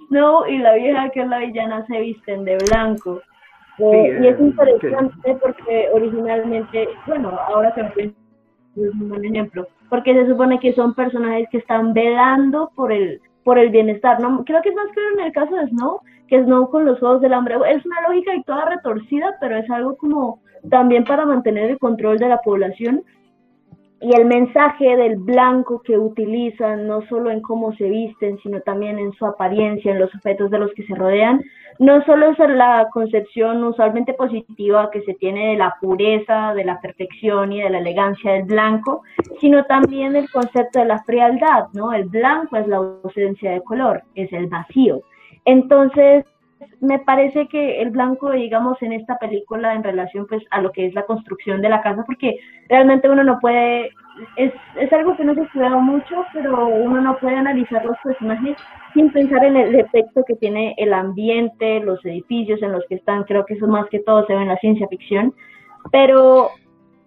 Snow 0.09 0.47
y 0.47 0.59
la 0.59 0.75
vieja 0.75 1.11
que 1.11 1.21
es 1.21 1.29
la 1.29 1.39
villana 1.39 1.87
se 1.87 2.01
visten 2.01 2.45
de 2.45 2.59
blanco. 2.69 3.21
Eh, 3.79 4.19
y 4.23 4.27
es 4.27 4.39
eh, 4.39 4.43
interesante 4.43 5.37
porque 5.43 5.89
originalmente, 5.93 6.89
bueno, 7.07 7.39
se 7.75 7.83
me 7.83 8.15
es 8.77 8.95
un 8.95 9.09
buen 9.09 9.25
ejemplo, 9.25 9.67
porque 9.89 10.15
se 10.15 10.27
supone 10.27 10.59
que 10.59 10.73
son 10.73 10.95
personajes 10.95 11.49
que 11.51 11.59
están 11.59 11.93
velando 11.93 12.71
por 12.75 12.93
el 12.93 13.21
por 13.45 13.59
el 13.59 13.71
bienestar. 13.71 14.21
No, 14.21 14.45
creo 14.45 14.63
que 14.63 14.71
es 14.71 14.75
más 14.75 14.89
claro 14.93 15.09
en 15.15 15.21
el 15.27 15.33
caso 15.33 15.55
de 15.55 15.69
Snow, 15.69 16.01
que 16.29 16.43
Snow 16.43 16.71
con 16.71 16.85
los 16.85 16.99
Juegos 16.99 17.21
del 17.21 17.35
Hambre. 17.35 17.57
Es 17.69 17.85
una 17.85 18.01
lógica 18.09 18.35
y 18.35 18.43
toda 18.45 18.67
retorcida, 18.67 19.37
pero 19.41 19.57
es 19.57 19.69
algo 19.71 19.97
como 19.97 20.41
también 20.71 21.05
para 21.05 21.27
mantener 21.27 21.71
el 21.71 21.79
control 21.79 22.19
de 22.19 22.29
la 22.29 22.39
población. 22.39 23.03
Y 24.01 24.17
el 24.17 24.25
mensaje 24.25 24.97
del 24.97 25.17
blanco 25.17 25.81
que 25.83 25.97
utilizan, 25.97 26.89
no 26.89 27.07
solo 27.07 27.31
en 27.31 27.41
cómo 27.41 27.73
se 27.75 27.89
visten, 27.89 28.37
sino 28.43 28.61
también 28.61 28.99
en 28.99 29.13
su 29.13 29.25
apariencia, 29.25 29.93
en 29.93 30.01
los 30.01 30.13
objetos 30.15 30.51
de 30.51 30.59
los 30.59 30.73
que 30.75 30.85
se 30.85 30.95
rodean, 30.95 31.41
no 31.79 32.05
solo 32.05 32.31
es 32.31 32.39
la 32.39 32.89
concepción 32.93 33.63
usualmente 33.65 34.15
positiva 34.15 34.91
que 34.91 35.03
se 35.03 35.15
tiene 35.15 35.53
de 35.53 35.57
la 35.57 35.75
pureza, 35.81 36.55
de 36.55 36.65
la 36.65 36.81
perfección 36.81 37.53
y 37.53 37.63
de 37.63 37.71
la 37.71 37.79
elegancia 37.79 38.33
del 38.33 38.45
blanco, 38.45 39.03
sino 39.41 39.65
también 39.65 40.17
el 40.17 40.31
concepto 40.31 40.79
de 40.79 40.87
la 40.87 41.03
frialdad, 41.03 41.69
¿no? 41.73 41.93
El 41.93 42.05
blanco 42.05 42.57
es 42.57 42.67
la 42.67 42.77
ausencia 42.77 43.53
de 43.53 43.63
color, 43.63 44.03
es 44.15 44.33
el 44.33 44.47
vacío. 44.47 45.03
Entonces, 45.45 46.25
me 46.81 46.99
parece 46.99 47.49
que 47.49 47.81
el 47.81 47.91
blanco, 47.91 48.31
digamos, 48.31 48.81
en 48.83 48.93
esta 48.93 49.19
película 49.19 49.75
en 49.75 49.83
relación 49.83 50.27
pues 50.27 50.43
a 50.51 50.61
lo 50.61 50.73
que 50.73 50.87
es 50.87 50.95
la 50.95 51.05
construcción 51.05 51.61
de 51.61 51.69
la 51.69 51.83
casa, 51.83 52.05
porque 52.05 52.39
realmente 52.69 53.09
uno 53.11 53.25
no 53.25 53.39
puede, 53.41 53.91
es, 54.37 54.53
es 54.77 54.93
algo 54.93 55.17
que 55.17 55.25
no 55.25 55.35
se 55.35 55.41
ha 55.41 55.45
estudiado 55.45 55.81
mucho, 55.81 56.25
pero 56.33 56.67
uno 56.67 57.01
no 57.01 57.17
puede 57.19 57.37
analizar 57.37 57.85
los 57.85 57.97
personajes 58.03 58.57
sin 58.95 59.11
pensar 59.11 59.45
en 59.45 59.57
el 59.57 59.75
efecto 59.75 60.23
que 60.27 60.37
tiene 60.37 60.75
el 60.79 60.93
ambiente, 60.93 61.81
los 61.81 62.05
edificios 62.05 62.63
en 62.63 62.73
los 62.73 62.85
que 62.89 62.97
están, 62.97 63.25
creo 63.25 63.45
que 63.47 63.55
eso 63.55 63.67
más 63.67 63.89
que 63.89 64.01
todo 64.01 64.27
se 64.27 64.35
ve 64.35 64.43
en 64.43 64.49
la 64.49 64.57
ciencia 64.57 64.87
ficción, 64.89 65.35
pero 65.91 66.51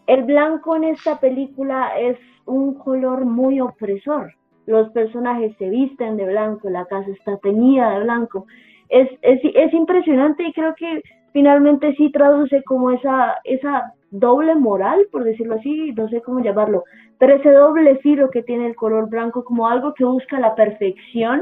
el 0.08 0.24
blanco 0.24 0.76
en 0.76 0.86
esta 0.86 1.20
película 1.20 1.98
es 2.00 2.18
un 2.46 2.76
color 2.76 3.26
muy 3.26 3.60
opresor. 3.60 4.34
Los 4.66 4.90
personajes 4.92 5.56
se 5.58 5.70
visten 5.70 6.18
de 6.18 6.26
blanco, 6.26 6.70
la 6.70 6.86
casa 6.86 7.10
está 7.12 7.38
teñida 7.38 7.92
de 7.92 8.04
blanco. 8.04 8.46
Es, 8.90 9.10
es, 9.22 9.40
es 9.44 9.74
impresionante 9.74 10.44
y 10.44 10.54
creo 10.54 10.76
que 10.76 11.02
finalmente 11.34 11.94
sí 11.96 12.12
traduce 12.12 12.64
como 12.64 12.92
esa, 12.92 13.36
esa 13.44 13.94
doble 14.12 14.56
moral, 14.56 15.08
por 15.12 15.24
decirlo 15.24 15.56
así, 15.56 15.92
no 15.94 16.08
sé 16.10 16.22
cómo 16.22 16.40
llamarlo, 16.42 16.84
pero 17.18 17.36
ese 17.36 17.52
doble 17.52 17.98
filo 17.98 18.30
que 18.30 18.44
tiene 18.44 18.68
el 18.68 18.76
color 18.76 19.10
blanco 19.10 19.44
como 19.44 19.68
algo 19.68 19.94
que 19.94 20.06
busca 20.06 20.40
la 20.40 20.56
perfección 20.56 21.42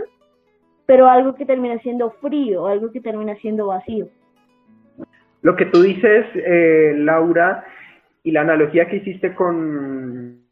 pero 0.85 1.07
algo 1.07 1.35
que 1.35 1.45
termina 1.45 1.79
siendo 1.79 2.11
frío, 2.21 2.67
algo 2.67 2.91
que 2.91 3.01
termina 3.01 3.35
siendo 3.37 3.67
vacío. 3.67 4.07
Lo 5.41 5.55
que 5.55 5.65
tú 5.65 5.81
dices, 5.81 6.25
eh, 6.35 6.93
Laura, 6.97 7.65
y 8.23 8.31
la 8.31 8.41
analogía 8.41 8.87
que 8.87 8.97
hiciste 8.97 9.33
con, 9.35 10.42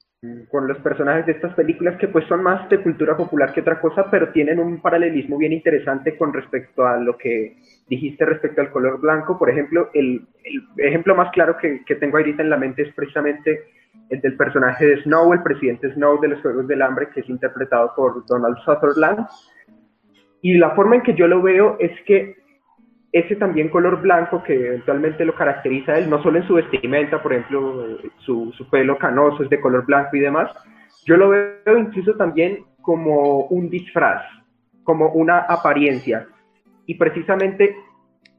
con 0.49 0.67
los 0.67 0.77
personajes 0.79 1.25
de 1.25 1.31
estas 1.31 1.53
películas, 1.55 1.97
que 1.97 2.07
pues 2.07 2.27
son 2.27 2.43
más 2.43 2.69
de 2.69 2.83
cultura 2.83 3.17
popular 3.17 3.51
que 3.53 3.61
otra 3.61 3.79
cosa, 3.81 4.09
pero 4.11 4.31
tienen 4.31 4.59
un 4.59 4.79
paralelismo 4.79 5.37
bien 5.37 5.51
interesante 5.51 6.15
con 6.15 6.31
respecto 6.31 6.85
a 6.85 6.97
lo 6.97 7.17
que 7.17 7.57
dijiste 7.87 8.23
respecto 8.25 8.61
al 8.61 8.69
color 8.69 8.99
blanco. 9.01 9.39
Por 9.39 9.49
ejemplo, 9.49 9.89
el, 9.95 10.27
el 10.43 10.63
ejemplo 10.77 11.15
más 11.15 11.31
claro 11.31 11.57
que, 11.57 11.83
que 11.85 11.95
tengo 11.95 12.17
ahorita 12.17 12.43
en 12.43 12.51
la 12.51 12.57
mente 12.57 12.83
es 12.83 12.93
precisamente 12.93 13.61
el 14.09 14.21
del 14.21 14.37
personaje 14.37 14.85
de 14.85 15.01
Snow, 15.01 15.33
el 15.33 15.41
presidente 15.41 15.91
Snow 15.93 16.19
de 16.21 16.27
los 16.27 16.41
Juegos 16.41 16.67
del 16.67 16.83
Hambre, 16.83 17.09
que 17.13 17.21
es 17.21 17.29
interpretado 17.29 17.93
por 17.95 18.23
Donald 18.27 18.57
Sutherland 18.63 19.25
y 20.41 20.57
la 20.57 20.71
forma 20.71 20.95
en 20.95 21.03
que 21.03 21.13
yo 21.13 21.27
lo 21.27 21.41
veo 21.41 21.77
es 21.79 21.91
que 22.05 22.40
ese 23.11 23.35
también 23.35 23.69
color 23.69 24.01
blanco 24.01 24.41
que 24.43 24.53
eventualmente 24.53 25.25
lo 25.25 25.35
caracteriza 25.35 25.93
a 25.93 25.97
él, 25.97 26.09
no 26.09 26.21
solo 26.23 26.37
en 26.37 26.47
su 26.47 26.53
vestimenta, 26.53 27.21
por 27.21 27.33
ejemplo, 27.33 27.97
su, 28.19 28.51
su 28.53 28.69
pelo 28.69 28.97
canoso 28.97 29.43
es 29.43 29.49
de 29.49 29.59
color 29.59 29.85
blanco 29.85 30.15
y 30.15 30.21
demás, 30.21 30.49
yo 31.05 31.17
lo 31.17 31.29
veo 31.29 31.77
incluso 31.77 32.15
también 32.15 32.63
como 32.81 33.45
un 33.45 33.69
disfraz, 33.69 34.21
como 34.83 35.09
una 35.09 35.39
apariencia. 35.39 36.27
Y 36.85 36.95
precisamente 36.95 37.75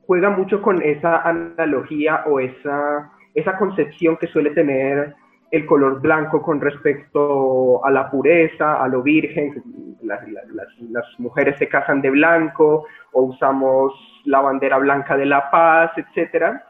juega 0.07 0.31
mucho 0.31 0.63
con 0.63 0.83
esa 0.83 1.23
analogía 1.23 2.25
o 2.27 2.41
esa, 2.41 3.13
esa 3.35 3.57
concepción 3.59 4.17
que 4.17 4.27
suele 4.29 4.51
tener 4.51 5.15
el 5.51 5.67
color 5.67 6.01
blanco 6.01 6.41
con 6.41 6.61
respecto 6.61 7.85
a 7.85 7.91
la 7.91 8.11
pureza, 8.11 8.83
a 8.83 8.89
lo 8.89 9.03
virgen, 9.03 9.92
las, 10.03 11.19
mujeres 11.19 11.57
se 11.59 11.69
casan 11.69 12.01
de 12.01 12.11
blanco 12.11 12.87
o 13.13 13.23
usamos 13.23 13.93
la 14.25 14.41
bandera 14.41 14.79
blanca 14.79 15.17
de 15.17 15.27
la 15.27 15.51
paz, 15.51 15.93
etc. 15.97 16.61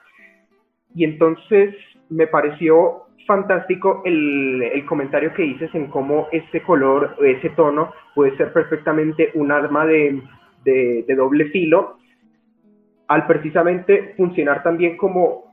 Y 0.95 1.05
entonces 1.05 1.75
me 2.09 2.27
pareció 2.27 3.07
fantástico 3.27 4.03
el, 4.05 4.85
comentario 4.87 5.33
que 5.33 5.43
dices 5.43 5.75
en 5.75 5.87
cómo 5.87 6.29
ese 6.33 6.63
color, 6.63 7.17
ese 7.21 7.51
tono 7.51 7.93
puede 8.15 8.37
ser 8.37 8.53
perfectamente 8.53 9.31
un 9.35 9.53
arma 9.53 9.87
de, 9.87 10.23
de 10.65 11.15
doble 11.15 11.47
filo, 11.47 11.99
al 13.09 13.27
precisamente 13.27 14.15
funcionar 14.17 14.63
también 14.63 14.97
como 14.97 15.53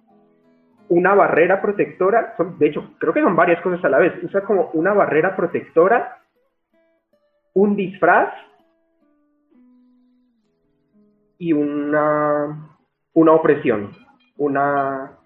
una 0.90 1.14
barrera 1.14 1.62
protectora, 1.62 2.34
son, 2.36 2.58
de 2.58 2.68
hecho, 2.68 2.96
creo 2.98 3.14
que 3.14 3.22
son 3.22 3.36
varias 3.36 3.62
cosas 3.62 3.84
a 3.86 3.90
la 3.90 4.00
vez, 4.00 4.14
usa 4.24 4.42
como 4.42 4.72
una 4.74 4.94
barrera 4.94 5.36
protectora, 5.36 6.19
un 7.54 7.76
disfraz 7.76 8.34
y 11.38 11.54
una, 11.54 12.78
una 13.14 13.32
opresión, 13.32 13.96
una, 14.38 15.18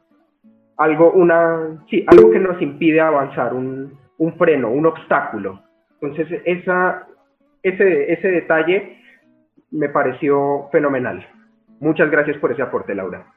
algo, 0.77 1.11
una, 1.11 1.85
sí, 1.89 2.05
algo 2.07 2.31
que 2.31 2.39
nos 2.39 2.61
impide 2.61 3.01
avanzar, 3.01 3.53
un, 3.53 3.97
un 4.17 4.37
freno, 4.37 4.69
un 4.69 4.85
obstáculo. 4.85 5.61
Entonces, 6.01 6.41
esa, 6.45 7.07
ese, 7.63 8.13
ese 8.13 8.27
detalle 8.27 8.97
me 9.71 9.89
pareció 9.89 10.69
fenomenal. 10.71 11.27
Muchas 11.79 12.09
gracias 12.11 12.37
por 12.37 12.51
ese 12.51 12.61
aporte, 12.61 12.93
Laura. 12.93 13.33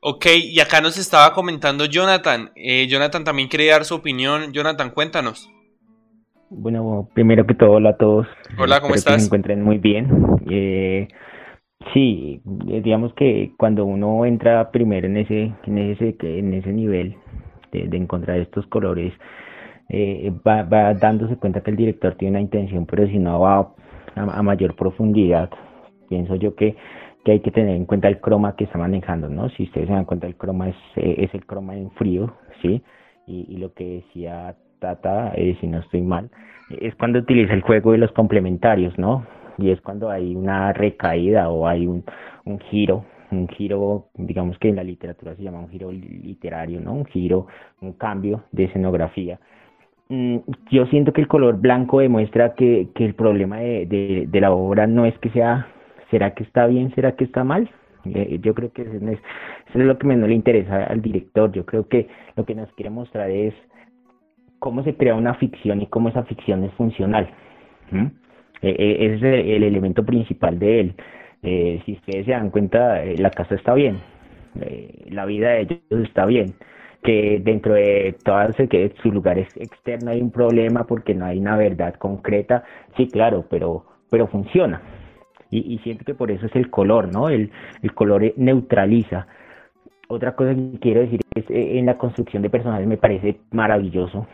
Ok, 0.00 0.26
y 0.36 0.60
acá 0.60 0.80
nos 0.80 0.96
estaba 0.98 1.34
comentando 1.34 1.84
Jonathan. 1.86 2.52
Eh, 2.54 2.86
Jonathan 2.86 3.24
también 3.24 3.48
quiere 3.48 3.66
dar 3.66 3.84
su 3.84 3.96
opinión. 3.96 4.52
Jonathan, 4.52 4.90
cuéntanos. 4.90 5.50
Bueno, 6.50 7.08
primero 7.12 7.44
que 7.46 7.54
todo, 7.54 7.72
hola 7.72 7.90
a 7.90 7.96
todos. 7.96 8.26
Hola, 8.58 8.80
¿cómo 8.80 8.94
Espero 8.94 9.16
que 9.16 9.18
estás? 9.18 9.22
se 9.22 9.26
encuentren 9.26 9.62
muy 9.62 9.78
bien. 9.78 10.08
Eh, 10.48 11.08
sí, 11.92 12.40
eh, 12.68 12.80
digamos 12.82 13.12
que 13.14 13.52
cuando 13.58 13.84
uno 13.84 14.24
entra 14.24 14.70
primero 14.70 15.06
en 15.06 15.16
ese, 15.16 15.52
en 15.64 15.78
ese, 15.78 16.16
en 16.20 16.54
ese 16.54 16.72
nivel 16.72 17.16
de, 17.72 17.88
de 17.88 17.96
encontrar 17.96 18.38
estos 18.38 18.66
colores, 18.68 19.12
eh, 19.88 20.32
va, 20.46 20.62
va 20.62 20.94
dándose 20.94 21.36
cuenta 21.36 21.62
que 21.62 21.70
el 21.70 21.76
director 21.76 22.14
tiene 22.16 22.32
una 22.32 22.40
intención, 22.40 22.86
pero 22.86 23.06
si 23.08 23.18
no 23.18 23.40
va 23.40 23.58
a, 23.58 24.22
a 24.38 24.42
mayor 24.42 24.76
profundidad, 24.76 25.50
pienso 26.08 26.36
yo 26.36 26.54
que, 26.54 26.76
que 27.24 27.32
hay 27.32 27.40
que 27.40 27.50
tener 27.50 27.74
en 27.74 27.86
cuenta 27.86 28.08
el 28.08 28.20
croma 28.20 28.54
que 28.56 28.64
está 28.64 28.78
manejando, 28.78 29.28
¿no? 29.28 29.48
Si 29.50 29.64
ustedes 29.64 29.88
se 29.88 29.92
dan 29.94 30.04
cuenta, 30.04 30.28
el 30.28 30.36
croma 30.36 30.68
es, 30.68 30.76
eh, 30.94 31.16
es 31.18 31.34
el 31.34 31.44
croma 31.44 31.76
en 31.76 31.90
frío, 31.92 32.34
¿sí? 32.62 32.82
Y, 33.26 33.46
y 33.52 33.56
lo 33.56 33.72
que 33.74 33.84
decía 34.04 34.56
Tata, 34.78 35.32
eh, 35.34 35.56
si 35.60 35.66
no 35.66 35.78
estoy 35.78 36.02
mal, 36.02 36.30
es 36.80 36.94
cuando 36.96 37.18
utiliza 37.18 37.54
el 37.54 37.62
juego 37.62 37.92
de 37.92 37.98
los 37.98 38.12
complementarios, 38.12 38.98
¿no? 38.98 39.26
Y 39.58 39.70
es 39.70 39.80
cuando 39.80 40.10
hay 40.10 40.34
una 40.34 40.72
recaída 40.72 41.48
o 41.48 41.66
hay 41.66 41.86
un, 41.86 42.04
un 42.44 42.58
giro, 42.58 43.04
un 43.30 43.48
giro, 43.48 44.08
digamos 44.14 44.58
que 44.58 44.68
en 44.68 44.76
la 44.76 44.84
literatura 44.84 45.34
se 45.34 45.42
llama 45.42 45.60
un 45.60 45.70
giro 45.70 45.90
literario, 45.92 46.80
¿no? 46.80 46.92
Un 46.92 47.06
giro, 47.06 47.46
un 47.80 47.92
cambio 47.94 48.44
de 48.52 48.64
escenografía. 48.64 49.38
Mm, 50.08 50.38
Yo 50.70 50.86
siento 50.86 51.12
que 51.12 51.20
el 51.20 51.28
color 51.28 51.58
blanco 51.58 52.00
demuestra 52.00 52.54
que, 52.54 52.88
que 52.94 53.04
el 53.04 53.14
problema 53.14 53.58
de, 53.58 54.26
de, 54.28 54.40
la 54.40 54.52
obra 54.52 54.86
no 54.86 55.04
es 55.04 55.18
que 55.18 55.30
sea, 55.30 55.68
¿será 56.10 56.34
que 56.34 56.44
está 56.44 56.66
bien? 56.66 56.94
¿Será 56.94 57.12
que 57.16 57.24
está 57.24 57.42
mal? 57.44 57.68
Eh, 58.04 58.38
Yo 58.40 58.54
creo 58.54 58.72
que 58.72 58.82
eso 58.82 58.92
es, 58.92 59.18
eso 59.70 59.78
es 59.78 59.84
lo 59.84 59.98
que 59.98 60.06
menos 60.06 60.28
le 60.28 60.34
interesa 60.34 60.84
al 60.84 61.02
director. 61.02 61.50
Yo 61.52 61.66
creo 61.66 61.88
que 61.88 62.08
lo 62.36 62.44
que 62.44 62.54
nos 62.54 62.72
quiere 62.74 62.90
mostrar 62.90 63.30
es 63.30 63.54
cómo 64.66 64.82
se 64.82 64.96
crea 64.96 65.14
una 65.14 65.34
ficción 65.34 65.80
y 65.80 65.86
cómo 65.86 66.08
esa 66.08 66.24
ficción 66.24 66.64
es 66.64 66.72
funcional. 66.72 67.28
¿Mm? 67.92 68.06
Es 68.62 69.22
el, 69.22 69.24
el 69.24 69.62
elemento 69.62 70.04
principal 70.04 70.58
de 70.58 70.80
él. 70.80 70.94
Eh, 71.44 71.80
si 71.86 71.92
ustedes 71.92 72.26
se 72.26 72.32
dan 72.32 72.50
cuenta, 72.50 73.04
eh, 73.04 73.14
la 73.16 73.30
casa 73.30 73.54
está 73.54 73.74
bien, 73.74 73.98
eh, 74.60 75.06
la 75.10 75.24
vida 75.24 75.50
de 75.50 75.60
ellos 75.60 76.08
está 76.08 76.26
bien, 76.26 76.54
que 77.04 77.40
dentro 77.44 77.74
de 77.74 78.16
todo 78.24 78.48
que 78.68 78.92
su 79.00 79.12
lugar 79.12 79.38
es 79.38 79.56
externo 79.56 80.10
hay 80.10 80.20
un 80.20 80.32
problema 80.32 80.82
porque 80.82 81.14
no 81.14 81.26
hay 81.26 81.38
una 81.38 81.56
verdad 81.56 81.94
concreta, 81.94 82.64
sí, 82.96 83.06
claro, 83.06 83.44
pero, 83.48 83.84
pero 84.10 84.26
funciona. 84.26 84.82
Y, 85.48 85.74
y 85.74 85.78
siento 85.84 86.04
que 86.04 86.14
por 86.14 86.32
eso 86.32 86.46
es 86.46 86.56
el 86.56 86.70
color, 86.70 87.12
¿no? 87.12 87.28
El, 87.28 87.52
el 87.82 87.94
color 87.94 88.32
neutraliza. 88.36 89.28
Otra 90.08 90.34
cosa 90.34 90.56
que 90.56 90.80
quiero 90.80 91.02
decir 91.02 91.20
es, 91.36 91.44
en 91.48 91.86
la 91.86 91.96
construcción 91.98 92.42
de 92.42 92.50
personajes 92.50 92.88
me 92.88 92.96
parece 92.96 93.36
maravilloso. 93.52 94.26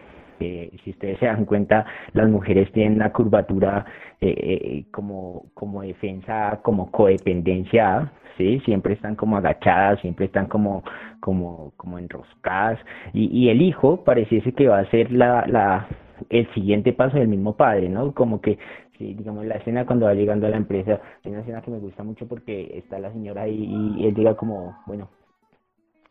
Si 0.84 0.90
ustedes 0.90 1.18
se 1.18 1.26
dan 1.26 1.44
cuenta, 1.44 1.86
las 2.12 2.28
mujeres 2.28 2.70
tienen 2.72 2.94
una 2.94 3.12
curvatura 3.12 3.84
eh, 4.20 4.34
eh, 4.38 4.84
como, 4.92 5.46
como 5.54 5.82
defensa, 5.82 6.60
como 6.62 6.90
codependencia, 6.90 8.12
¿sí? 8.38 8.60
Siempre 8.64 8.94
están 8.94 9.16
como 9.16 9.36
agachadas, 9.36 10.00
siempre 10.00 10.26
están 10.26 10.46
como, 10.46 10.84
como, 11.20 11.72
como 11.76 11.98
enroscadas. 11.98 12.78
Y, 13.12 13.26
y 13.36 13.48
el 13.48 13.62
hijo 13.62 14.04
pareciese 14.04 14.52
que 14.52 14.68
va 14.68 14.78
a 14.78 14.90
ser 14.90 15.10
la, 15.10 15.44
la, 15.48 15.88
el 16.30 16.46
siguiente 16.54 16.92
paso 16.92 17.18
del 17.18 17.28
mismo 17.28 17.56
padre, 17.56 17.88
¿no? 17.88 18.12
Como 18.12 18.40
que, 18.40 18.58
digamos, 18.98 19.44
la 19.44 19.56
escena 19.56 19.86
cuando 19.86 20.06
va 20.06 20.14
llegando 20.14 20.46
a 20.46 20.50
la 20.50 20.56
empresa, 20.56 21.00
es 21.24 21.30
una 21.30 21.40
escena 21.40 21.62
que 21.62 21.70
me 21.72 21.78
gusta 21.78 22.04
mucho 22.04 22.28
porque 22.28 22.78
está 22.78 22.98
la 22.98 23.12
señora 23.12 23.42
ahí 23.42 23.96
y 23.98 24.06
él 24.06 24.14
llega 24.14 24.36
como, 24.36 24.76
bueno, 24.86 25.08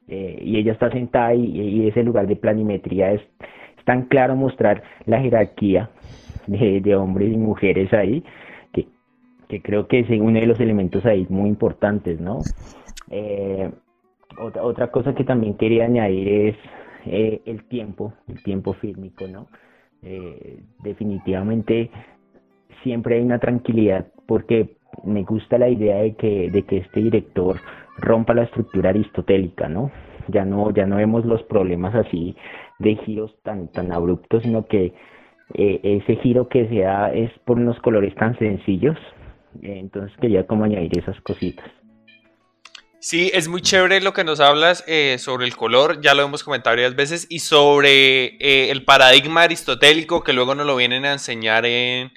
eh, 0.07 0.37
y 0.41 0.57
ella 0.57 0.73
está 0.73 0.91
sentada 0.91 1.33
y 1.33 1.87
ese 1.87 2.03
lugar 2.03 2.27
de 2.27 2.35
planimetría 2.35 3.13
es, 3.13 3.21
es 3.81 3.85
tan 3.85 4.03
claro 4.03 4.35
mostrar 4.35 4.83
la 5.05 5.19
jerarquía 5.19 5.89
de, 6.45 6.95
hombres 6.95 7.33
y 7.33 7.37
mujeres 7.37 7.91
ahí, 7.93 8.23
que, 8.71 8.87
que 9.49 9.61
creo 9.61 9.87
que 9.87 9.99
es 9.99 10.09
uno 10.09 10.39
de 10.39 10.45
los 10.45 10.59
elementos 10.59 11.03
ahí 11.05 11.25
muy 11.29 11.49
importantes, 11.49 12.19
¿no? 12.19 12.39
Eh, 13.09 13.71
otra, 14.39 14.63
otra 14.63 14.91
cosa 14.91 15.15
que 15.15 15.23
también 15.23 15.55
quería 15.55 15.85
añadir 15.85 16.27
es 16.27 16.55
eh, 17.05 17.41
el 17.45 17.63
tiempo, 17.67 18.13
el 18.27 18.41
tiempo 18.43 18.73
fílmico, 18.73 19.27
¿no? 19.27 19.47
Eh, 20.03 20.61
definitivamente 20.83 21.89
siempre 22.83 23.15
hay 23.15 23.21
una 23.21 23.39
tranquilidad 23.39 24.07
porque 24.27 24.77
me 25.03 25.23
gusta 25.23 25.57
la 25.57 25.69
idea 25.69 25.97
de 25.97 26.15
que, 26.15 26.49
de 26.51 26.63
que 26.63 26.77
este 26.77 27.01
director 27.01 27.57
rompa 27.97 28.33
la 28.33 28.43
estructura 28.43 28.89
aristotélica, 28.91 29.67
¿no? 29.69 29.91
Ya 30.27 30.45
no, 30.45 30.73
ya 30.73 30.85
no 30.85 30.97
vemos 30.97 31.25
los 31.25 31.43
problemas 31.43 31.95
así 31.95 32.35
de 32.79 32.95
giros 33.05 33.31
tan, 33.43 33.71
tan 33.71 33.91
abruptos, 33.91 34.43
sino 34.43 34.67
que 34.67 34.93
eh, 35.53 35.79
ese 35.83 36.15
giro 36.17 36.47
que 36.47 36.67
se 36.67 36.79
da 36.79 37.11
es 37.13 37.31
por 37.45 37.57
unos 37.57 37.79
colores 37.79 38.15
tan 38.15 38.37
sencillos. 38.39 38.97
Eh, 39.61 39.77
entonces 39.79 40.15
quería 40.19 40.47
como 40.47 40.63
añadir 40.63 40.97
esas 40.97 41.19
cositas. 41.21 41.65
Sí, 42.99 43.31
es 43.33 43.47
muy 43.47 43.61
chévere 43.61 43.99
lo 43.99 44.13
que 44.13 44.23
nos 44.23 44.39
hablas 44.39 44.83
eh, 44.87 45.17
sobre 45.17 45.45
el 45.45 45.55
color, 45.55 46.01
ya 46.01 46.13
lo 46.13 46.21
hemos 46.21 46.43
comentado 46.43 46.75
varias 46.75 46.95
veces, 46.95 47.25
y 47.31 47.39
sobre 47.39 48.37
eh, 48.37 48.69
el 48.69 48.85
paradigma 48.85 49.41
aristotélico 49.41 50.23
que 50.23 50.33
luego 50.33 50.53
nos 50.53 50.67
lo 50.67 50.75
vienen 50.75 51.05
a 51.05 51.13
enseñar 51.13 51.65
en, 51.65 52.11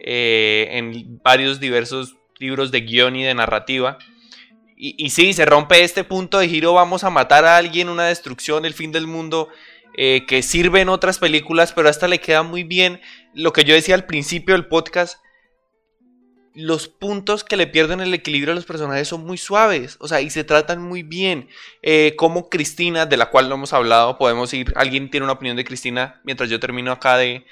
en 0.00 1.20
varios 1.22 1.60
diversos 1.60 2.16
libros 2.40 2.72
de 2.72 2.80
guion 2.80 3.14
y 3.14 3.22
de 3.22 3.34
narrativa. 3.34 3.98
Y, 4.78 5.08
sí, 5.08 5.32
se 5.32 5.46
rompe 5.46 5.82
este 5.82 6.04
punto 6.04 6.38
de 6.38 6.48
giro, 6.48 6.74
vamos 6.74 7.02
a 7.02 7.08
matar 7.08 7.46
a 7.46 7.56
alguien, 7.56 7.88
una 7.88 8.04
destrucción, 8.04 8.66
el 8.66 8.74
fin 8.74 8.92
del 8.92 9.06
mundo, 9.06 9.48
eh, 9.96 10.26
que 10.28 10.42
sirve 10.42 10.82
en 10.82 10.90
otras 10.90 11.18
películas, 11.18 11.72
pero 11.72 11.88
hasta 11.88 12.08
le 12.08 12.20
queda 12.20 12.42
muy 12.42 12.62
bien 12.62 13.00
lo 13.32 13.54
que 13.54 13.64
yo 13.64 13.74
decía 13.74 13.94
al 13.94 14.04
principio 14.04 14.54
del 14.54 14.66
podcast, 14.66 15.18
los 16.52 16.88
puntos 16.88 17.42
que 17.42 17.56
le 17.56 17.66
pierden 17.66 18.00
el 18.00 18.12
equilibrio 18.12 18.52
a 18.52 18.54
los 18.54 18.66
personajes 18.66 19.08
son 19.08 19.24
muy 19.24 19.38
suaves, 19.38 19.96
o 19.98 20.08
sea, 20.08 20.20
y 20.20 20.28
se 20.28 20.44
tratan 20.44 20.82
muy 20.82 21.02
bien. 21.02 21.48
Eh, 21.80 22.12
como 22.16 22.50
Cristina, 22.50 23.06
de 23.06 23.16
la 23.16 23.30
cual 23.30 23.48
no 23.48 23.54
hemos 23.54 23.72
hablado, 23.72 24.18
podemos 24.18 24.52
ir, 24.52 24.74
alguien 24.76 25.10
tiene 25.10 25.24
una 25.24 25.34
opinión 25.34 25.56
de 25.56 25.64
Cristina, 25.64 26.20
mientras 26.24 26.50
yo 26.50 26.60
termino 26.60 26.92
acá 26.92 27.16
de 27.16 27.46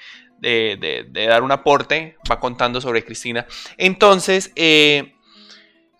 dar 1.13 1.41
un 1.41 1.51
aporte, 1.51 2.17
va 2.29 2.39
contando 2.39 2.81
sobre 2.81 3.03
Cristina. 3.03 3.47
Entonces, 3.77 4.51
eh, 4.55 5.14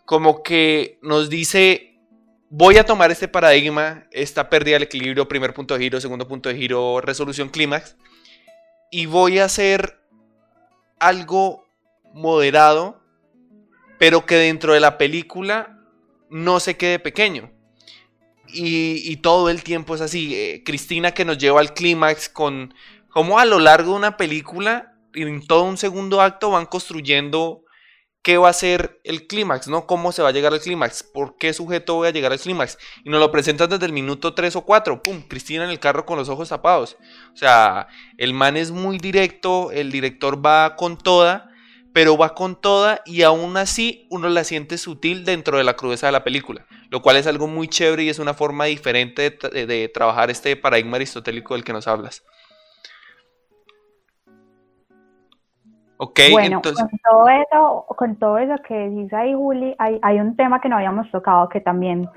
como 0.06 0.44
que 0.44 1.00
nos 1.02 1.30
dice, 1.30 2.00
voy 2.50 2.78
a 2.78 2.86
tomar 2.86 3.12
este 3.12 3.28
paradigma, 3.28 4.08
esta 4.12 4.50
pérdida 4.50 4.76
del 4.76 4.84
equilibrio, 4.84 5.28
primer 5.28 5.54
punto 5.54 5.74
de 5.74 5.82
giro, 5.82 6.00
segundo 6.00 6.28
punto 6.28 6.50
de 6.50 6.56
giro, 6.56 7.02
resolución 7.02 7.50
clímax, 7.50 7.96
y 8.92 9.08
voy 9.08 9.40
a 9.40 9.46
hacer 9.46 10.00
algo 11.00 11.66
moderado, 12.14 13.02
pero 14.00 14.26
que 14.26 14.36
dentro 14.36 14.74
de 14.74 14.80
la 14.80 14.98
película 14.98 15.80
no 16.30 16.60
se 16.60 16.78
quede 16.78 17.00
pequeño. 17.00 17.52
Y, 18.58 19.18
todo 19.18 19.50
el 19.50 19.64
tiempo 19.64 19.96
es 19.96 20.02
así. 20.02 20.34
eh, 20.34 20.64
Cristina 20.64 21.12
que 21.12 21.26
nos 21.26 21.38
lleva 21.38 21.60
al 21.60 21.74
clímax 21.74 22.30
con 22.30 22.74
como 23.10 23.38
a 23.40 23.46
lo 23.46 23.60
largo 23.60 23.92
de 23.92 23.98
una 23.98 24.18
película, 24.18 24.94
en 25.14 25.46
todo 25.46 25.64
un 25.64 25.78
segundo 25.78 26.22
acto 26.22 26.52
van 26.52 26.66
construyendo 26.66 27.65
qué 28.26 28.40
va 28.40 28.50
a 28.50 28.54
ser 28.54 29.00
el 29.04 29.28
clímax, 29.28 29.68
¿no? 29.68 29.86
¿Cómo 29.86 30.12
se 30.12 30.24
va 30.24 30.30
a 30.30 30.32
llegar 30.32 30.52
al 30.52 30.60
clímax? 30.60 31.04
¿Por 31.04 31.38
qué 31.38 31.54
sujeto 31.54 31.94
voy 31.94 32.08
a 32.08 32.12
llegar 32.12 32.32
al 32.32 32.40
clímax? 32.40 32.80
Y 33.04 33.10
nos 33.12 33.20
lo 33.20 33.32
presentan 33.32 33.70
desde 33.70 33.86
el 33.86 33.94
minuto 33.94 34.34
3 34.34 34.56
o 34.56 34.62
4. 34.66 35.04
¡Pum! 35.04 35.22
Cristina 35.28 35.64
en 35.64 35.70
el 35.70 35.80
carro 35.80 36.08
con 36.08 36.18
los 36.18 36.28
ojos 36.28 36.50
tapados. 36.50 36.98
O 37.34 37.38
sea, 37.38 37.88
el 38.18 38.34
man 38.34 38.58
es 38.58 38.72
muy 38.72 38.98
directo, 38.98 39.70
el 39.72 39.92
director 39.92 40.44
va 40.44 40.76
con 40.76 40.98
toda, 40.98 41.52
pero 41.94 42.18
va 42.18 42.34
con 42.34 42.60
toda 42.60 43.02
y 43.06 43.22
aún 43.22 43.58
así 43.58 44.08
uno 44.10 44.28
la 44.28 44.44
siente 44.44 44.80
sutil 44.80 45.24
dentro 45.24 45.60
de 45.60 45.64
la 45.64 45.76
crudeza 45.76 46.08
de 46.08 46.12
la 46.14 46.24
película, 46.24 46.66
lo 46.90 47.04
cual 47.04 47.18
es 47.18 47.28
algo 47.28 47.46
muy 47.48 47.68
chévere 47.68 48.06
y 48.06 48.10
es 48.10 48.18
una 48.18 48.34
forma 48.34 48.66
diferente 48.66 49.22
de, 49.22 49.38
tra- 49.40 49.52
de- 49.52 49.68
de 49.68 49.88
trabajar 49.88 50.32
este 50.32 50.56
paradigma 50.56 50.98
aristotélico 50.98 51.54
del 51.54 51.64
que 51.64 51.74
nos 51.74 51.88
hablas. 51.88 52.24
Ok, 55.98 56.20
Bueno, 56.32 56.58
entonces... 56.58 56.86
con 56.90 57.00
todo 57.00 57.30
eso, 57.30 57.86
con 57.96 58.16
todo 58.18 58.38
eso 58.38 58.56
que 58.68 58.90
dice 58.90 59.16
ahí 59.16 59.34
Juli, 59.34 59.76
hay, 59.78 60.00
hay 60.02 60.20
un 60.20 60.36
tema 60.36 60.60
que 60.60 60.68
no 60.70 60.76
habíamos 60.76 61.10
tocado 61.12 61.48
que 61.48 61.62
también 61.62 62.10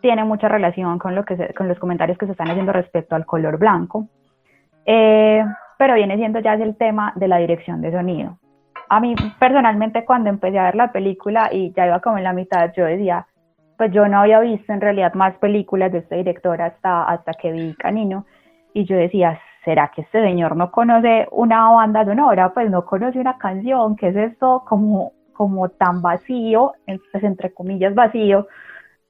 tiene 0.00 0.24
mucha 0.24 0.48
relación 0.48 0.98
con 0.98 1.14
lo 1.14 1.24
que 1.24 1.36
se- 1.36 1.52
con 1.54 1.68
los 1.68 1.78
comentarios 1.78 2.16
que 2.18 2.26
se 2.26 2.32
están 2.32 2.48
haciendo 2.48 2.72
respecto 2.72 3.14
al 3.14 3.26
color 3.26 3.58
blanco. 3.58 4.06
Eh, 4.86 5.44
pero 5.78 5.94
viene 5.94 6.16
siendo 6.16 6.38
ya 6.40 6.54
el 6.54 6.76
tema 6.76 7.12
de 7.16 7.28
la 7.28 7.36
dirección 7.38 7.82
de 7.82 7.92
sonido. 7.92 8.38
A 8.88 9.00
mí 9.00 9.14
personalmente 9.38 10.04
cuando 10.04 10.30
empecé 10.30 10.58
a 10.58 10.64
ver 10.64 10.76
la 10.76 10.92
película 10.92 11.50
y 11.52 11.72
ya 11.72 11.86
iba 11.86 12.00
como 12.00 12.18
en 12.18 12.24
la 12.24 12.32
mitad, 12.32 12.72
yo 12.74 12.84
decía, 12.84 13.26
pues 13.76 13.92
yo 13.92 14.06
no 14.08 14.20
había 14.20 14.40
visto 14.40 14.72
en 14.72 14.80
realidad 14.80 15.12
más 15.14 15.34
películas 15.38 15.92
de 15.92 15.98
este 15.98 16.16
director 16.16 16.62
hasta, 16.62 17.02
hasta 17.04 17.32
que 17.34 17.52
vi 17.52 17.74
Canino 17.74 18.24
y 18.72 18.84
yo 18.84 18.96
decía, 18.96 19.38
¿será 19.66 19.90
que 19.92 20.02
este 20.02 20.22
señor 20.22 20.56
no 20.56 20.70
conoce 20.70 21.26
una 21.32 21.68
banda 21.70 22.04
sonora? 22.04 22.54
Pues 22.54 22.70
no 22.70 22.86
conoce 22.86 23.18
una 23.18 23.36
canción, 23.36 23.96
¿qué 23.96 24.08
es 24.08 24.16
esto 24.16 24.62
como, 24.66 25.12
como 25.32 25.68
tan 25.68 26.00
vacío, 26.00 26.72
pues 27.12 27.24
entre 27.24 27.52
comillas 27.52 27.92
vacío, 27.94 28.46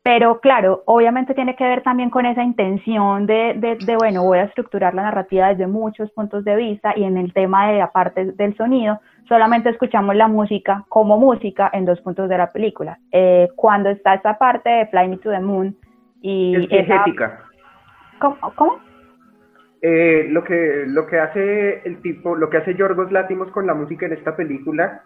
pero 0.03 0.41
claro, 0.41 0.83
obviamente 0.87 1.35
tiene 1.35 1.57
que 1.57 1.65
ver 1.65 1.83
también 1.83 2.11
con 2.11 2.25
esa 2.25 2.43
intención 2.43 3.27
de, 3.27 3.77
de, 3.85 3.97
bueno, 3.97 4.23
voy 4.23 4.39
a 4.39 4.45
estructurar 4.45 4.95
la 4.95 5.03
narrativa 5.03 5.49
desde 5.49 5.67
muchos 5.67 6.11
puntos 6.13 6.43
de 6.45 6.57
vista 6.57 6.95
y 6.97 7.05
en 7.05 7.19
el 7.19 7.35
tema 7.35 7.69
de 7.69 7.79
la 7.79 7.93
parte 7.93 8.33
del 8.33 8.57
sonido, 8.57 8.99
solamente 9.29 9.69
escuchamos 9.69 10.17
la 10.17 10.29
música 10.29 10.85
como 10.89 11.19
música 11.19 11.69
en 11.73 11.85
dos 11.85 12.01
puntos 12.01 12.31
de 12.31 12.39
la 12.39 12.51
película. 12.51 12.99
Eh, 13.13 13.49
cuando 13.57 13.91
está 13.91 14.15
esa 14.15 14.39
parte 14.39 14.71
de 14.71 14.87
Fly 14.87 15.09
Me 15.09 15.17
to 15.19 15.31
the 15.31 15.41
Moon 15.41 15.77
y... 16.23 16.67
Es 16.71 16.89
esa... 16.89 17.05
¿Cómo? 18.21 18.86
Eh, 19.89 20.27
lo 20.31 20.43
que 20.43 20.83
lo 20.89 21.07
que 21.07 21.21
hace 21.21 21.81
el 21.85 22.03
tipo, 22.03 22.35
lo 22.35 22.51
que 22.51 22.57
hace 22.57 22.75
Yorgos 22.75 23.13
Látimos 23.13 23.53
con 23.53 23.69
la 23.69 23.75
música 23.75 24.07
en 24.07 24.15
esta 24.15 24.35
película 24.35 25.05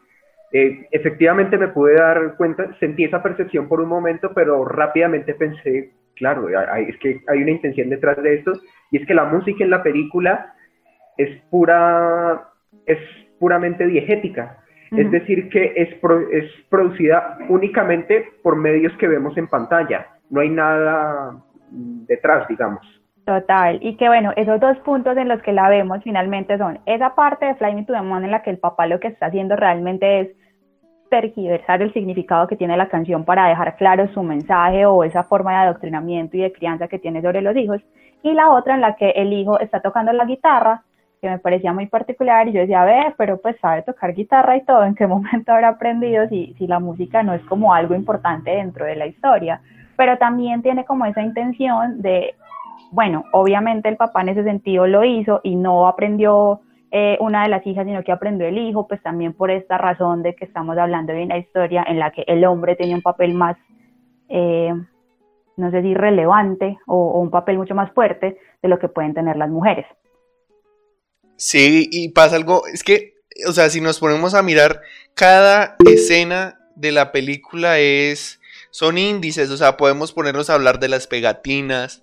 eh, 0.52 0.86
efectivamente 0.90 1.58
me 1.58 1.68
pude 1.68 1.96
dar 1.96 2.34
cuenta, 2.38 2.74
sentí 2.80 3.04
esa 3.04 3.22
percepción 3.22 3.68
por 3.68 3.82
un 3.82 3.90
momento, 3.90 4.32
pero 4.34 4.64
rápidamente 4.64 5.34
pensé, 5.34 5.92
claro, 6.16 6.48
es 6.48 6.96
que 6.96 7.20
hay 7.28 7.42
una 7.42 7.50
intención 7.50 7.90
detrás 7.90 8.22
de 8.22 8.36
esto, 8.36 8.52
y 8.90 8.96
es 8.96 9.06
que 9.06 9.12
la 9.12 9.26
música 9.26 9.62
en 9.62 9.68
la 9.68 9.82
película 9.82 10.54
es 11.18 11.42
pura, 11.50 12.48
es 12.86 12.98
puramente 13.38 13.86
diegética. 13.86 14.64
Es 14.96 15.10
decir, 15.10 15.50
que 15.50 15.74
es, 15.76 15.90
es 16.32 16.50
producida 16.70 17.36
únicamente 17.50 18.30
por 18.42 18.56
medios 18.56 18.96
que 18.96 19.08
vemos 19.08 19.36
en 19.36 19.46
pantalla. 19.46 20.06
No 20.30 20.40
hay 20.40 20.48
nada 20.48 21.36
detrás, 21.70 22.48
digamos. 22.48 22.99
Total, 23.24 23.78
y 23.82 23.96
que 23.96 24.08
bueno, 24.08 24.32
esos 24.36 24.58
dos 24.60 24.78
puntos 24.78 25.16
en 25.16 25.28
los 25.28 25.42
que 25.42 25.52
la 25.52 25.68
vemos 25.68 26.02
finalmente 26.02 26.56
son 26.58 26.80
esa 26.86 27.14
parte 27.14 27.46
de 27.46 27.54
Fly 27.54 27.74
Me 27.74 27.84
to 27.84 27.92
the 27.92 28.02
Moon 28.02 28.24
en 28.24 28.30
la 28.30 28.42
que 28.42 28.50
el 28.50 28.58
papá 28.58 28.86
lo 28.86 28.98
que 28.98 29.08
está 29.08 29.26
haciendo 29.26 29.56
realmente 29.56 30.20
es 30.20 30.28
tergiversar 31.10 31.82
el 31.82 31.92
significado 31.92 32.46
que 32.46 32.56
tiene 32.56 32.76
la 32.76 32.88
canción 32.88 33.24
para 33.24 33.48
dejar 33.48 33.76
claro 33.76 34.08
su 34.14 34.22
mensaje 34.22 34.86
o 34.86 35.04
esa 35.04 35.24
forma 35.24 35.52
de 35.52 35.68
adoctrinamiento 35.68 36.36
y 36.36 36.40
de 36.40 36.52
crianza 36.52 36.88
que 36.88 36.98
tiene 36.98 37.20
sobre 37.20 37.42
los 37.42 37.54
hijos, 37.56 37.82
y 38.22 38.32
la 38.32 38.50
otra 38.50 38.74
en 38.74 38.80
la 38.80 38.96
que 38.96 39.10
el 39.10 39.32
hijo 39.32 39.58
está 39.60 39.80
tocando 39.80 40.12
la 40.12 40.24
guitarra, 40.24 40.82
que 41.20 41.28
me 41.28 41.38
parecía 41.38 41.72
muy 41.72 41.86
particular, 41.86 42.48
y 42.48 42.52
yo 42.52 42.60
decía, 42.60 42.82
a 42.82 42.86
ver, 42.86 43.14
pero 43.18 43.40
pues 43.40 43.56
sabe 43.60 43.82
tocar 43.82 44.14
guitarra 44.14 44.56
y 44.56 44.64
todo, 44.64 44.84
¿en 44.84 44.94
qué 44.94 45.06
momento 45.14 45.52
habrá 45.52 45.68
aprendido 45.68 46.26
si, 46.28 46.54
si 46.58 46.66
la 46.66 46.78
música 46.78 47.22
no 47.22 47.34
es 47.34 47.42
como 47.42 47.74
algo 47.74 47.94
importante 47.94 48.50
dentro 48.50 48.86
de 48.86 48.96
la 48.96 49.06
historia? 49.06 49.60
Pero 49.96 50.16
también 50.16 50.62
tiene 50.62 50.84
como 50.84 51.04
esa 51.04 51.22
intención 51.22 52.00
de, 52.00 52.34
bueno, 52.90 53.24
obviamente 53.32 53.88
el 53.88 53.96
papá 53.96 54.22
en 54.22 54.30
ese 54.30 54.44
sentido 54.44 54.86
lo 54.86 55.04
hizo 55.04 55.40
y 55.42 55.54
no 55.56 55.86
aprendió 55.86 56.60
eh, 56.92 57.16
una 57.20 57.44
de 57.44 57.48
las 57.48 57.64
hijas, 57.66 57.86
sino 57.86 58.02
que 58.02 58.10
aprendió 58.10 58.48
el 58.48 58.58
hijo, 58.58 58.88
pues 58.88 59.00
también 59.00 59.32
por 59.32 59.50
esta 59.50 59.78
razón 59.78 60.24
de 60.24 60.34
que 60.34 60.44
estamos 60.44 60.76
hablando 60.76 61.12
de 61.12 61.22
una 61.22 61.38
historia 61.38 61.84
en 61.86 62.00
la 62.00 62.10
que 62.10 62.24
el 62.26 62.44
hombre 62.44 62.74
tenía 62.74 62.96
un 62.96 63.02
papel 63.02 63.32
más, 63.32 63.56
eh, 64.28 64.74
no 65.56 65.70
sé 65.70 65.82
si 65.82 65.94
relevante 65.94 66.78
o, 66.88 67.20
un 67.20 67.30
papel 67.30 67.58
mucho 67.58 67.76
más 67.76 67.92
fuerte 67.92 68.38
de 68.60 68.68
lo 68.68 68.80
que 68.80 68.88
pueden 68.88 69.14
tener 69.14 69.36
las 69.36 69.50
mujeres. 69.50 69.86
Sí, 71.36 71.88
y 71.92 72.08
pasa 72.08 72.34
algo, 72.34 72.66
es 72.66 72.82
que, 72.82 73.14
o 73.48 73.52
sea, 73.52 73.70
si 73.70 73.80
nos 73.80 74.00
ponemos 74.00 74.34
a 74.34 74.42
mirar, 74.42 74.80
cada 75.14 75.76
escena 75.86 76.58
de 76.74 76.90
la 76.90 77.12
película 77.12 77.78
es, 77.78 78.40
son 78.70 78.98
índices, 78.98 79.48
o 79.50 79.56
sea, 79.56 79.76
podemos 79.76 80.12
ponernos 80.12 80.50
a 80.50 80.54
hablar 80.54 80.80
de 80.80 80.88
las 80.88 81.06
pegatinas, 81.06 82.02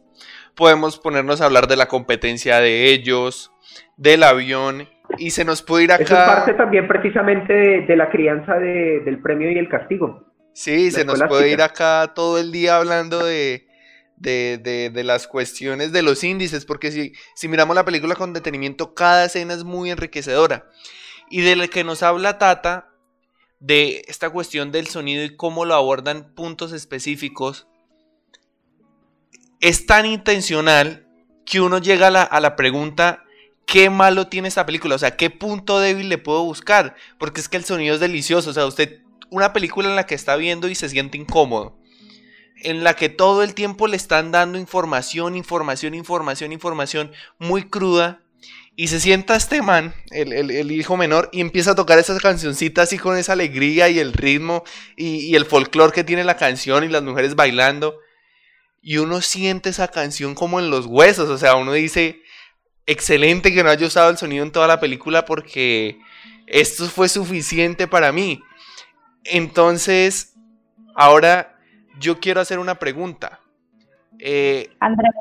podemos 0.57 0.97
ponernos 0.97 1.39
a 1.39 1.45
hablar 1.45 1.67
de 1.67 1.77
la 1.77 1.87
competencia 1.87 2.59
de 2.59 2.91
ellos, 2.91 3.51
del 3.95 4.23
avión 4.23 4.89
y 5.19 5.29
se 5.29 5.45
nos 5.45 5.61
puede 5.61 5.85
ir 5.85 5.91
acá. 5.91 6.03
Eso 6.03 6.15
es 6.15 6.27
parte 6.27 6.53
también 6.55 6.87
precisamente 6.87 7.53
de, 7.53 7.95
la 7.95 8.09
crianza 8.09 8.55
del 8.55 9.21
premio 9.21 9.51
y 9.51 9.57
el 9.57 9.69
castigo. 9.69 10.25
Sí, 10.53 10.89
se 10.91 11.05
nos 11.05 11.21
puede 11.23 11.51
ir 11.51 11.61
acá 11.61 12.11
todo 12.15 12.39
el 12.39 12.51
día 12.51 12.77
hablando 12.77 13.23
de, 13.23 13.67
las 15.05 15.27
cuestiones 15.27 15.91
de 15.91 16.01
los 16.01 16.23
índices, 16.23 16.65
porque 16.65 16.91
si, 16.91 17.13
si 17.35 17.47
miramos 17.47 17.75
la 17.75 17.85
película 17.85 18.15
con 18.15 18.33
detenimiento, 18.33 18.95
cada 18.95 19.25
escena 19.25 19.53
es 19.53 19.63
muy 19.63 19.91
enriquecedora. 19.91 20.65
Y 21.29 21.41
de 21.41 21.55
lo 21.55 21.67
que 21.69 21.83
nos 21.83 22.01
habla 22.01 22.39
Tata, 22.39 22.89
de 23.59 24.03
esta 24.07 24.31
cuestión 24.31 24.71
del 24.71 24.87
sonido 24.87 25.23
y 25.23 25.35
cómo 25.35 25.65
lo 25.65 25.75
abordan 25.75 26.33
puntos 26.33 26.73
específicos, 26.73 27.67
es 29.61 29.85
tan 29.85 30.05
intencional 30.05 31.07
que 31.45 31.61
uno 31.61 31.79
llega 31.79 32.07
a 32.07 32.39
la, 32.39 32.55
pregunta 32.55 33.23
qué 33.65 33.89
malo 33.89 34.27
tiene 34.27 34.47
esta 34.47 34.65
película, 34.65 34.95
o 34.95 34.99
sea, 34.99 35.15
qué 35.15 35.29
punto 35.29 35.79
débil 35.79 36.09
le 36.09 36.17
puedo 36.17 36.43
buscar, 36.43 36.95
porque 37.17 37.41
es 37.41 37.49
que 37.49 37.57
el 37.57 37.65
sonido 37.65 37.95
es 37.95 38.01
delicioso, 38.01 38.49
o 38.49 38.53
sea, 38.53 38.65
usted, 38.65 39.01
una 39.29 39.53
película 39.53 39.89
en 39.89 39.95
la 39.95 40.05
que 40.05 40.15
está 40.15 40.35
viendo 40.35 40.67
y 40.67 40.75
se 40.75 40.89
siente 40.89 41.17
incómodo, 41.17 41.77
en 42.63 42.83
la 42.83 42.95
que 42.95 43.09
todo 43.09 43.43
el 43.43 43.53
tiempo 43.53 43.87
le 43.87 43.97
están 43.97 44.31
dando 44.31 44.57
información, 44.57 45.35
información, 45.35 45.95
información, 45.95 46.51
información 46.51 47.11
muy 47.39 47.63
cruda, 47.69 48.21
y 48.79 48.89
se 48.89 48.99
sienta 48.99 49.35
este 49.35 49.63
man, 49.63 49.95
el, 50.11 50.71
hijo 50.71 50.97
menor, 50.97 51.29
y 51.31 51.41
empieza 51.41 51.71
a 51.71 51.75
tocar 51.75 51.97
esas 51.97 52.21
cancioncitas 52.21 52.83
así 52.83 52.99
con 52.99 53.17
esa 53.17 53.33
alegría 53.33 53.89
y 53.89 53.97
el 53.97 54.13
ritmo 54.13 54.63
y, 54.95 55.17
y 55.25 55.35
el 55.35 55.45
folclore 55.45 55.93
que 55.93 56.03
tiene 56.03 56.23
la 56.23 56.37
canción 56.37 56.83
y 56.83 56.87
las 56.87 57.01
mujeres 57.01 57.33
bailando. 57.33 57.97
Y 58.89 58.99
uno 58.99 59.19
siente 59.19 59.67
esa 59.67 59.89
canción 59.89 60.33
como 60.33 60.61
en 60.61 60.69
los 60.69 60.85
huesos, 60.85 61.27
o 61.27 61.37
sea, 61.37 61.57
uno 61.57 61.73
dice, 61.73 62.21
excelente 62.85 63.53
que 63.53 63.61
no 63.61 63.69
haya 63.69 63.85
usado 63.85 64.09
el 64.09 64.15
sonido 64.15 64.45
en 64.45 64.53
toda 64.53 64.65
la 64.65 64.79
película 64.79 65.25
porque 65.25 65.99
esto 66.45 66.85
fue 66.85 67.09
suficiente 67.09 67.89
para 67.89 68.13
mí. 68.13 68.41
Entonces, 69.25 70.37
ahora 70.95 71.57
yo 71.99 72.21
quiero 72.21 72.39
hacer 72.39 72.59
una 72.59 72.75
pregunta. 72.75 73.41
Eh, 74.19 74.69
Andrés, 74.79 75.11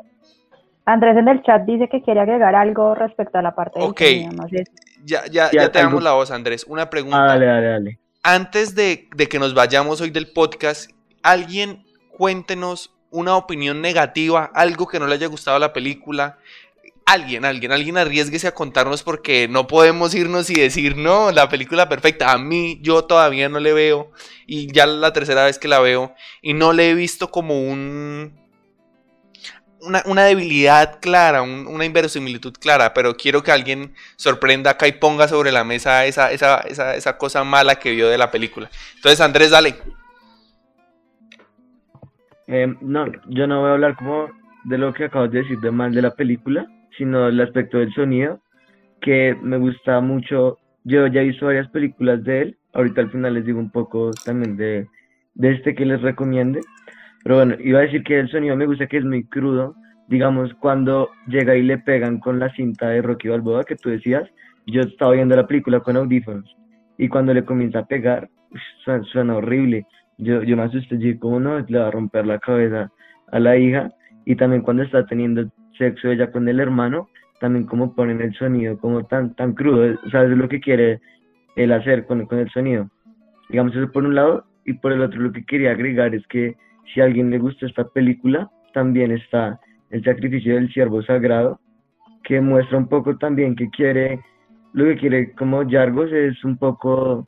Andrés 0.85 1.17
en 1.17 1.27
el 1.27 1.43
chat 1.43 1.63
dice 1.65 1.89
que 1.89 2.01
quiere 2.01 2.21
agregar 2.21 2.55
algo 2.55 2.95
respecto 2.95 3.37
a 3.37 3.41
la 3.41 3.53
parte 3.53 3.81
del 3.81 3.93
sonido. 3.93 4.63
Ya, 5.03 5.25
ya, 5.29 5.51
ya, 5.51 5.69
te 5.73 5.79
damos 5.79 6.01
la 6.01 6.13
voz, 6.13 6.31
Andrés. 6.31 6.63
Una 6.69 6.89
pregunta. 6.89 7.21
Ah, 7.21 7.27
dale, 7.27 7.45
dale, 7.45 7.67
dale. 7.67 7.99
Antes 8.23 8.75
de, 8.75 9.09
de 9.13 9.27
que 9.27 9.39
nos 9.39 9.53
vayamos 9.53 9.99
hoy 9.99 10.11
del 10.11 10.31
podcast, 10.31 10.89
alguien 11.21 11.83
cuéntenos 12.17 12.96
una 13.09 13.35
opinión 13.35 13.81
negativa, 13.81 14.51
algo 14.53 14.87
que 14.87 14.99
no 14.99 15.07
le 15.07 15.15
haya 15.15 15.27
gustado 15.27 15.59
la 15.59 15.73
película, 15.73 16.37
alguien, 17.07 17.45
alguien, 17.45 17.71
alguien 17.71 17.97
arriesguese 17.97 18.47
a 18.47 18.53
contarnos 18.53 19.01
porque 19.01 19.47
no 19.47 19.65
podemos 19.65 20.13
irnos 20.13 20.49
y 20.49 20.55
decir, 20.55 20.97
no, 20.97 21.31
la 21.31 21.47
película 21.47 21.87
perfecta, 21.87 22.33
a 22.33 22.37
mí 22.37 22.79
yo 22.81 23.05
todavía 23.05 23.47
no 23.47 23.61
le 23.61 23.71
veo 23.71 24.11
y 24.45 24.71
ya 24.73 24.85
la 24.85 25.13
tercera 25.13 25.45
vez 25.45 25.57
que 25.57 25.69
la 25.69 25.79
veo 25.79 26.13
y 26.41 26.53
no 26.53 26.73
le 26.73 26.89
he 26.89 26.93
visto 26.93 27.31
como 27.31 27.61
un... 27.61 28.45
Una, 29.79 30.25
debilidad 30.25 30.99
clara, 30.99 31.43
una 31.43 31.85
inverosimilitud 31.85 32.55
clara, 32.59 32.93
pero 32.93 33.15
quiero 33.15 33.41
que 33.41 33.51
alguien 33.51 33.93
sorprenda 34.17 34.71
acá 34.71 34.87
y 34.87 34.93
ponga 34.93 35.29
sobre 35.29 35.51
la 35.51 35.63
mesa 35.63 36.05
esa, 36.05 36.31
esa, 36.33 36.59
esa, 36.61 36.95
esa 36.95 37.17
cosa 37.17 37.45
mala 37.45 37.75
que 37.75 37.91
vio 37.91 38.09
de 38.09 38.17
la 38.17 38.29
película. 38.29 38.69
Entonces, 38.95 39.21
Andrés, 39.21 39.51
dale. 39.51 39.77
Eh, 42.47 42.73
no, 42.81 43.05
yo 43.27 43.47
no 43.47 43.61
voy 43.61 43.69
a 43.69 43.73
hablar 43.73 43.95
como 43.95 44.27
de 44.65 44.77
lo 44.77 44.93
que 44.93 45.05
acabas 45.05 45.31
de 45.31 45.39
decir 45.39 45.59
de 45.59 45.71
mal 45.71 45.93
de 45.93 46.01
la 46.01 46.11
película, 46.11 46.65
sino 46.97 47.27
el 47.27 47.39
aspecto 47.41 47.77
del 47.77 47.93
sonido, 47.93 48.39
que 49.01 49.35
me 49.41 49.57
gusta 49.57 49.99
mucho. 50.01 50.57
Yo 50.83 51.07
ya 51.07 51.21
he 51.21 51.25
visto 51.25 51.45
varias 51.45 51.69
películas 51.69 52.23
de 52.23 52.41
él, 52.41 52.57
ahorita 52.73 53.01
al 53.01 53.11
final 53.11 53.33
les 53.33 53.45
digo 53.45 53.59
un 53.59 53.71
poco 53.71 54.11
también 54.23 54.55
de, 54.57 54.87
de 55.35 55.51
este 55.51 55.75
que 55.75 55.85
les 55.85 56.01
recomiende. 56.01 56.61
Pero 57.23 57.35
bueno, 57.35 57.55
iba 57.59 57.79
a 57.79 57.83
decir 57.83 58.03
que 58.03 58.19
el 58.19 58.29
sonido 58.29 58.55
me 58.55 58.65
gusta 58.65 58.87
que 58.87 58.97
es 58.97 59.05
muy 59.05 59.25
crudo. 59.25 59.75
Digamos, 60.07 60.53
cuando 60.55 61.09
llega 61.27 61.55
y 61.57 61.63
le 61.63 61.77
pegan 61.77 62.19
con 62.19 62.39
la 62.39 62.49
cinta 62.53 62.89
de 62.89 63.01
Rocky 63.01 63.27
Balboa 63.27 63.65
que 63.65 63.75
tú 63.75 63.89
decías, 63.89 64.23
yo 64.65 64.81
estaba 64.81 65.13
viendo 65.13 65.35
la 65.35 65.47
película 65.47 65.81
con 65.81 65.97
audífonos 65.97 66.55
y 66.97 67.07
cuando 67.09 67.33
le 67.33 67.45
comienza 67.45 67.79
a 67.79 67.85
pegar, 67.85 68.29
suena, 69.11 69.35
horrible. 69.35 69.85
Yo, 70.17 70.43
yo 70.43 70.57
me 70.57 70.63
asusté, 70.63 70.95
y 70.99 71.17
como 71.17 71.39
no, 71.39 71.59
le 71.59 71.79
va 71.79 71.87
a 71.87 71.91
romper 71.91 72.25
la 72.25 72.39
cabeza 72.39 72.91
a 73.31 73.39
la 73.39 73.57
hija. 73.57 73.91
Y 74.25 74.35
también 74.35 74.61
cuando 74.61 74.83
está 74.83 75.05
teniendo 75.05 75.49
sexo 75.77 76.09
ella 76.09 76.31
con 76.31 76.47
el 76.49 76.59
hermano, 76.59 77.07
también 77.39 77.65
como 77.65 77.93
ponen 77.93 78.21
el 78.21 78.33
sonido 78.33 78.77
como 78.79 79.05
tan, 79.05 79.35
tan 79.35 79.53
crudo, 79.53 79.97
o 80.05 80.09
sea, 80.09 80.23
es 80.23 80.29
lo 80.31 80.49
que 80.49 80.59
quiere 80.59 80.99
él 81.55 81.71
hacer 81.71 82.05
con, 82.05 82.25
con 82.25 82.39
el 82.39 82.49
sonido. 82.49 82.89
Digamos 83.49 83.75
eso 83.75 83.91
por 83.91 84.03
un 84.03 84.15
lado, 84.15 84.45
y 84.65 84.73
por 84.73 84.91
el 84.91 85.01
otro 85.01 85.21
lo 85.21 85.31
que 85.31 85.45
quería 85.45 85.71
agregar 85.71 86.13
es 86.13 86.25
que 86.27 86.55
si 86.93 87.01
a 87.01 87.05
alguien 87.05 87.29
le 87.29 87.39
gusta 87.39 87.65
esta 87.65 87.87
película, 87.87 88.49
también 88.73 89.11
está 89.11 89.59
el 89.89 90.03
sacrificio 90.03 90.55
del 90.55 90.71
siervo 90.73 91.01
sagrado, 91.03 91.59
que 92.23 92.41
muestra 92.41 92.77
un 92.77 92.87
poco 92.87 93.17
también 93.17 93.55
que 93.55 93.69
quiere, 93.69 94.19
lo 94.73 94.85
que 94.85 94.97
quiere 94.97 95.31
como 95.33 95.63
Yargos 95.63 96.11
es 96.11 96.43
un 96.43 96.57
poco 96.57 97.27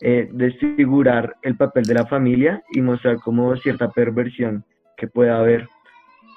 eh, 0.00 0.28
desfigurar 0.32 1.36
el 1.42 1.56
papel 1.56 1.84
de 1.84 1.94
la 1.94 2.06
familia 2.06 2.62
y 2.72 2.80
mostrar 2.80 3.16
como 3.16 3.56
cierta 3.56 3.90
perversión 3.90 4.64
que 4.96 5.08
pueda 5.08 5.38
haber 5.38 5.68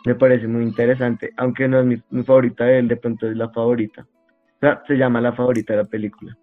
me 0.05 0.15
parece 0.15 0.47
muy 0.47 0.63
interesante, 0.63 1.33
aunque 1.37 1.67
no 1.67 1.79
es 1.79 1.85
mi, 1.85 2.23
favorita 2.23 2.65
de 2.65 2.79
él, 2.79 2.87
de 2.87 2.97
pronto 2.97 3.29
es 3.29 3.35
la 3.35 3.49
favorita. 3.49 4.07
O 4.55 4.59
sea, 4.59 4.81
se 4.87 4.95
llama 4.95 5.21
la 5.21 5.33
favorita 5.33 5.73
de 5.73 5.83
la 5.83 5.89
película. 5.89 6.37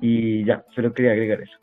Y 0.00 0.44
ya, 0.44 0.64
solo 0.74 0.92
quería 0.92 1.12
agregar 1.12 1.42
eso. 1.42 1.58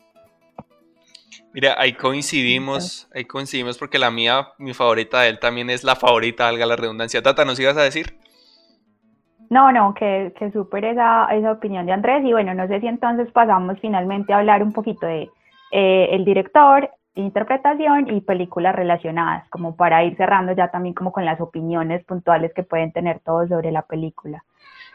Mira, 1.52 1.74
ahí 1.78 1.94
coincidimos, 1.94 3.08
ahí 3.12 3.24
coincidimos 3.24 3.76
porque 3.76 3.98
la 3.98 4.10
mía, 4.10 4.48
mi 4.58 4.72
favorita 4.72 5.22
de 5.22 5.30
él 5.30 5.38
también 5.40 5.68
es 5.68 5.82
la 5.82 5.96
favorita, 5.96 6.44
valga 6.44 6.64
la 6.64 6.76
redundancia. 6.76 7.22
Tata, 7.22 7.44
¿nos 7.44 7.58
ibas 7.58 7.76
a 7.76 7.82
decir? 7.82 8.19
No, 9.50 9.72
no, 9.72 9.94
que, 9.94 10.32
que 10.38 10.50
súper 10.52 10.84
esa, 10.84 11.26
esa 11.26 11.52
opinión 11.52 11.84
de 11.84 11.92
Andrés. 11.92 12.24
Y 12.24 12.32
bueno, 12.32 12.54
no 12.54 12.68
sé 12.68 12.80
si 12.80 12.86
entonces 12.86 13.30
pasamos 13.32 13.78
finalmente 13.80 14.32
a 14.32 14.38
hablar 14.38 14.62
un 14.62 14.72
poquito 14.72 15.06
de 15.06 15.28
eh, 15.72 16.08
el 16.12 16.24
director, 16.24 16.88
interpretación 17.14 18.08
y 18.08 18.20
películas 18.20 18.74
relacionadas, 18.74 19.48
como 19.50 19.76
para 19.76 20.04
ir 20.04 20.16
cerrando 20.16 20.52
ya 20.52 20.68
también 20.68 20.94
como 20.94 21.12
con 21.12 21.24
las 21.24 21.40
opiniones 21.40 22.04
puntuales 22.04 22.52
que 22.54 22.62
pueden 22.62 22.92
tener 22.92 23.18
todos 23.20 23.48
sobre 23.48 23.72
la 23.72 23.82
película. 23.82 24.44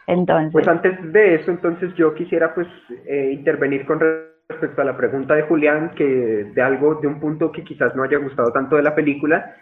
Entonces, 0.08 0.54
pues 0.54 0.68
antes 0.68 1.12
de 1.12 1.36
eso, 1.36 1.52
entonces 1.52 1.94
yo 1.96 2.14
quisiera 2.14 2.54
pues 2.54 2.68
eh, 3.08 3.32
intervenir 3.34 3.86
con 3.86 4.00
respecto 4.48 4.82
a 4.82 4.86
la 4.86 4.96
pregunta 4.96 5.34
de 5.34 5.44
Julián, 5.44 5.92
que 5.96 6.06
de 6.06 6.62
algo, 6.62 6.96
de 6.96 7.08
un 7.08 7.20
punto 7.20 7.52
que 7.52 7.64
quizás 7.64 7.96
no 7.96 8.04
haya 8.04 8.20
gustado 8.20 8.52
tanto 8.52 8.76
de 8.76 8.84
la 8.84 8.94
película, 8.94 9.56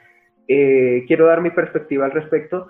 eh, 0.48 1.06
quiero 1.08 1.28
dar 1.28 1.42
mi 1.42 1.52
perspectiva 1.52 2.06
al 2.06 2.12
respecto. 2.12 2.68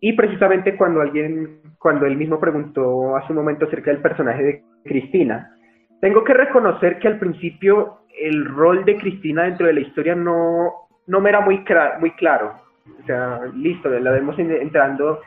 Y 0.00 0.12
precisamente 0.14 0.76
cuando 0.76 1.00
alguien, 1.00 1.60
cuando 1.78 2.06
él 2.06 2.16
mismo 2.16 2.38
preguntó 2.38 3.16
hace 3.16 3.32
un 3.32 3.38
momento 3.38 3.66
acerca 3.66 3.90
del 3.90 4.02
personaje 4.02 4.42
de 4.42 4.62
Cristina, 4.84 5.54
tengo 6.00 6.24
que 6.24 6.34
reconocer 6.34 6.98
que 6.98 7.08
al 7.08 7.18
principio 7.18 8.00
el 8.20 8.44
rol 8.44 8.84
de 8.84 8.96
Cristina 8.96 9.44
dentro 9.44 9.66
de 9.66 9.72
la 9.72 9.80
historia 9.80 10.14
no, 10.14 10.72
no 11.06 11.20
me 11.20 11.30
era 11.30 11.40
muy, 11.40 11.64
muy 12.00 12.10
claro. 12.12 12.60
O 13.02 13.06
sea, 13.06 13.40
listo, 13.54 13.88
la 13.88 14.10
vemos 14.10 14.38
entrando, 14.38 15.20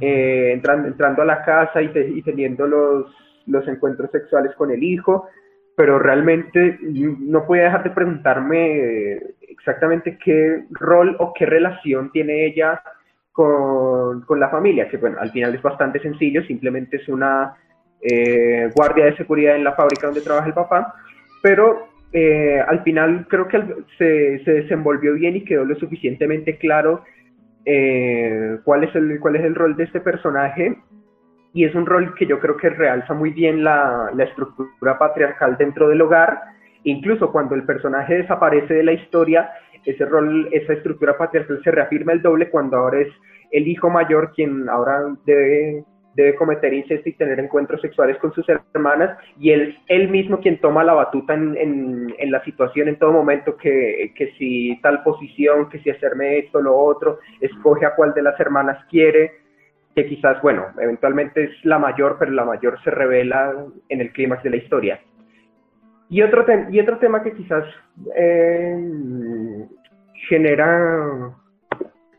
eh, 0.00 0.52
entrando, 0.54 0.88
entrando 0.88 1.22
a 1.22 1.26
la 1.26 1.44
casa 1.44 1.82
y, 1.82 1.90
y 1.94 2.22
teniendo 2.22 2.66
los, 2.66 3.14
los 3.46 3.66
encuentros 3.68 4.10
sexuales 4.10 4.54
con 4.56 4.70
el 4.70 4.82
hijo, 4.82 5.28
pero 5.76 5.98
realmente 5.98 6.78
no 6.82 7.46
podía 7.46 7.64
dejar 7.64 7.84
de 7.84 7.90
preguntarme 7.90 9.18
exactamente 9.42 10.18
qué 10.22 10.64
rol 10.70 11.16
o 11.18 11.32
qué 11.32 11.46
relación 11.46 12.10
tiene 12.10 12.46
ella 12.46 12.82
con, 13.38 14.40
la 14.40 14.48
familia, 14.48 14.88
que 14.88 14.96
bueno, 14.96 15.18
al 15.20 15.30
final 15.30 15.54
es 15.54 15.62
bastante 15.62 16.00
sencillo, 16.00 16.42
simplemente 16.42 16.96
es 16.96 17.08
una 17.08 17.54
eh, 18.00 18.68
guardia 18.74 19.04
de 19.04 19.16
seguridad 19.16 19.54
en 19.54 19.62
la 19.62 19.74
fábrica 19.74 20.08
donde 20.08 20.22
trabaja 20.22 20.48
el 20.48 20.54
papá, 20.54 20.94
pero 21.40 21.88
eh, 22.12 22.60
al 22.66 22.82
final 22.82 23.26
creo 23.28 23.46
que 23.46 23.62
se, 23.96 24.44
se, 24.44 24.52
desenvolvió 24.52 25.14
bien 25.14 25.36
y 25.36 25.44
quedó 25.44 25.64
lo 25.64 25.76
suficientemente 25.76 26.56
claro 26.56 27.04
eh, 27.64 28.58
cuál, 28.64 28.84
es 28.84 28.94
el, 28.96 29.20
cuál 29.20 29.36
es 29.36 29.44
el 29.44 29.54
rol 29.54 29.76
de 29.76 29.84
este 29.84 30.00
personaje 30.00 30.76
y 31.52 31.64
es 31.64 31.74
un 31.76 31.86
rol 31.86 32.14
que 32.16 32.26
yo 32.26 32.40
creo 32.40 32.56
que 32.56 32.70
realza 32.70 33.14
muy 33.14 33.30
bien 33.30 33.62
la, 33.62 34.10
estructura 34.18 34.98
patriarcal 34.98 35.56
dentro 35.56 35.88
del 35.88 36.02
hogar. 36.02 36.40
Incluso 36.84 37.30
cuando 37.30 37.54
el 37.54 37.64
personaje 37.64 38.16
desaparece 38.16 38.74
de 38.74 38.82
la 38.82 38.92
historia, 38.92 39.50
ese 39.90 40.04
rol, 40.04 40.48
esa 40.52 40.74
estructura 40.74 41.16
patriarcal 41.16 41.60
se 41.62 41.70
reafirma 41.70 42.12
el 42.12 42.22
doble 42.22 42.50
cuando 42.50 42.76
ahora 42.76 43.00
es 43.00 43.08
el 43.50 43.66
hijo 43.66 43.88
mayor 43.88 44.32
quien 44.34 44.68
ahora 44.68 45.16
debe, 45.24 45.84
debe 46.14 46.34
cometer 46.34 46.74
incesto 46.74 47.08
y 47.08 47.14
tener 47.14 47.40
encuentros 47.40 47.80
sexuales 47.80 48.18
con 48.18 48.32
sus 48.34 48.46
hermanas 48.48 49.16
y 49.38 49.50
él 49.50 49.78
él 49.88 50.08
mismo 50.08 50.40
quien 50.40 50.60
toma 50.60 50.84
la 50.84 50.92
batuta 50.92 51.34
en, 51.34 51.56
en, 51.56 52.30
la 52.30 52.44
situación 52.44 52.88
en 52.88 52.98
todo 52.98 53.12
momento, 53.12 53.56
que, 53.56 54.12
que 54.14 54.32
si 54.32 54.78
tal 54.82 55.02
posición, 55.02 55.68
que 55.70 55.78
si 55.80 55.90
hacerme 55.90 56.38
esto, 56.38 56.60
lo 56.60 56.76
otro, 56.76 57.20
escoge 57.40 57.86
a 57.86 57.94
cuál 57.94 58.12
de 58.12 58.22
las 58.22 58.38
hermanas 58.38 58.84
quiere 58.90 59.32
que 59.94 60.06
quizás, 60.06 60.40
bueno, 60.42 60.66
eventualmente 60.80 61.44
es 61.44 61.64
la 61.64 61.78
mayor, 61.78 62.16
pero 62.20 62.30
la 62.30 62.44
mayor 62.44 62.80
se 62.84 62.90
revela 62.90 63.52
en 63.88 64.00
el 64.00 64.12
clímax 64.12 64.44
de 64.44 64.50
la 64.50 64.56
historia. 64.56 65.00
Y 66.10 66.22
otro, 66.22 66.46
y 66.70 66.80
otro 66.80 66.98
tema 66.98 67.22
que 67.22 67.32
quizás 67.32 67.64
eh, 68.16 68.78
genera, 70.28 71.34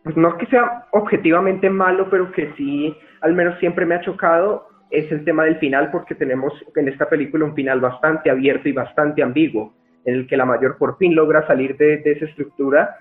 pues 0.03 0.15
no 0.15 0.29
es 0.29 0.35
que 0.35 0.45
sea 0.47 0.85
objetivamente 0.91 1.69
malo, 1.69 2.09
pero 2.09 2.31
que 2.31 2.53
sí, 2.57 2.95
al 3.21 3.33
menos 3.33 3.59
siempre 3.59 3.85
me 3.85 3.95
ha 3.95 4.01
chocado, 4.01 4.67
es 4.91 5.11
el 5.11 5.23
tema 5.23 5.43
del 5.43 5.57
final, 5.57 5.91
porque 5.91 6.15
tenemos 6.15 6.53
en 6.75 6.87
esta 6.87 7.07
película 7.07 7.45
un 7.45 7.55
final 7.55 7.79
bastante 7.79 8.29
abierto 8.29 8.69
y 8.69 8.73
bastante 8.73 9.21
ambiguo, 9.21 9.73
en 10.05 10.15
el 10.15 10.27
que 10.27 10.37
la 10.37 10.45
mayor 10.45 10.77
por 10.77 10.97
fin 10.97 11.13
logra 11.13 11.45
salir 11.45 11.77
de, 11.77 11.97
de 11.97 12.11
esa 12.13 12.25
estructura 12.25 12.97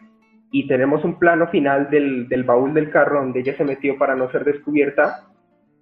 y 0.51 0.67
tenemos 0.67 1.05
un 1.05 1.19
plano 1.19 1.49
final 1.49 1.91
del, 1.91 2.29
del, 2.29 2.45
baúl 2.45 2.75
del 2.75 2.91
carro 2.91 3.21
donde 3.21 3.41
ella 3.41 3.57
se 3.57 3.65
metió 3.65 3.99
para 3.99 4.15
no 4.15 4.31
ser 4.31 4.45
descubierta, 4.45 5.27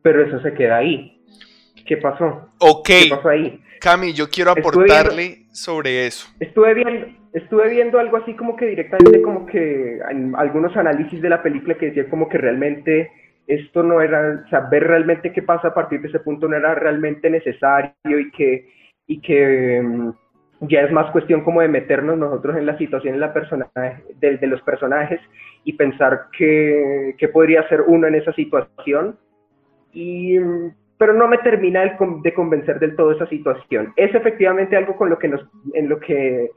pero 0.03 0.25
eso 0.25 0.41
se 0.41 0.55
queda 0.55 0.79
ahí. 0.79 1.23
¿Qué 1.87 1.97
pasó? 1.99 2.51
Ok. 2.59 2.87
¿Qué 2.87 3.07
pasó 3.11 3.29
ahí? 3.29 3.61
Cami, 3.81 4.13
yo 4.13 4.29
quiero 4.29 4.51
aportarle 4.51 5.47
sobre 5.53 6.07
eso. 6.07 6.29
Estuve 6.41 6.75
viendo, 6.75 7.07
estuve 7.37 7.69
viendo 7.69 7.99
algo 7.99 8.17
así 8.17 8.35
como 8.35 8.57
que 8.57 8.67
directamente 8.67 9.21
como 9.21 9.45
que 9.45 9.99
en 10.11 10.35
algunos 10.37 10.75
análisis 10.75 11.21
de 11.21 11.29
la 11.29 11.43
película 11.43 11.75
que 11.75 11.87
decía 11.87 12.09
como 12.09 12.31
que 12.31 12.39
realmente 12.39 13.11
esto 13.47 13.83
no 13.83 14.01
era, 14.01 14.43
o 14.45 14.49
sea, 14.49 14.61
ver 14.61 14.85
realmente 14.85 15.33
qué 15.33 15.43
pasa 15.43 15.69
a 15.69 15.75
partir 15.75 16.01
de 16.01 16.09
ese 16.09 16.21
punto 16.21 16.49
no 16.49 16.57
era 16.57 16.75
realmente 16.75 17.29
necesario 17.29 17.93
y 18.19 18.31
que, 18.31 18.69
y 19.07 19.21
que 19.21 19.83
mm, 19.83 20.11
ya 20.63 20.81
es 20.81 20.91
más 20.91 21.11
cuestión 21.13 21.45
como 21.45 21.61
de 21.61 21.69
meternos 21.69 22.17
nosotros 22.17 22.57
en 22.57 22.65
la 22.65 22.79
situación 22.79 23.15
en 23.15 23.21
la 23.21 23.35
persona, 23.35 23.69
de, 24.19 24.47
los 24.47 24.63
personajes 24.63 25.21
y 25.65 25.75
pensar 25.75 26.29
qué, 26.37 27.15
podría 27.35 27.69
ser 27.69 27.83
uno 27.83 28.07
en 28.07 28.15
esa 28.15 28.33
situación. 28.33 29.19
Y, 29.93 30.39
pero 30.97 31.13
no 31.13 31.29
me 31.29 31.39
termina 31.39 31.83
de, 31.83 32.33
convencer 32.33 32.79
del 32.81 32.97
todo 32.97 33.13
esa 33.13 33.27
situación. 33.27 33.93
Es 33.97 34.15
efectivamente 34.15 34.75
algo 34.75 34.97
con 34.97 35.11
lo 35.11 35.19
que 35.19 35.29
nos, 35.29 35.47
en 35.75 35.91
lo 35.91 36.01
que 36.01 36.51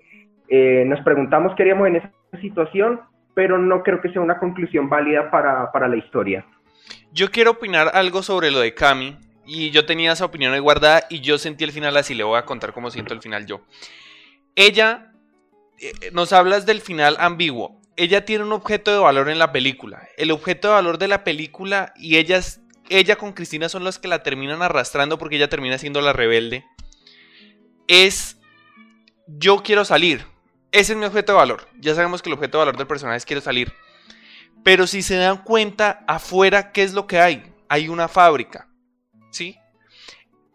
eh, 0.50 0.84
nos 0.86 1.02
preguntamos 1.02 1.54
qué 1.56 1.64
haríamos 1.64 1.88
en 1.88 1.95
esa 1.97 2.12
situación, 2.41 3.02
pero 3.34 3.58
no 3.58 3.84
creo 3.84 4.02
que 4.02 4.12
sea 4.12 4.22
una 4.22 4.39
conclusión 4.39 4.89
válida 4.89 5.32
para, 5.32 5.72
para 5.72 5.88
la 5.88 5.97
historia. 5.97 6.45
Yo 7.12 7.30
quiero 7.32 7.52
opinar 7.52 7.91
algo 7.93 8.22
sobre 8.24 8.52
lo 8.52 8.60
de 8.60 8.74
Cami, 8.74 9.18
y 9.50 9.72
yo 9.72 9.84
tenía 9.84 10.12
esa 10.12 10.26
opinión 10.26 10.58
guardada 10.62 11.08
y 11.10 11.22
yo 11.22 11.39
sentí 11.39 11.64
el 11.64 11.72
final 11.72 11.97
así. 11.97 12.14
Le 12.14 12.24
voy 12.24 12.38
a 12.38 12.45
contar 12.45 12.72
cómo 12.72 12.91
siento 12.91 13.16
el 13.16 13.22
final 13.22 13.47
yo. 13.47 13.62
Ella, 14.56 15.12
eh, 15.80 16.12
nos 16.14 16.34
hablas 16.34 16.68
del 16.68 16.82
final 16.82 17.18
ambiguo. 17.20 17.82
Ella 17.95 18.26
tiene 18.26 18.43
un 18.43 18.52
objeto 18.52 18.91
de 18.91 19.00
valor 19.00 19.28
en 19.28 19.39
la 19.39 19.52
película. 19.52 20.08
El 20.18 20.30
objeto 20.30 20.68
de 20.68 20.76
valor 20.76 21.00
de 21.00 21.08
la 21.08 21.24
película 21.24 21.93
y 21.95 22.18
ellas, 22.18 22.62
ella 22.89 23.16
con 23.16 23.34
Cristina 23.34 23.70
son 23.70 23.84
los 23.84 23.97
que 23.97 24.08
la 24.08 24.22
terminan 24.22 24.62
arrastrando 24.62 25.18
porque 25.18 25.38
ella 25.38 25.50
termina 25.50 25.80
siendo 25.80 26.00
la 26.02 26.14
rebelde. 26.14 26.64
Es, 27.88 28.39
yo 29.26 29.64
quiero 29.64 29.84
salir. 29.84 30.26
Ese 30.72 30.93
es 30.93 30.97
mi 30.97 31.05
objeto 31.05 31.32
de 31.32 31.38
valor. 31.38 31.67
Ya 31.80 31.95
sabemos 31.95 32.22
que 32.22 32.30
el 32.30 32.34
objeto 32.34 32.57
de 32.57 32.65
valor 32.65 32.78
del 32.78 32.88
personaje 32.88 33.17
es 33.17 33.26
quiero 33.26 33.41
salir. 33.41 33.74
Pero 34.63 34.88
si 34.88 35.01
se 35.01 35.15
dan 35.15 35.43
cuenta, 35.43 36.03
afuera, 36.07 36.72
¿qué 36.72 36.84
es 36.84 36.93
lo 36.93 37.07
que 37.07 37.20
hay? 37.20 37.53
Hay 37.70 37.88
una 37.88 38.07
fábrica 38.07 38.70
¿sí? 39.32 39.57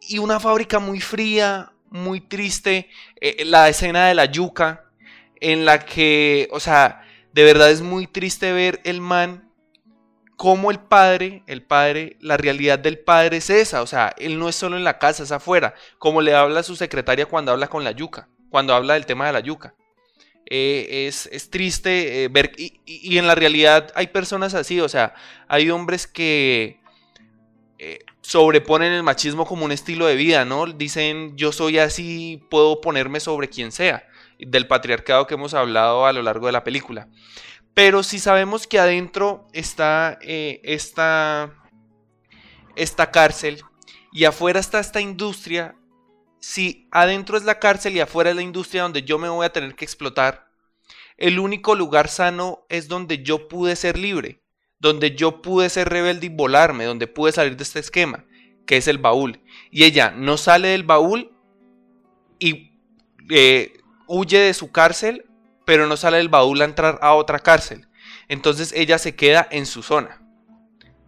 Y 0.01 0.19
una 0.19 0.41
fábrica 0.41 0.79
muy 0.79 1.01
fría, 1.01 1.73
muy 1.91 2.21
triste, 2.21 2.91
eh, 3.21 3.45
la 3.45 3.69
escena 3.69 4.09
de 4.09 4.15
la 4.15 4.27
yuca, 4.27 4.91
en 5.41 5.65
la 5.65 5.85
que, 5.85 6.49
o 6.51 6.61
sea, 6.61 7.03
de 7.33 7.45
verdad 7.45 7.71
es 7.71 7.81
muy 7.81 8.07
triste 8.07 8.53
ver 8.53 8.81
el 8.85 9.01
man 9.01 9.51
como 10.37 10.71
el 10.71 10.81
padre, 10.81 11.43
el 11.47 11.62
padre, 11.62 12.17
la 12.21 12.37
realidad 12.37 12.79
del 12.79 12.99
padre 12.99 13.39
es 13.39 13.51
esa, 13.51 13.83
o 13.83 13.87
sea, 13.87 14.15
él 14.19 14.39
no 14.39 14.49
es 14.49 14.57
solo 14.57 14.77
en 14.77 14.85
la 14.85 14.99
casa, 14.99 15.23
es 15.23 15.33
afuera, 15.33 15.75
como 15.99 16.21
le 16.21 16.35
habla 16.35 16.61
a 16.61 16.65
su 16.65 16.77
secretaria 16.77 17.27
cuando 17.27 17.53
habla 17.53 17.69
con 17.69 17.85
la 17.85 17.93
yuca, 17.93 18.29
cuando 18.51 18.75
habla 18.75 18.95
del 18.95 19.07
tema 19.07 19.27
de 19.27 19.33
la 19.33 19.41
yuca. 19.41 19.75
Eh, 20.47 21.07
es, 21.09 21.51
triste 21.51 22.25
eh, 22.25 22.29
ver, 22.29 22.53
y, 22.59 22.81
y, 22.85 23.17
en 23.17 23.27
la 23.27 23.35
realidad 23.35 23.91
hay 23.95 24.09
personas 24.09 24.55
así, 24.55 24.79
o 24.81 24.89
sea, 24.89 25.15
hay 25.49 25.71
hombres 25.71 26.07
que 26.07 26.81
sobreponen 28.25 28.93
el 28.93 29.03
machismo 29.03 29.45
como 29.45 29.67
un 29.67 29.73
estilo 29.73 30.07
de 30.07 30.17
vida, 30.17 30.45
¿no? 30.47 30.67
Dicen 30.67 31.37
yo 31.37 31.53
soy 31.53 31.79
así, 31.79 32.43
puedo 32.51 32.81
ponerme 32.81 33.21
sobre 33.21 33.49
quien 33.49 33.71
sea, 33.71 34.09
del 34.39 34.67
patriarcado 34.67 35.27
que 35.27 35.35
hemos 35.35 35.53
hablado 35.53 36.07
a 36.07 36.13
lo 36.13 36.23
largo 36.23 36.47
de 36.47 36.53
la 36.53 36.65
película. 36.65 37.09
Pero 37.75 38.03
si 38.03 38.19
sabemos 38.19 38.67
que 38.67 38.79
adentro 38.79 39.47
está 39.53 40.19
eh, 40.23 40.61
esta, 40.63 41.53
esta 42.77 43.11
cárcel 43.11 43.63
y 44.13 44.25
afuera 44.25 44.61
está 44.61 44.79
esta 44.79 45.01
industria, 45.01 45.75
si 46.47 46.89
adentro 46.91 47.37
es 47.37 47.45
la 47.45 47.59
cárcel 47.59 47.97
y 47.97 48.01
afuera 48.01 48.31
es 48.31 48.37
la 48.37 48.43
industria 48.43 48.83
donde 48.83 49.03
yo 49.03 49.19
me 49.19 49.29
voy 49.29 49.47
a 49.47 49.53
tener 49.53 49.75
que 49.75 49.85
explotar, 49.85 50.49
el 51.17 51.39
único 51.39 51.75
lugar 51.75 52.09
sano 52.09 52.67
es 52.69 52.89
donde 52.89 53.23
yo 53.23 53.49
pude 53.49 53.77
ser 53.77 53.99
libre 53.99 54.45
donde 54.85 55.15
yo 55.15 55.41
pude 55.41 55.71
ser 55.71 55.89
rebelde 55.89 56.27
y 56.27 56.29
volarme, 56.29 56.85
donde 56.85 57.07
pude 57.07 57.33
salir 57.33 57.57
de 57.57 57.63
este 57.63 57.81
esquema, 57.81 58.27
que 58.67 58.77
es 58.77 58.87
el 58.87 58.99
baúl. 58.99 59.41
Y 59.71 59.85
ella 59.85 60.11
no 60.11 60.37
sale 60.37 60.69
del 60.69 60.83
baúl 60.83 61.33
y 62.39 62.73
eh, 63.31 63.79
huye 64.07 64.39
de 64.39 64.53
su 64.53 64.71
cárcel, 64.73 65.25
pero 65.65 65.87
no 65.87 65.97
sale 65.97 66.19
del 66.19 66.29
baúl 66.29 66.61
a 66.61 66.67
entrar 66.67 66.99
a 67.01 67.15
otra 67.15 67.39
cárcel. 67.39 67.89
Entonces 68.29 68.75
ella 68.77 68.99
se 68.99 69.17
queda 69.17 69.49
en 69.51 69.65
su 69.65 69.83
zona, 69.83 70.21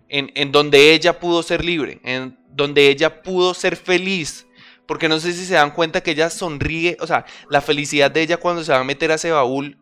en, 0.08 0.32
en 0.36 0.52
donde 0.52 0.94
ella 0.94 1.20
pudo 1.20 1.42
ser 1.42 1.62
libre, 1.62 2.00
en 2.02 2.38
donde 2.48 2.88
ella 2.88 3.22
pudo 3.22 3.52
ser 3.52 3.76
feliz, 3.76 4.46
Porque 4.86 5.08
no 5.08 5.18
sé 5.18 5.32
si 5.32 5.44
se 5.44 5.54
dan 5.54 5.72
cuenta 5.72 6.02
que 6.02 6.12
ella 6.12 6.30
sonríe, 6.30 6.96
o 7.00 7.06
sea, 7.06 7.26
la 7.50 7.60
felicidad 7.60 8.10
de 8.10 8.22
ella 8.22 8.36
cuando 8.36 8.62
se 8.62 8.72
va 8.72 8.78
a 8.78 8.84
meter 8.84 9.10
a 9.10 9.16
ese 9.16 9.30
baúl 9.30 9.78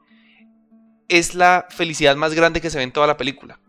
es 1.09 1.35
la 1.35 1.67
felicidad 1.71 2.17
más 2.17 2.35
grande 2.35 2.61
que 2.61 2.71
se 2.71 2.79
ve 2.79 2.85
en 2.85 2.93
toda 2.93 3.07
la 3.07 3.17
película. 3.17 3.61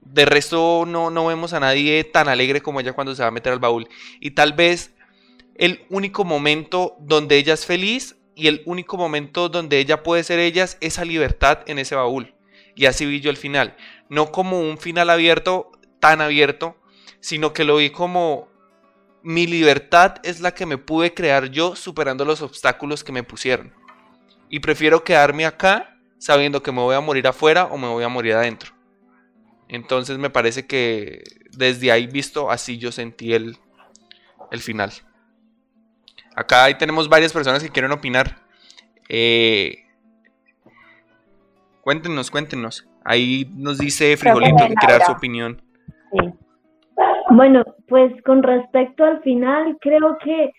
De 0.00 0.24
resto 0.24 0.84
no, 0.86 1.10
no 1.10 1.26
vemos 1.26 1.52
a 1.52 1.60
nadie 1.60 2.04
tan 2.04 2.28
alegre 2.28 2.60
como 2.60 2.80
ella 2.80 2.92
cuando 2.92 3.14
se 3.14 3.22
va 3.22 3.28
a 3.28 3.32
meter 3.32 3.52
al 3.52 3.58
baúl. 3.58 3.88
Y 4.20 4.30
tal 4.32 4.52
vez 4.52 4.94
el 5.56 5.84
único 5.90 6.24
momento 6.24 6.96
donde 7.00 7.36
ella 7.36 7.54
es 7.54 7.66
feliz 7.66 8.16
y 8.34 8.48
el 8.48 8.62
único 8.66 8.96
momento 8.96 9.48
donde 9.48 9.78
ella 9.78 10.02
puede 10.02 10.22
ser 10.22 10.38
ella 10.38 10.64
es 10.64 10.76
esa 10.80 11.04
libertad 11.04 11.60
en 11.66 11.78
ese 11.78 11.94
baúl. 11.94 12.34
Y 12.74 12.86
así 12.86 13.06
vi 13.06 13.20
yo 13.20 13.30
el 13.30 13.36
final. 13.36 13.76
No 14.08 14.30
como 14.30 14.60
un 14.60 14.78
final 14.78 15.10
abierto, 15.10 15.72
tan 15.98 16.20
abierto, 16.20 16.76
sino 17.20 17.52
que 17.52 17.64
lo 17.64 17.76
vi 17.76 17.90
como 17.90 18.48
mi 19.26 19.48
libertad 19.48 20.18
es 20.22 20.38
la 20.38 20.54
que 20.54 20.66
me 20.66 20.78
pude 20.78 21.12
crear 21.12 21.50
yo 21.50 21.74
superando 21.74 22.24
los 22.24 22.42
obstáculos 22.42 23.02
que 23.02 23.10
me 23.10 23.24
pusieron. 23.24 23.74
Y 24.48 24.60
prefiero 24.60 25.02
quedarme 25.02 25.46
acá 25.46 25.98
sabiendo 26.18 26.62
que 26.62 26.70
me 26.70 26.80
voy 26.80 26.94
a 26.94 27.00
morir 27.00 27.26
afuera 27.26 27.64
o 27.64 27.76
me 27.76 27.88
voy 27.88 28.04
a 28.04 28.08
morir 28.08 28.34
adentro. 28.34 28.72
Entonces 29.66 30.16
me 30.16 30.30
parece 30.30 30.68
que 30.68 31.24
desde 31.50 31.90
ahí 31.90 32.06
visto 32.06 32.52
así 32.52 32.78
yo 32.78 32.92
sentí 32.92 33.32
el, 33.32 33.58
el 34.52 34.60
final. 34.60 34.92
Acá 36.36 36.62
ahí 36.62 36.78
tenemos 36.78 37.08
varias 37.08 37.32
personas 37.32 37.64
que 37.64 37.70
quieren 37.70 37.90
opinar. 37.90 38.46
Eh, 39.08 39.86
cuéntenos, 41.80 42.30
cuéntenos. 42.30 42.86
Ahí 43.04 43.50
nos 43.56 43.78
dice 43.78 44.16
Frijolito 44.16 44.68
que 44.68 44.74
quiere 44.74 44.92
dar 44.92 45.06
su 45.06 45.10
opinión. 45.10 45.60
Bueno, 47.30 47.64
pues 47.88 48.12
con 48.22 48.42
respecto 48.42 49.04
al 49.04 49.20
final, 49.22 49.76
creo 49.80 50.16
que 50.18 50.52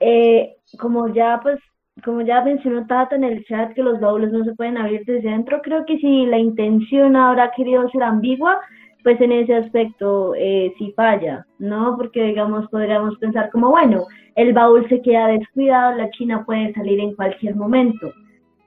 eh, 0.00 0.56
como 0.78 1.08
ya 1.12 1.40
pues 1.42 1.58
como 2.04 2.20
ya 2.22 2.42
mencionó 2.42 2.86
Tata 2.86 3.16
en 3.16 3.24
el 3.24 3.44
chat 3.46 3.72
que 3.74 3.82
los 3.82 4.00
baúles 4.00 4.30
no 4.30 4.44
se 4.44 4.54
pueden 4.54 4.76
abrir 4.76 5.04
desde 5.06 5.30
adentro, 5.30 5.60
creo 5.62 5.84
que 5.86 5.98
si 5.98 6.26
la 6.26 6.38
intención 6.38 7.16
habrá 7.16 7.50
querido 7.52 7.88
ser 7.90 8.02
ambigua, 8.02 8.60
pues 9.02 9.20
en 9.20 9.32
ese 9.32 9.54
aspecto 9.54 10.34
eh, 10.36 10.74
sí 10.78 10.92
falla, 10.96 11.46
¿no? 11.58 11.96
Porque 11.96 12.22
digamos 12.24 12.68
podríamos 12.70 13.16
pensar 13.18 13.50
como, 13.50 13.70
bueno, 13.70 14.04
el 14.34 14.52
baúl 14.52 14.86
se 14.88 15.00
queda 15.00 15.28
descuidado, 15.28 15.96
la 15.96 16.10
China 16.10 16.44
puede 16.44 16.72
salir 16.74 17.00
en 17.00 17.14
cualquier 17.14 17.56
momento, 17.56 18.12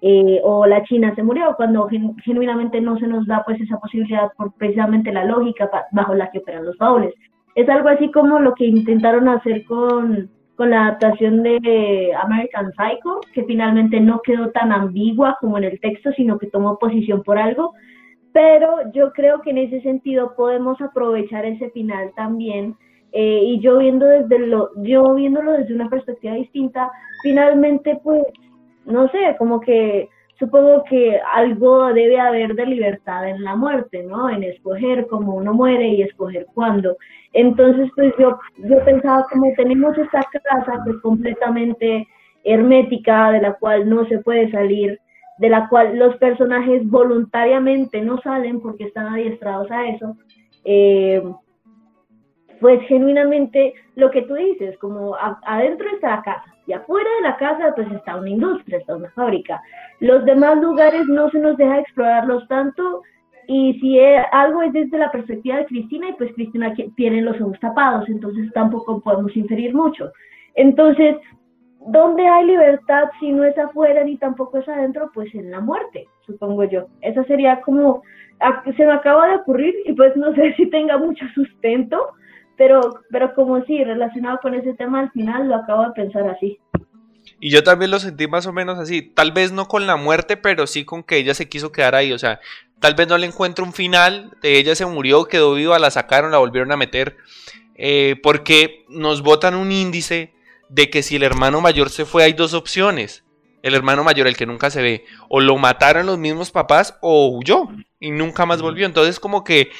eh, 0.01 0.39
o 0.43 0.65
la 0.65 0.83
China 0.83 1.13
se 1.15 1.23
murió, 1.23 1.53
cuando 1.55 1.87
genuinamente 2.23 2.81
no 2.81 2.97
se 2.97 3.07
nos 3.07 3.27
da 3.27 3.43
pues 3.45 3.59
esa 3.61 3.77
posibilidad 3.79 4.31
por 4.37 4.53
precisamente 4.53 5.11
la 5.11 5.25
lógica 5.25 5.69
bajo 5.91 6.15
la 6.15 6.31
que 6.31 6.39
operan 6.39 6.65
los 6.65 6.77
baúles. 6.77 7.13
Es 7.59 7.67
algo 7.67 7.89
así 7.89 8.09
como 8.09 8.39
lo 8.39 8.53
que 8.55 8.63
intentaron 8.63 9.27
hacer 9.27 9.65
con, 9.65 10.29
con 10.55 10.69
la 10.69 10.83
adaptación 10.83 11.43
de 11.43 12.13
American 12.23 12.71
Psycho, 12.71 13.19
que 13.33 13.43
finalmente 13.43 13.99
no 13.99 14.21
quedó 14.21 14.49
tan 14.51 14.71
ambigua 14.71 15.35
como 15.41 15.57
en 15.57 15.65
el 15.65 15.79
texto, 15.81 16.09
sino 16.13 16.39
que 16.39 16.47
tomó 16.47 16.79
posición 16.79 17.21
por 17.21 17.37
algo, 17.37 17.73
pero 18.31 18.89
yo 18.93 19.11
creo 19.11 19.41
que 19.41 19.49
en 19.49 19.57
ese 19.57 19.81
sentido 19.81 20.35
podemos 20.37 20.79
aprovechar 20.79 21.45
ese 21.45 21.69
final 21.71 22.13
también 22.15 22.77
eh, 23.11 23.41
y 23.43 23.59
yo 23.59 23.79
viendo 23.79 24.05
desde 24.05 24.39
lo 24.39 24.69
yo 24.77 25.15
viéndolo 25.15 25.51
desde 25.51 25.73
una 25.73 25.89
perspectiva 25.89 26.35
distinta 26.35 26.89
finalmente 27.23 27.99
pues 28.03 28.21
no 28.85 29.09
sé 29.09 29.35
como 29.37 29.59
que 29.59 30.07
supongo 30.39 30.83
que 30.85 31.19
algo 31.33 31.93
debe 31.93 32.19
haber 32.19 32.55
de 32.55 32.65
libertad 32.65 33.29
en 33.29 33.43
la 33.43 33.55
muerte 33.55 34.03
no 34.03 34.29
en 34.29 34.43
escoger 34.43 35.05
cómo 35.07 35.35
uno 35.35 35.53
muere 35.53 35.89
y 35.89 36.01
escoger 36.01 36.47
cuándo. 36.53 36.97
Entonces 37.33 37.91
pues 37.95 38.13
yo 38.17 38.39
yo 38.57 38.83
pensaba 38.85 39.25
como 39.31 39.53
tenemos 39.55 39.97
esta 39.97 40.21
casa 40.21 40.81
que 40.85 40.91
es 40.91 40.97
completamente 41.01 42.07
hermética 42.43 43.31
de 43.31 43.41
la 43.41 43.53
cual 43.53 43.89
no 43.89 44.05
se 44.07 44.19
puede 44.19 44.49
salir 44.49 44.99
de 45.39 45.49
la 45.49 45.69
cual 45.69 45.97
los 45.97 46.15
personajes 46.17 46.87
voluntariamente 46.89 48.01
no 48.01 48.19
salen 48.21 48.59
porque 48.61 48.83
están 48.83 49.07
adiestrados 49.07 49.71
a 49.71 49.87
eso, 49.87 50.17
eh, 50.65 51.23
pues 52.59 52.81
genuinamente 52.87 53.73
lo 53.95 54.11
que 54.11 54.23
tú 54.23 54.35
dices, 54.35 54.77
como 54.77 55.15
adentro 55.45 55.87
está 55.89 56.17
la 56.17 56.21
casa 56.23 56.55
y 56.67 56.73
afuera 56.73 57.09
de 57.17 57.29
la 57.29 57.37
casa 57.37 57.73
pues 57.75 57.91
está 57.91 58.17
una 58.17 58.29
industria, 58.29 58.77
está 58.77 58.95
una 58.95 59.09
fábrica. 59.11 59.61
Los 59.99 60.25
demás 60.25 60.57
lugares 60.57 61.07
no 61.07 61.29
se 61.31 61.39
nos 61.39 61.57
deja 61.57 61.79
explorarlos 61.79 62.47
tanto 62.47 63.01
y 63.47 63.79
si 63.79 63.99
algo 64.31 64.61
es 64.61 64.73
desde 64.73 64.97
la 64.97 65.11
perspectiva 65.11 65.57
de 65.57 65.65
Cristina 65.65 66.09
y 66.09 66.13
pues 66.13 66.33
Cristina 66.33 66.73
tiene 66.95 67.21
los 67.21 67.39
ojos 67.41 67.59
tapados, 67.59 68.07
entonces 68.07 68.51
tampoco 68.53 69.01
podemos 69.01 69.35
inferir 69.35 69.73
mucho. 69.73 70.11
Entonces, 70.55 71.15
¿Dónde 71.87 72.27
hay 72.27 72.45
libertad 72.45 73.05
si 73.19 73.31
no 73.31 73.45
es 73.45 73.57
afuera 73.57 74.03
ni 74.03 74.17
tampoco 74.17 74.57
es 74.57 74.67
adentro? 74.67 75.11
Pues 75.13 75.33
en 75.33 75.49
la 75.49 75.61
muerte, 75.61 76.07
supongo 76.25 76.65
yo. 76.65 76.87
Esa 77.01 77.23
sería 77.23 77.61
como, 77.61 78.03
se 78.75 78.85
me 78.85 78.91
acaba 78.91 79.29
de 79.29 79.35
ocurrir 79.37 79.73
y 79.85 79.93
pues 79.93 80.15
no 80.17 80.33
sé 80.35 80.53
si 80.57 80.69
tenga 80.69 80.97
mucho 80.97 81.25
sustento, 81.33 82.09
pero, 82.59 83.05
pero 83.09 83.33
como 83.33 83.63
sí, 83.63 83.81
relacionado 83.85 84.37
con 84.41 84.53
ese 84.53 84.73
tema 84.73 84.99
al 84.99 85.11
final 85.11 85.47
lo 85.47 85.55
acabo 85.55 85.83
de 85.85 85.91
pensar 85.93 86.27
así. 86.27 86.59
Y 87.39 87.51
yo 87.51 87.63
también 87.63 87.89
lo 87.89 87.99
sentí 87.99 88.27
más 88.27 88.45
o 88.47 88.53
menos 88.53 88.77
así, 88.77 89.01
tal 89.01 89.31
vez 89.31 89.53
no 89.53 89.69
con 89.69 89.87
la 89.87 89.95
muerte, 89.95 90.35
pero 90.35 90.67
sí 90.67 90.83
con 90.83 91.03
que 91.03 91.15
ella 91.15 91.33
se 91.33 91.47
quiso 91.47 91.71
quedar 91.71 91.95
ahí, 91.95 92.11
o 92.11 92.19
sea, 92.19 92.41
tal 92.81 92.95
vez 92.95 93.07
no 93.07 93.17
le 93.17 93.27
encuentro 93.27 93.63
un 93.63 93.71
final, 93.71 94.31
de 94.41 94.59
ella 94.59 94.75
se 94.75 94.85
murió, 94.85 95.23
quedó 95.23 95.53
viva, 95.53 95.79
la 95.79 95.89
sacaron, 95.89 96.31
la 96.31 96.39
volvieron 96.39 96.73
a 96.73 96.77
meter, 96.77 97.15
eh, 97.75 98.17
porque 98.21 98.83
nos 98.89 99.23
botan 99.23 99.55
un 99.55 99.71
índice 99.71 100.33
de 100.67 100.89
que 100.89 101.01
si 101.01 101.15
el 101.15 101.23
hermano 101.23 101.61
mayor 101.61 101.89
se 101.89 102.03
fue 102.03 102.23
hay 102.23 102.33
dos 102.33 102.53
opciones. 102.53 103.23
El 103.61 103.75
hermano 103.75 104.03
mayor, 104.03 104.27
el 104.27 104.37
que 104.37 104.45
nunca 104.45 104.69
se 104.69 104.81
ve, 104.81 105.05
o 105.27 105.41
lo 105.41 105.57
mataron 105.57 106.05
los 106.05 106.17
mismos 106.17 106.51
papás 106.51 106.97
o 107.01 107.27
huyó 107.27 107.67
y 107.99 108.11
nunca 108.11 108.45
más 108.45 108.61
volvió. 108.61 108.85
Entonces 108.85 109.19
como 109.19 109.43
que 109.43 109.71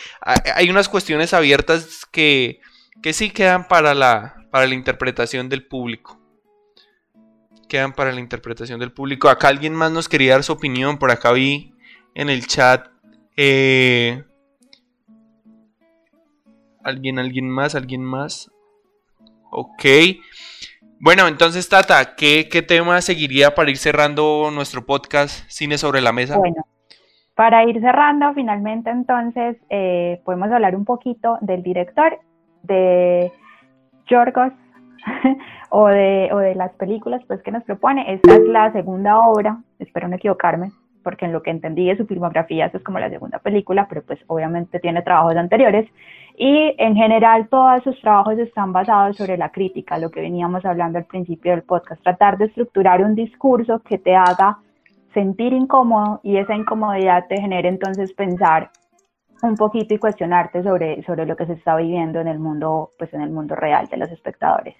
hay 0.55 0.69
unas 0.69 0.89
cuestiones 0.89 1.33
abiertas 1.33 2.05
que, 2.11 2.59
que 3.01 3.13
sí 3.13 3.29
quedan 3.29 3.67
para 3.67 3.93
la, 3.93 4.47
para 4.51 4.67
la 4.67 4.75
interpretación 4.75 5.49
del 5.49 5.65
público. 5.65 6.19
Quedan 7.67 7.93
para 7.93 8.11
la 8.11 8.19
interpretación 8.19 8.79
del 8.79 8.91
público. 8.91 9.29
Acá 9.29 9.47
alguien 9.47 9.75
más 9.75 9.91
nos 9.91 10.09
quería 10.09 10.33
dar 10.33 10.43
su 10.43 10.53
opinión. 10.53 10.97
Por 10.97 11.11
acá 11.11 11.31
vi 11.31 11.73
en 12.15 12.29
el 12.29 12.47
chat. 12.47 12.87
Eh, 13.37 14.23
alguien, 16.83 17.19
alguien 17.19 17.49
más, 17.49 17.75
alguien 17.75 18.03
más. 18.03 18.51
Ok. 19.51 19.85
Bueno, 21.01 21.29
entonces, 21.29 21.69
Tata, 21.69 22.15
¿qué, 22.17 22.43
tema 22.67 22.99
seguiría 22.99 23.55
para 23.55 23.69
ir 23.69 23.77
cerrando 23.77 24.49
nuestro 24.53 24.85
podcast 24.85 25.49
Cine 25.49 25.77
sobre 25.77 26.01
la 26.01 26.11
Mesa? 26.11 26.37
Bueno, 26.37 26.65
para 27.35 27.63
ir 27.63 27.79
cerrando, 27.79 28.33
finalmente, 28.33 28.89
entonces, 28.89 29.55
eh, 29.69 30.19
podemos 30.25 30.51
hablar 30.51 30.75
un 30.75 30.83
poquito 30.83 31.37
del 31.39 31.63
director, 31.63 32.19
de 32.63 33.31
Yorgos, 34.07 34.51
o, 35.69 35.87
de, 35.87 36.29
o 36.33 36.39
de 36.39 36.55
las 36.55 36.73
películas 36.73 37.21
pues, 37.27 37.41
que 37.43 37.51
nos 37.51 37.63
propone. 37.63 38.15
Esta 38.15 38.35
es 38.35 38.45
la 38.47 38.73
segunda 38.73 39.19
obra, 39.19 39.57
espero 39.79 40.09
no 40.09 40.17
equivocarme, 40.17 40.71
porque 41.01 41.23
en 41.23 41.31
lo 41.31 41.41
que 41.41 41.51
entendí 41.51 41.87
de 41.87 41.95
su 41.95 42.07
filmografía, 42.07 42.65
esta 42.65 42.77
es 42.77 42.83
como 42.83 42.99
la 42.99 43.09
segunda 43.09 43.39
película, 43.39 43.87
pero 43.87 44.01
pues 44.01 44.19
obviamente 44.27 44.81
tiene 44.81 45.01
trabajos 45.01 45.37
anteriores. 45.37 45.89
Y 46.41 46.73
en 46.77 46.95
general 46.95 47.49
todos 47.49 47.83
sus 47.83 47.99
trabajos 47.99 48.39
están 48.39 48.71
basados 48.71 49.17
sobre 49.17 49.37
la 49.37 49.49
crítica, 49.49 49.97
lo 49.97 50.09
que 50.09 50.21
veníamos 50.21 50.63
hablando 50.63 50.97
al 50.97 51.03
principio 51.03 51.51
del 51.51 51.63
podcast, 51.63 52.01
tratar 52.01 52.37
de 52.37 52.45
estructurar 52.45 53.03
un 53.03 53.13
discurso 53.13 53.79
que 53.79 53.97
te 53.97 54.15
haga 54.15 54.57
sentir 55.13 55.51
incómodo 55.51 56.21
y 56.23 56.37
esa 56.37 56.55
incomodidad 56.55 57.25
te 57.27 57.41
genere 57.41 57.67
entonces 57.67 58.13
pensar 58.13 58.69
un 59.41 59.55
poquito 59.55 59.93
y 59.93 59.97
cuestionarte 59.97 60.63
sobre, 60.63 61.03
sobre 61.03 61.25
lo 61.25 61.35
que 61.35 61.45
se 61.45 61.53
está 61.53 61.75
viviendo 61.75 62.21
en 62.21 62.29
el 62.29 62.39
mundo, 62.39 62.91
pues 62.97 63.13
en 63.13 63.19
el 63.19 63.31
mundo 63.31 63.55
real 63.55 63.87
de 63.87 63.97
los 63.97 64.09
espectadores. 64.09 64.77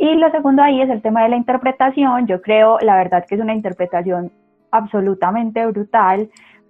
Y 0.00 0.12
lo 0.16 0.28
segundo 0.32 0.60
ahí 0.60 0.82
es 0.82 0.90
el 0.90 1.02
tema 1.02 1.22
de 1.22 1.28
la 1.28 1.36
interpretación. 1.36 2.26
Yo 2.26 2.42
creo, 2.42 2.80
la 2.80 2.96
verdad, 2.96 3.24
que 3.28 3.36
es 3.36 3.40
una 3.40 3.54
interpretación 3.54 4.32
absolutamente 4.72 5.64
brutal 5.66 6.28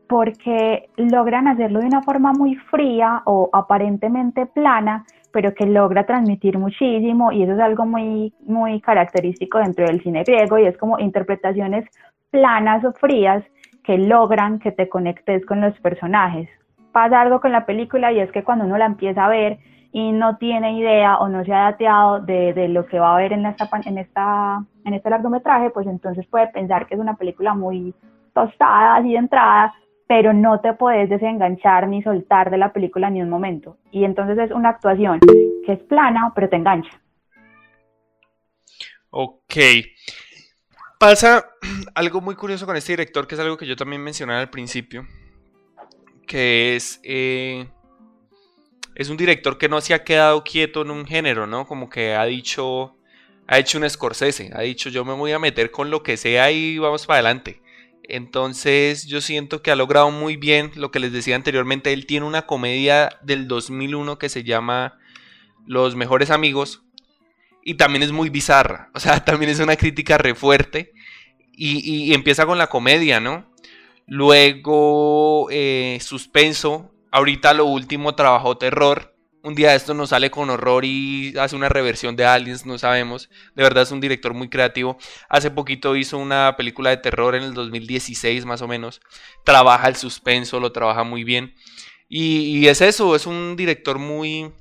porque 0.09 0.88
logran 0.96 1.48
hacerlo 1.48 1.80
de 1.80 1.86
una 1.86 2.02
forma 2.02 2.32
muy 2.32 2.54
fría 2.54 3.22
o 3.24 3.50
aparentemente 3.52 4.46
plana, 4.46 5.04
pero 5.32 5.54
que 5.54 5.66
logra 5.66 6.07
transmitir 6.07 6.59
muchísimo 6.59 7.32
y 7.32 7.42
eso 7.42 7.52
es 7.52 7.61
algo 7.61 7.84
muy, 7.84 8.32
muy 8.40 8.80
característico 8.80 9.59
dentro 9.59 9.86
del 9.86 10.02
cine 10.02 10.22
griego 10.24 10.59
y 10.59 10.66
es 10.66 10.76
como 10.78 10.98
interpretaciones 10.98 11.84
planas 12.30 12.84
o 12.84 12.92
frías 12.92 13.42
que 13.84 13.98
logran 13.98 14.59
que 14.59 14.72
te 14.72 14.88
conectes 14.88 15.44
con 15.46 15.61
los 15.61 15.78
personajes. 15.80 16.48
Pasa 16.92 17.20
algo 17.20 17.40
con 17.40 17.52
la 17.52 17.66
película 17.66 18.12
y 18.12 18.20
es 18.20 18.30
que 18.32 18.44
cuando 18.44 18.64
uno 18.64 18.78
la 18.78 18.86
empieza 18.86 19.26
a 19.26 19.28
ver 19.28 19.59
y 19.92 20.12
no 20.12 20.36
tiene 20.36 20.78
idea 20.78 21.18
o 21.18 21.28
no 21.28 21.44
se 21.44 21.52
ha 21.52 21.70
dateado 21.70 22.20
de, 22.20 22.52
de 22.52 22.68
lo 22.68 22.86
que 22.86 22.98
va 22.98 23.14
a 23.14 23.18
ver 23.18 23.32
en, 23.32 23.46
esta, 23.46 23.68
en, 23.84 23.98
esta, 23.98 24.64
en 24.84 24.94
este 24.94 25.11
largometraje, 25.11 25.70
pues 25.70 25.86
entonces 25.86 26.26
puede 26.26 26.48
pensar 26.48 26.86
que 26.86 26.94
es 26.94 27.00
una 27.00 27.14
película 27.14 27.54
muy 27.54 27.94
tostada, 28.34 28.96
así 28.96 29.12
de 29.12 29.18
entrada, 29.18 29.72
pero 30.07 30.32
no 30.32 30.61
te 30.61 30.72
puedes 30.74 31.09
desenganchar 31.09 31.88
ni 31.88 32.02
soltar 32.02 32.50
de 32.50 32.59
la 32.59 32.72
película 32.72 33.11
ni 33.11 33.22
un 33.22 33.30
momento. 33.30 33.78
Y 33.90 34.04
entonces 34.04 34.38
es 34.38 34.50
una 34.50 34.70
actuación 34.70 35.20
que 35.64 35.72
es 35.72 35.80
plana, 35.80 36.32
pero 36.34 36.48
te 36.48 36.57
engancha. 36.57 36.90
Ok. 39.11 39.57
Pasa 40.98 41.46
algo 41.94 42.20
muy 42.20 42.36
curioso 42.36 42.66
con 42.66 42.76
este 42.76 42.92
director, 42.92 43.26
que 43.26 43.34
es 43.34 43.40
algo 43.40 43.57
que 43.57 43.66
yo 43.66 43.76
también 43.76 44.02
mencioné 44.02 44.34
al 44.34 44.50
principio, 44.50 45.07
que 46.26 46.76
es... 46.76 47.00
Eh, 47.02 47.66
es 48.94 49.11
un 49.11 49.18
director 49.18 49.59
que 49.59 49.68
no 49.68 49.80
se 49.82 49.92
ha 49.92 50.04
quedado 50.04 50.42
quieto 50.42 50.80
en 50.80 50.90
un 50.90 51.04
género, 51.04 51.46
¿no? 51.46 51.66
Como 51.66 51.90
que 51.90 52.14
ha 52.14 52.24
dicho, 52.24 52.96
ha 53.46 53.59
hecho 53.59 53.76
un 53.76 53.88
Scorsese, 53.90 54.50
ha 54.54 54.62
dicho 54.62 54.88
yo 54.88 55.04
me 55.04 55.12
voy 55.12 55.32
a 55.32 55.38
meter 55.38 55.70
con 55.70 55.90
lo 55.90 56.02
que 56.02 56.16
sea 56.16 56.50
y 56.50 56.78
vamos 56.78 57.04
para 57.04 57.18
adelante. 57.18 57.61
Entonces 58.09 59.07
yo 59.07 59.20
siento 59.20 59.62
que 59.62 59.70
ha 59.70 59.76
logrado 59.76 60.11
muy 60.11 60.36
bien 60.36 60.70
lo 60.74 60.90
que 60.90 61.00
les 61.00 61.12
decía 61.12 61.36
anteriormente. 61.36 61.92
Él 61.92 62.07
tiene 62.07 62.26
una 62.26 62.46
comedia 62.46 63.18
del 63.22 63.48
2001 63.48 64.18
que 64.18 64.28
se 64.28 64.44
llama 64.44 64.98
Los 65.66 65.96
Mejores 65.96 66.30
Amigos. 66.30 66.82
Y 67.62 67.74
también 67.74 68.02
es 68.02 68.12
muy 68.12 68.30
bizarra. 68.30 68.90
O 68.94 69.00
sea, 69.00 69.18
también 69.24 69.50
es 69.50 69.61
una 69.61 69.76
crítica 69.76 70.18
re 70.18 70.34
fuerte. 70.34 70.92
Y, 71.59 72.12
empieza 72.12 72.44
con 72.44 72.59
la 72.59 72.66
comedia, 72.66 73.18
¿no? 73.18 73.50
Luego 74.07 75.48
eh, 75.50 75.98
suspenso. 76.02 76.92
Ahorita 77.11 77.54
lo 77.54 77.64
último 77.64 78.14
trabajó 78.14 78.59
terror 78.59 79.15
un 79.47 79.55
día 79.55 79.76
esto 79.76 79.94
nos 79.94 80.09
sale 80.09 80.28
con 80.28 80.51
horror 80.51 80.84
y 80.84 81.32
hace 81.38 81.55
una 81.55 81.68
reversión 81.68 82.16
de 82.16 82.24
Aliens, 82.24 82.66
no 82.66 82.78
sabemos. 82.78 83.30
De 83.55 83.62
verdad 83.62 83.84
es 83.84 83.92
un 83.92 84.01
director 84.01 84.34
muy 84.34 84.49
creativo. 84.49 84.99
Hace 85.28 85.53
poquito 85.53 85.94
hizo 85.94 86.18
una 86.18 86.57
película 86.57 86.90
de 86.90 86.97
terror 86.97 87.36
en 87.36 87.44
el 87.44 87.55
2016 87.55 88.44
más 88.44 88.61
o 88.61 88.66
menos. 88.66 89.01
Trabaja 89.44 89.86
el 89.86 89.94
suspenso, 89.94 90.59
lo 90.59 90.72
trabaja 90.72 91.05
muy 91.05 91.22
bien. 91.22 91.55
Y, 92.09 92.66
es 92.66 92.80
eso, 92.80 93.14
es 93.14 93.24
un 93.24 93.55
director 93.55 94.01
muy, 94.01 94.53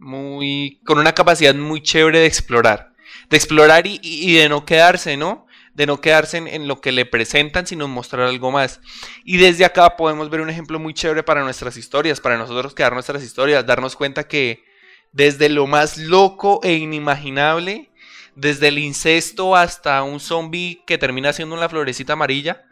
muy, 0.00 0.80
con 0.84 0.98
una 0.98 1.12
capacidad 1.12 1.54
muy 1.54 1.80
chévere 1.80 2.18
de 2.18 2.26
explorar. 2.26 2.92
De 3.28 3.36
explorar 3.36 3.84
y 3.86 4.34
de 4.34 4.48
no 4.48 4.64
quedarse, 4.64 5.16
¿no? 5.16 5.46
De 5.74 5.86
no 5.86 6.00
quedarse 6.00 6.38
en, 6.38 6.68
lo 6.68 6.80
que 6.80 6.92
le 6.92 7.06
presentan, 7.06 7.66
sino 7.66 7.88
mostrar 7.88 8.26
algo 8.26 8.50
más. 8.50 8.80
Y 9.24 9.36
desde 9.36 9.64
acá 9.64 9.96
podemos 9.96 10.30
ver 10.30 10.40
un 10.40 10.50
ejemplo 10.50 10.78
muy 10.78 10.94
chévere 10.94 11.22
para 11.22 11.42
nuestras 11.42 11.76
historias, 11.76 12.20
para 12.20 12.38
nosotros 12.38 12.74
crear 12.74 12.92
nuestras 12.92 13.22
historias, 13.22 13.66
darnos 13.66 13.96
cuenta 13.96 14.26
que 14.26 14.64
desde 15.12 15.48
lo 15.48 15.66
más 15.66 15.96
loco 15.96 16.60
e 16.62 16.74
inimaginable, 16.74 17.90
desde 18.34 18.68
el 18.68 18.78
incesto 18.78 19.56
hasta 19.56 20.02
un 20.02 20.20
zombie 20.20 20.82
que 20.86 20.98
termina 20.98 21.32
siendo 21.32 21.54
una 21.54 21.68
florecita 21.68 22.12
amarilla, 22.14 22.64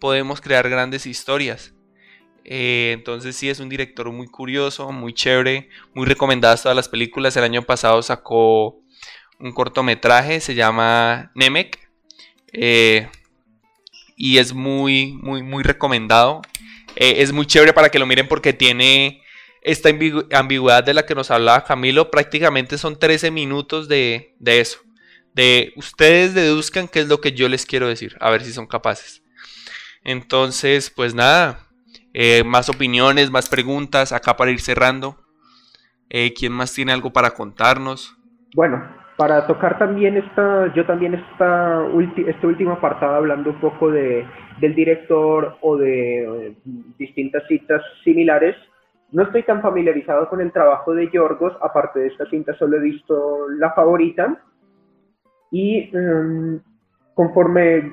podemos 0.00 0.40
crear 0.40 0.68
grandes 0.68 1.06
historias. 1.06 1.74
Eh, 2.44 2.90
entonces 2.92 3.36
sí 3.36 3.48
es 3.48 3.58
un 3.58 3.70
director 3.70 4.10
muy 4.12 4.26
curioso, 4.26 4.92
muy 4.92 5.14
chévere, 5.14 5.70
muy 5.94 6.06
recomendado 6.06 6.56
todas 6.56 6.76
las 6.76 6.88
películas. 6.88 7.36
El 7.36 7.44
año 7.44 7.62
pasado 7.62 8.02
sacó 8.02 8.82
un 9.38 9.52
cortometraje, 9.52 10.40
se 10.40 10.54
llama 10.54 11.32
Nemec, 11.34 11.83
eh, 12.54 13.08
y 14.16 14.38
es 14.38 14.54
muy, 14.54 15.12
muy, 15.14 15.42
muy 15.42 15.62
recomendado. 15.62 16.40
Eh, 16.96 17.16
es 17.18 17.32
muy 17.32 17.46
chévere 17.46 17.72
para 17.72 17.88
que 17.88 17.98
lo 17.98 18.06
miren 18.06 18.28
porque 18.28 18.52
tiene 18.52 19.22
esta 19.60 19.90
ambigüedad 20.32 20.84
de 20.84 20.94
la 20.94 21.04
que 21.04 21.14
nos 21.14 21.30
hablaba 21.30 21.64
Camilo. 21.64 22.10
Prácticamente 22.10 22.78
son 22.78 22.98
13 22.98 23.30
minutos 23.30 23.88
de, 23.88 24.36
eso. 24.44 24.78
De 25.34 25.72
ustedes 25.76 26.34
deduzcan 26.34 26.86
qué 26.86 27.00
es 27.00 27.08
lo 27.08 27.20
que 27.20 27.32
yo 27.32 27.48
les 27.48 27.66
quiero 27.66 27.88
decir. 27.88 28.16
A 28.20 28.30
ver 28.30 28.44
si 28.44 28.52
son 28.52 28.66
capaces. 28.66 29.22
Entonces, 30.04 30.90
pues 30.90 31.14
nada. 31.14 31.68
Eh, 32.12 32.44
más 32.44 32.68
opiniones, 32.68 33.30
más 33.30 33.48
preguntas. 33.48 34.12
Acá 34.12 34.36
para 34.36 34.52
ir 34.52 34.60
cerrando. 34.60 35.20
¿Quién 36.36 36.52
más 36.52 36.72
tiene 36.72 36.92
algo 36.92 37.12
para 37.12 37.32
contarnos? 37.32 38.14
Bueno, 38.54 38.88
para 39.16 39.46
tocar 39.46 39.78
también 39.78 40.16
esta, 40.16 40.72
yo 40.74 40.84
también 40.86 41.14
esta 41.14 41.86
este 42.26 42.46
último 42.46 42.72
apartado 42.72 43.14
hablando 43.14 43.50
un 43.50 43.60
poco 43.60 43.90
de, 43.90 44.26
del 44.60 44.74
director 44.74 45.56
o 45.60 45.76
de, 45.76 46.56
distintas 46.98 47.46
citas 47.46 47.82
similares, 48.02 48.56
no 49.12 49.22
estoy 49.22 49.44
tan 49.44 49.62
familiarizado 49.62 50.28
con 50.28 50.40
el 50.40 50.50
trabajo 50.50 50.94
de 50.94 51.08
Yorgos, 51.10 51.56
aparte 51.60 52.00
de 52.00 52.08
esta 52.08 52.26
cinta 52.26 52.54
solo 52.54 52.76
he 52.78 52.80
visto 52.80 53.48
La 53.50 53.72
Favorita, 53.72 54.42
y 55.52 55.96
em, 55.96 56.60
conforme, 57.14 57.92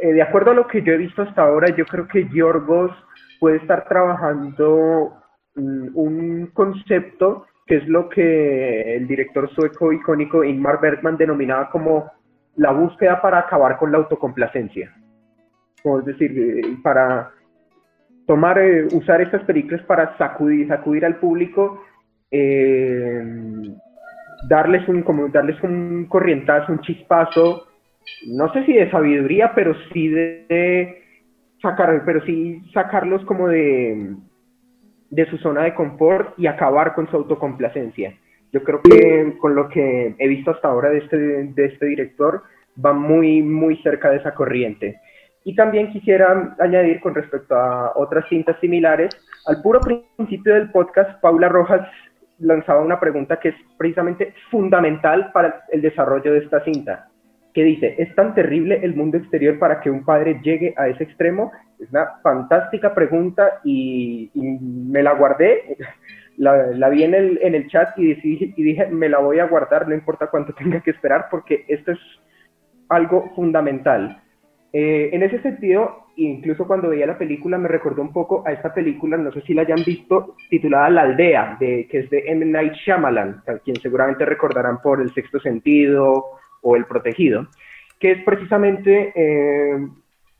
eh, 0.00 0.12
de 0.12 0.22
acuerdo 0.22 0.50
a 0.50 0.54
lo 0.54 0.66
que 0.66 0.82
yo 0.82 0.92
he 0.92 0.96
visto 0.96 1.22
hasta 1.22 1.42
ahora, 1.42 1.68
yo 1.76 1.86
creo 1.86 2.08
que 2.08 2.28
Yorgos 2.30 2.90
puede 3.38 3.58
estar 3.58 3.86
trabajando 3.88 5.12
mm, 5.54 5.88
un 5.94 6.50
concepto 6.52 7.46
que 7.68 7.76
es 7.76 7.86
lo 7.86 8.08
que 8.08 8.96
el 8.96 9.06
director 9.06 9.48
sueco 9.50 9.92
icónico 9.92 10.42
Ingmar 10.42 10.80
Bergman 10.80 11.18
denominaba 11.18 11.70
como 11.70 12.10
la 12.56 12.72
búsqueda 12.72 13.20
para 13.20 13.40
acabar 13.40 13.76
con 13.76 13.92
la 13.92 13.98
autocomplacencia. 13.98 14.90
es 15.84 16.04
decir, 16.06 16.32
eh, 16.36 16.76
para 16.82 17.30
tomar, 18.26 18.58
eh, 18.58 18.86
usar 18.92 19.20
estas 19.20 19.42
películas 19.44 19.82
para 19.82 20.16
sacudir, 20.16 20.66
sacudir 20.66 21.04
al 21.04 21.16
público, 21.16 21.84
eh, 22.30 23.22
darles 24.48 24.88
un, 24.88 25.02
como 25.02 25.28
darles 25.28 25.62
un 25.62 26.06
corrientazo, 26.06 26.72
un 26.72 26.80
chispazo, 26.80 27.66
no 28.28 28.50
sé 28.54 28.64
si 28.64 28.72
de 28.72 28.90
sabiduría, 28.90 29.52
pero 29.54 29.74
sí 29.92 30.08
de 30.08 31.02
sacar, 31.60 32.02
pero 32.06 32.24
sí 32.24 32.62
sacarlos 32.72 33.24
como 33.26 33.48
de, 33.48 34.16
de 35.10 35.26
su 35.26 35.38
zona 35.38 35.64
de 35.64 35.74
confort 35.74 36.38
y 36.38 36.46
acabar 36.46 36.94
con 36.94 37.08
su 37.10 37.16
autocomplacencia. 37.16 38.14
Yo 38.52 38.62
creo 38.62 38.80
que 38.82 39.36
con 39.38 39.54
lo 39.54 39.68
que 39.68 40.14
he 40.18 40.28
visto 40.28 40.50
hasta 40.50 40.68
ahora 40.68 40.90
de 40.90 40.98
este, 40.98 41.16
de 41.16 41.64
este 41.66 41.86
director 41.86 42.42
va 42.84 42.92
muy, 42.92 43.42
muy 43.42 43.76
cerca 43.82 44.10
de 44.10 44.18
esa 44.18 44.34
corriente. 44.34 45.00
Y 45.44 45.54
también 45.54 45.90
quisiera 45.90 46.56
añadir 46.58 47.00
con 47.00 47.14
respecto 47.14 47.54
a 47.54 47.92
otras 47.96 48.26
cintas 48.28 48.58
similares, 48.60 49.10
al 49.46 49.62
puro 49.62 49.80
principio 49.80 50.54
del 50.54 50.70
podcast, 50.70 51.20
Paula 51.20 51.48
Rojas 51.48 51.88
lanzaba 52.38 52.82
una 52.82 53.00
pregunta 53.00 53.40
que 53.40 53.50
es 53.50 53.54
precisamente 53.76 54.34
fundamental 54.50 55.30
para 55.32 55.64
el 55.72 55.82
desarrollo 55.82 56.32
de 56.32 56.38
esta 56.38 56.62
cinta 56.64 57.08
que 57.58 57.64
dice, 57.64 57.96
¿es 57.98 58.14
tan 58.14 58.34
terrible 58.34 58.78
el 58.84 58.94
mundo 58.94 59.16
exterior 59.16 59.58
para 59.58 59.80
que 59.80 59.90
un 59.90 60.04
padre 60.04 60.40
llegue 60.44 60.74
a 60.76 60.86
ese 60.86 61.02
extremo? 61.02 61.50
Es 61.78 61.90
una 61.90 62.18
fantástica 62.22 62.94
pregunta 62.94 63.60
y, 63.64 64.30
me 64.34 65.02
la 65.02 65.12
guardé, 65.14 65.76
la, 66.36 66.88
vi 66.88 67.04
en 67.04 67.14
el, 67.14 67.38
en 67.42 67.54
el 67.54 67.68
chat 67.68 67.96
y, 67.98 68.12
y 68.22 68.62
dije, 68.62 68.86
me 68.88 69.08
la 69.08 69.18
voy 69.18 69.38
a 69.38 69.46
guardar, 69.46 69.88
no 69.88 69.94
importa 69.94 70.28
cuánto 70.28 70.52
tenga 70.54 70.80
que 70.80 70.90
esperar, 70.90 71.28
porque 71.30 71.64
esto 71.68 71.92
es 71.92 71.98
algo 72.88 73.30
fundamental. 73.34 74.22
Eh, 74.72 75.10
en 75.12 75.22
ese 75.22 75.40
sentido, 75.40 76.06
incluso 76.16 76.66
cuando 76.66 76.90
veía 76.90 77.06
la 77.06 77.16
película, 77.16 77.56
me 77.56 77.68
recordó 77.68 78.02
un 78.02 78.12
poco 78.12 78.42
a 78.46 78.52
esta 78.52 78.74
película, 78.74 79.16
no 79.16 79.32
sé 79.32 79.40
si 79.42 79.54
la 79.54 79.62
hayan 79.62 79.82
visto, 79.84 80.36
titulada 80.50 80.90
La 80.90 81.02
Aldea, 81.02 81.56
de, 81.58 81.86
que 81.90 82.00
es 82.00 82.10
de 82.10 82.24
M. 82.26 82.44
Night 82.44 82.74
Shyamalan, 82.74 83.42
a 83.46 83.58
quien 83.58 83.76
seguramente 83.76 84.24
recordarán 84.26 84.82
por 84.82 85.00
El 85.00 85.12
Sexto 85.14 85.40
Sentido 85.40 86.24
o 86.60 86.76
El 86.76 86.84
Protegido, 86.84 87.46
que 87.98 88.12
es 88.12 88.22
precisamente 88.24 89.12
eh, 89.14 89.88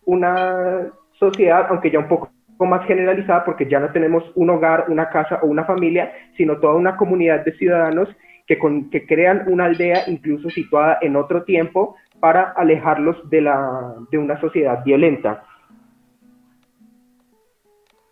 una 0.05 0.89
sociedad, 1.18 1.66
aunque 1.68 1.90
ya 1.90 1.98
un 1.98 2.08
poco 2.08 2.30
más 2.60 2.86
generalizada, 2.86 3.44
porque 3.44 3.68
ya 3.68 3.78
no 3.78 3.90
tenemos 3.92 4.24
un 4.34 4.50
hogar, 4.50 4.86
una 4.88 5.08
casa 5.10 5.38
o 5.42 5.46
una 5.46 5.64
familia, 5.64 6.12
sino 6.36 6.58
toda 6.58 6.74
una 6.74 6.96
comunidad 6.96 7.44
de 7.44 7.52
ciudadanos 7.52 8.08
que, 8.46 8.58
que 8.90 9.06
crean 9.06 9.44
una 9.46 9.66
aldea 9.66 10.08
incluso 10.08 10.50
situada 10.50 10.98
en 11.00 11.16
otro 11.16 11.44
tiempo 11.44 11.96
para 12.20 12.50
alejarlos 12.56 13.16
de, 13.30 13.42
la, 13.42 13.94
de 14.10 14.18
una 14.18 14.40
sociedad 14.40 14.82
violenta. 14.84 15.44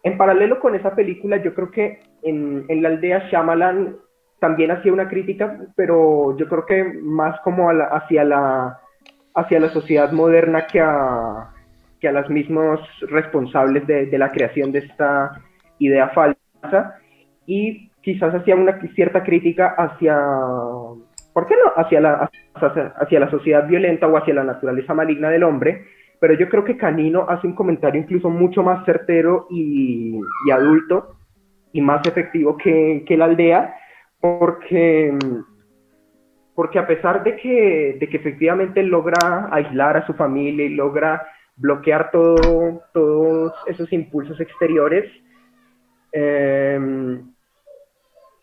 En 0.05 0.17
paralelo 0.17 0.61
con 0.61 0.77
esa 0.77 0.95
película, 0.95 1.39
yo 1.39 1.53
creo 1.53 1.71
que 1.73 1.99
en, 2.23 2.65
en 2.69 2.83
la 2.83 2.91
aldea 2.91 3.29
Shyamalan 3.29 3.97
también 4.39 4.71
hacía 4.71 4.93
una 4.93 5.09
crítica, 5.09 5.59
pero 5.75 6.37
yo 6.37 6.49
creo 6.49 6.65
que 6.67 6.85
más 7.03 7.41
como 7.41 7.69
hacia, 7.71 8.23
la, 8.23 8.79
hacia 9.35 9.59
la 9.59 9.71
sociedad 9.71 10.13
moderna 10.13 10.69
que 10.69 10.81
a, 10.81 11.56
que 12.01 12.09
a 12.09 12.13
los 12.13 12.29
mismos 12.29 12.81
responsables 13.09 13.87
de, 13.87 14.19
la 14.19 14.31
creación 14.31 14.73
de 14.73 14.81
esta 14.81 15.41
idea 15.79 16.09
falsa 16.11 16.97
y 17.47 17.91
quizás 18.03 18.35
hacía 18.35 18.55
una 18.55 18.79
cierta 18.95 19.23
crítica 19.23 19.75
hacia, 19.77 20.17
¿por 21.33 21.47
qué 21.47 21.55
no? 21.55 21.73
Hacia 21.77 22.01
la, 22.01 22.31
hacia 22.55 23.21
la 23.21 23.31
sociedad 23.31 23.67
violenta 23.67 24.07
o 24.07 24.17
hacia 24.17 24.35
la 24.35 24.45
naturaleza 24.45 24.95
maligna 24.95 25.31
del 25.31 25.45
hombre, 25.45 25.85
pero 26.21 26.35
yo 26.35 26.49
creo 26.49 26.65
que 26.65 26.77
Canino 26.77 27.27
hace 27.29 27.47
un 27.47 27.55
comentario 27.55 28.01
incluso 28.01 28.31
mucho 28.31 28.63
más 28.63 28.85
certero 28.85 29.47
y, 29.51 30.19
adulto 30.53 31.17
y 31.73 31.81
más 31.81 32.07
efectivo 32.07 32.57
que, 32.57 33.05
que 33.07 33.17
la 33.17 33.27
aldea, 33.27 33.75
porque, 34.21 35.15
porque 36.55 36.79
a 36.79 36.87
pesar 36.87 37.23
de 37.23 37.37
que, 37.37 37.97
de 38.01 38.09
que 38.09 38.17
efectivamente 38.17 38.83
logra 38.83 39.49
aislar 39.51 39.99
a 39.99 40.07
su 40.07 40.15
familia 40.15 40.65
y 40.65 40.75
logra 40.75 41.27
bloquear 41.57 42.11
todo, 42.11 42.83
todos 42.93 43.53
esos 43.67 43.93
impulsos 43.93 44.39
exteriores, 44.41 45.11
em, 46.13 47.23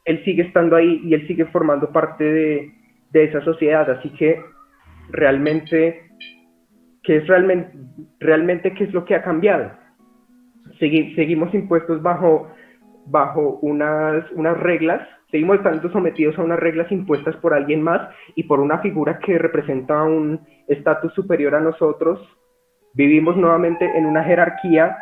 él 0.06 0.24
sigue 0.26 0.44
estando 0.44 0.76
ahí 0.76 1.02
y 1.04 1.14
él 1.14 1.26
sigue 1.28 1.46
formando 1.46 1.92
parte 1.92 2.24
de, 2.24 2.74
de 3.12 3.24
esa 3.24 3.42
sociedad. 3.42 3.90
Así 3.90 4.10
que 4.12 4.44
realmente, 5.10 6.10
¿qué 7.04 7.18
es 7.18 7.28
realmente, 7.28 7.78
realmente 8.20 8.74
qué 8.74 8.86
es 8.86 8.94
lo 8.94 9.06
que 9.06 9.16
ha 9.16 9.24
cambiado? 9.24 9.72
seguimos 10.80 11.54
impuestos 11.54 12.02
bajo, 12.02 12.50
bajo 13.06 13.60
unas, 13.62 14.30
unas 14.32 14.60
reglas, 14.60 15.08
seguimos 15.32 15.58
estando 15.58 15.90
sometidos 15.92 16.38
a 16.38 16.44
unas 16.44 16.60
reglas 16.60 16.92
impuestas 16.92 17.36
por 17.38 17.54
alguien 17.54 17.82
más 17.82 18.10
y 18.36 18.44
por 18.44 18.60
una 18.60 18.80
figura 18.80 19.20
que 19.20 19.38
representa 19.38 20.04
un 20.04 20.42
estatus 20.68 21.14
superior 21.14 21.56
a 21.56 21.62
nosotros. 21.62 22.20
Vivimos 22.94 23.36
nuevamente 23.38 23.86
en 23.98 24.06
una 24.06 24.24
jerarquía 24.24 24.98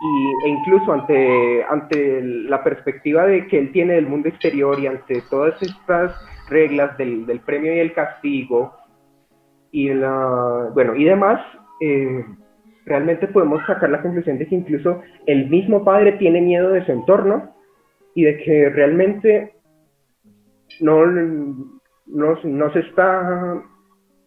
y, 0.00 0.46
e 0.46 0.48
incluso 0.48 0.92
ante, 0.92 1.64
ante 1.64 2.22
la 2.22 2.64
perspectiva 2.64 3.26
de 3.26 3.46
que 3.46 3.58
él 3.58 3.72
tiene 3.72 3.94
del 3.94 4.08
mundo 4.08 4.28
exterior 4.28 4.78
y 4.80 4.86
ante 4.88 5.22
todas 5.30 5.60
estas 5.62 6.14
reglas 6.48 6.98
del, 6.98 7.24
del 7.26 7.40
premio 7.40 7.74
y 7.74 7.78
el 7.78 7.92
castigo 7.92 8.74
y 9.70 9.88
la, 9.94 10.70
bueno, 10.74 10.94
y 10.94 11.04
demás, 11.04 11.40
eh, 11.80 12.24
realmente 12.84 13.26
podemos 13.26 13.64
sacar 13.66 13.90
la 13.90 14.02
conclusión 14.02 14.38
de 14.38 14.46
que 14.46 14.54
incluso 14.54 15.02
el 15.26 15.48
mismo 15.48 15.84
padre 15.84 16.12
tiene 16.12 16.40
miedo 16.40 16.70
de 16.70 16.84
su 16.84 16.92
entorno 16.92 17.54
y 18.14 18.24
de 18.24 18.38
que 18.38 18.68
realmente 18.68 19.54
no, 20.80 21.06
no, 21.06 22.72
se 22.72 22.80
está 22.80 23.62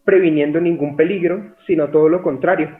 previniendo 0.04 0.60
ningún 0.60 0.96
peligro, 0.96 1.54
sino 1.66 1.88
todo 1.88 2.08
lo 2.08 2.22
contrario. 2.22 2.70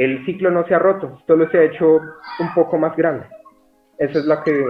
El 0.00 0.24
ciclo 0.24 0.50
no 0.50 0.66
se 0.66 0.74
ha 0.74 0.78
roto, 0.78 1.20
todo 1.26 1.46
se 1.50 1.58
ha 1.58 1.64
hecho 1.64 2.00
un 2.38 2.54
poco 2.54 2.78
más 2.78 2.96
grande. 2.96 3.26
Eso 3.98 4.20
es 4.20 4.24
lo 4.24 4.42
que, 4.42 4.64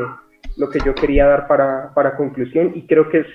lo 0.57 0.69
que 0.69 0.81
yo 0.85 0.93
quería 0.93 1.25
dar 1.25 1.47
para, 1.47 1.95
para 1.95 2.17
conclusión 2.17 2.73
y 2.75 2.85
creo 2.89 3.09
que 3.09 3.19
es 3.19 3.27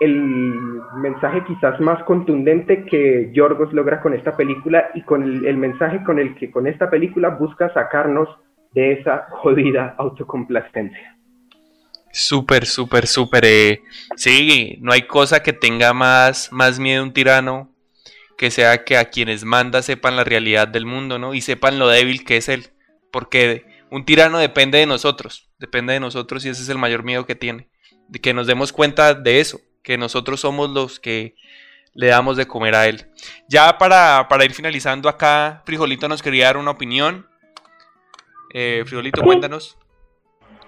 el 0.00 0.80
mensaje 0.96 1.44
quizás 1.46 1.78
más 1.80 2.02
contundente 2.04 2.86
que 2.86 3.30
Yorgos 3.34 3.74
logra 3.74 4.00
con 4.00 4.14
esta 4.14 4.34
película 4.38 4.88
y 4.94 5.02
con 5.02 5.22
el, 5.22 5.56
mensaje 5.58 6.02
con 6.02 6.18
el 6.18 6.34
que 6.34 6.50
con 6.50 6.66
esta 6.66 6.88
película 6.88 7.28
busca 7.28 7.70
sacarnos 7.74 8.30
de 8.72 8.92
esa 8.92 9.26
jodida 9.32 9.94
autocomplacencia. 9.98 11.18
Súper, 12.10 12.64
súper, 12.64 13.06
súper. 13.06 13.44
Eh, 13.44 13.82
sí, 14.16 14.78
no 14.80 14.92
hay 14.92 15.02
cosa 15.02 15.42
que 15.42 15.52
tenga 15.52 15.92
más, 15.92 16.50
más 16.52 16.80
miedo 16.80 17.02
un 17.02 17.12
tirano 17.12 17.71
que 18.42 18.50
sea 18.50 18.82
que 18.82 18.96
a 18.96 19.04
quienes 19.04 19.44
manda 19.44 19.82
sepan 19.82 20.16
la 20.16 20.24
realidad 20.24 20.66
del 20.66 20.84
mundo, 20.84 21.16
¿no? 21.16 21.32
Y 21.32 21.42
sepan 21.42 21.78
lo 21.78 21.86
débil 21.86 22.24
que 22.24 22.38
es 22.38 22.48
él. 22.48 22.70
Porque 23.12 23.64
un 23.88 24.04
tirano 24.04 24.38
depende 24.38 24.78
de 24.78 24.86
nosotros, 24.86 25.48
depende 25.60 25.92
de 25.92 26.00
nosotros 26.00 26.44
y 26.44 26.48
ese 26.48 26.60
es 26.60 26.68
el 26.68 26.76
mayor 26.76 27.04
miedo 27.04 27.24
que 27.24 27.36
tiene. 27.36 27.68
De 28.08 28.18
que 28.18 28.34
nos 28.34 28.48
demos 28.48 28.72
cuenta 28.72 29.14
de 29.14 29.38
eso, 29.38 29.60
que 29.84 29.96
nosotros 29.96 30.40
somos 30.40 30.70
los 30.70 30.98
que 30.98 31.36
le 31.94 32.08
damos 32.08 32.36
de 32.36 32.48
comer 32.48 32.74
a 32.74 32.88
él. 32.88 33.06
Ya 33.46 33.78
para, 33.78 34.26
ir 34.44 34.54
finalizando 34.54 35.08
acá, 35.08 35.62
Frijolito 35.64 36.08
nos 36.08 36.20
quería 36.20 36.46
dar 36.46 36.56
una 36.56 36.72
opinión. 36.72 37.28
Eh, 38.52 38.82
Frijolito, 38.86 39.22
cuéntanos. 39.22 39.78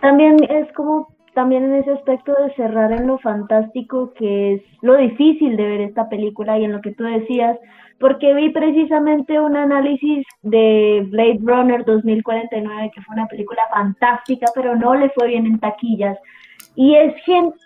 También 0.01 0.37
es 0.49 0.72
como, 0.77 1.14
también 1.35 1.64
en 1.64 1.74
ese 1.74 1.91
aspecto 1.91 2.32
de 2.35 2.55
cerrar 2.55 2.93
en 2.93 3.07
lo 3.07 3.18
fantástico, 3.18 4.12
que 4.14 4.55
es 4.55 4.62
lo 4.82 4.97
difícil 4.97 5.57
de 5.57 5.66
ver 5.66 5.80
esta 5.82 6.09
película 6.09 6.59
y 6.59 6.64
en 6.64 6.72
lo 6.72 6.80
que 6.80 6.93
tú 6.93 7.05
decías, 7.05 7.59
porque 7.99 8.35
vi 8.35 8.51
precisamente 8.51 9.39
un 9.39 9.57
análisis 9.57 10.26
de 10.43 11.07
Blade 11.11 11.41
Runner 11.43 11.85
2049, 11.85 12.91
que 12.95 13.03
fue 13.03 13.14
una 13.14 13.26
película 13.26 13.62
fantástica, 13.70 14.47
pero 14.55 14.76
no 14.76 14.95
le 14.95 15.11
fue 15.11 15.28
bien 15.28 15.47
en 15.47 15.59
taquillas. 15.59 16.18
Y 16.76 16.95
es, 16.95 17.14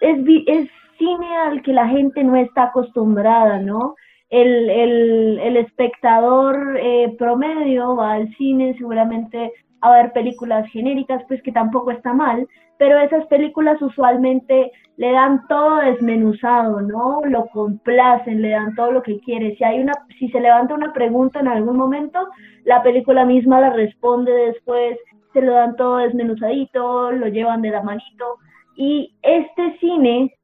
es, 0.01 0.19
es 0.47 0.69
cine 0.99 1.37
al 1.47 1.63
que 1.63 1.73
la 1.73 1.89
gente 1.89 2.23
no 2.25 2.37
está 2.37 2.65
acostumbrada, 2.65 3.59
¿no? 3.59 3.95
El, 4.31 4.69
el, 4.69 5.57
espectador 5.57 6.79
eh, 6.79 7.15
promedio 7.19 7.97
va 7.97 8.13
al 8.13 8.29
cine 8.37 8.75
seguramente 8.77 9.53
a 9.81 9.91
ver 9.93 10.13
películas 10.13 10.71
genéricas, 10.71 11.23
pues 11.29 11.43
que 11.43 11.53
tampoco 11.53 11.91
está 11.91 12.13
mal, 12.13 12.47
pero 12.79 12.99
esas 13.01 13.27
películas 13.27 13.81
usualmente 13.83 14.73
le 14.97 15.13
dan 15.13 15.47
todo 15.49 15.77
desmenuzado, 15.77 16.81
¿no? 16.81 17.21
Lo 17.25 17.47
complacen, 17.47 18.43
le 18.43 18.51
dan 18.51 18.75
todo 18.75 18.93
lo 18.93 19.03
que 19.03 19.21
quiere. 19.21 19.57
Si 19.57 19.65
hay 19.65 19.81
una, 19.81 19.93
si 20.19 20.29
se 20.31 20.41
levanta 20.41 20.75
una 20.75 20.93
pregunta 20.93 21.41
en 21.41 21.49
algún 21.49 21.77
momento, 21.77 22.29
la 22.65 22.83
película 22.83 23.25
misma 23.25 23.61
la 23.61 23.71
responde 23.71 24.33
después, 24.33 24.99
se 25.33 25.41
lo 25.41 25.53
dan 25.53 25.77
todo 25.77 25.99
desmenuzadito, 25.99 27.13
lo 27.13 27.29
llevan 27.29 27.63
de 27.63 27.71
la 27.71 27.83
manito. 27.83 28.39
Y 28.77 29.15
este 29.23 29.77
cine 29.79 30.35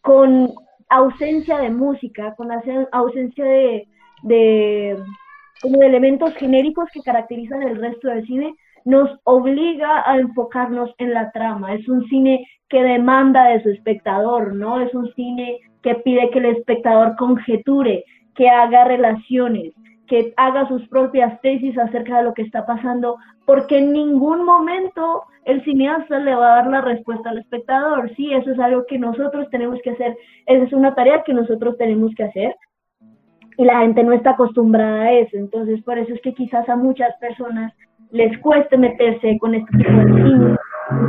con 0.00 0.50
ausencia 0.88 1.58
de 1.58 1.70
música, 1.70 2.34
con 2.34 2.50
ausencia 2.92 3.44
de, 3.44 4.98
como 5.62 5.78
de 5.78 5.86
elementos 5.86 6.34
genéricos 6.34 6.88
que 6.92 7.00
caracterizan 7.00 7.62
el 7.62 7.76
resto 7.76 8.08
del 8.08 8.26
cine, 8.26 8.54
nos 8.90 9.10
obliga 9.24 10.02
a 10.10 10.18
enfocarnos 10.18 10.90
en 10.98 11.14
la 11.14 11.30
trama. 11.30 11.74
Es 11.74 11.88
un 11.88 12.06
cine 12.08 12.46
que 12.68 12.82
demanda 12.82 13.44
de 13.44 13.62
su 13.62 13.70
espectador, 13.70 14.54
¿no? 14.54 14.80
Es 14.80 14.92
un 14.94 15.12
cine 15.14 15.58
que 15.82 15.94
pide 15.96 16.30
que 16.30 16.40
el 16.40 16.46
espectador 16.46 17.16
conjeture, 17.16 18.04
que 18.34 18.48
haga 18.48 18.84
relaciones, 18.84 19.72
que 20.06 20.34
haga 20.36 20.66
sus 20.68 20.86
propias 20.88 21.40
tesis 21.40 21.78
acerca 21.78 22.18
de 22.18 22.24
lo 22.24 22.34
que 22.34 22.42
está 22.42 22.66
pasando, 22.66 23.16
porque 23.46 23.78
en 23.78 23.92
ningún 23.92 24.44
momento 24.44 25.22
el 25.44 25.62
cineasta 25.64 26.18
le 26.18 26.34
va 26.34 26.52
a 26.52 26.56
dar 26.56 26.66
la 26.66 26.80
respuesta 26.80 27.30
al 27.30 27.38
espectador. 27.38 28.10
Sí, 28.16 28.32
eso 28.32 28.50
es 28.50 28.58
algo 28.58 28.84
que 28.86 28.98
nosotros 28.98 29.48
tenemos 29.50 29.80
que 29.82 29.90
hacer, 29.90 30.16
esa 30.46 30.64
es 30.64 30.72
una 30.72 30.94
tarea 30.94 31.22
que 31.24 31.32
nosotros 31.32 31.76
tenemos 31.78 32.12
que 32.14 32.24
hacer 32.24 32.54
y 33.56 33.64
la 33.64 33.80
gente 33.80 34.02
no 34.02 34.12
está 34.12 34.30
acostumbrada 34.30 35.02
a 35.02 35.12
eso. 35.12 35.36
Entonces, 35.36 35.82
por 35.82 35.98
eso 35.98 36.14
es 36.14 36.20
que 36.22 36.34
quizás 36.34 36.68
a 36.68 36.76
muchas 36.76 37.14
personas 37.18 37.72
les 38.12 38.36
cueste 38.38 38.76
meterse 38.76 39.38
con 39.38 39.54
este 39.54 39.78
tipo 39.78 39.90
de 39.90 40.04
cine, 40.04 40.56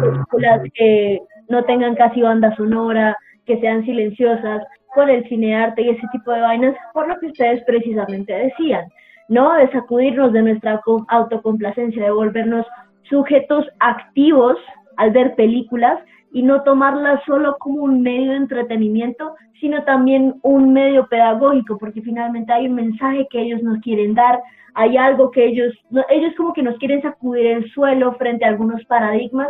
películas 0.01 0.61
que 0.73 1.21
no 1.49 1.63
tengan 1.65 1.95
casi 1.95 2.21
banda 2.21 2.55
sonora, 2.55 3.17
que 3.45 3.59
sean 3.59 3.83
silenciosas, 3.85 4.63
con 4.93 5.09
el 5.09 5.27
cinearte 5.27 5.81
y 5.81 5.89
ese 5.89 6.07
tipo 6.11 6.31
de 6.31 6.41
vainas, 6.41 6.75
por 6.93 7.07
lo 7.07 7.17
que 7.19 7.27
ustedes 7.27 7.63
precisamente 7.63 8.33
decían, 8.33 8.85
¿no? 9.29 9.53
De 9.53 9.71
sacudirnos 9.71 10.33
de 10.33 10.41
nuestra 10.41 10.81
autocomplacencia, 11.07 12.03
de 12.03 12.11
volvernos 12.11 12.65
sujetos 13.03 13.65
activos 13.79 14.57
al 14.97 15.11
ver 15.11 15.35
películas 15.35 15.97
y 16.31 16.43
no 16.43 16.63
tomarlas 16.63 17.21
solo 17.25 17.57
como 17.59 17.83
un 17.83 18.01
medio 18.01 18.31
de 18.31 18.37
entretenimiento, 18.37 19.35
sino 19.59 19.83
también 19.83 20.35
un 20.43 20.73
medio 20.73 21.07
pedagógico, 21.07 21.77
porque 21.77 22.01
finalmente 22.01 22.51
hay 22.51 22.67
un 22.67 22.75
mensaje 22.75 23.27
que 23.29 23.41
ellos 23.41 23.61
nos 23.61 23.79
quieren 23.79 24.13
dar, 24.13 24.41
hay 24.73 24.97
algo 24.97 25.29
que 25.31 25.45
ellos, 25.45 25.73
ellos 26.09 26.33
como 26.37 26.53
que 26.53 26.63
nos 26.63 26.77
quieren 26.77 27.01
sacudir 27.01 27.45
el 27.47 27.71
suelo 27.71 28.13
frente 28.13 28.45
a 28.45 28.49
algunos 28.49 28.83
paradigmas, 28.85 29.49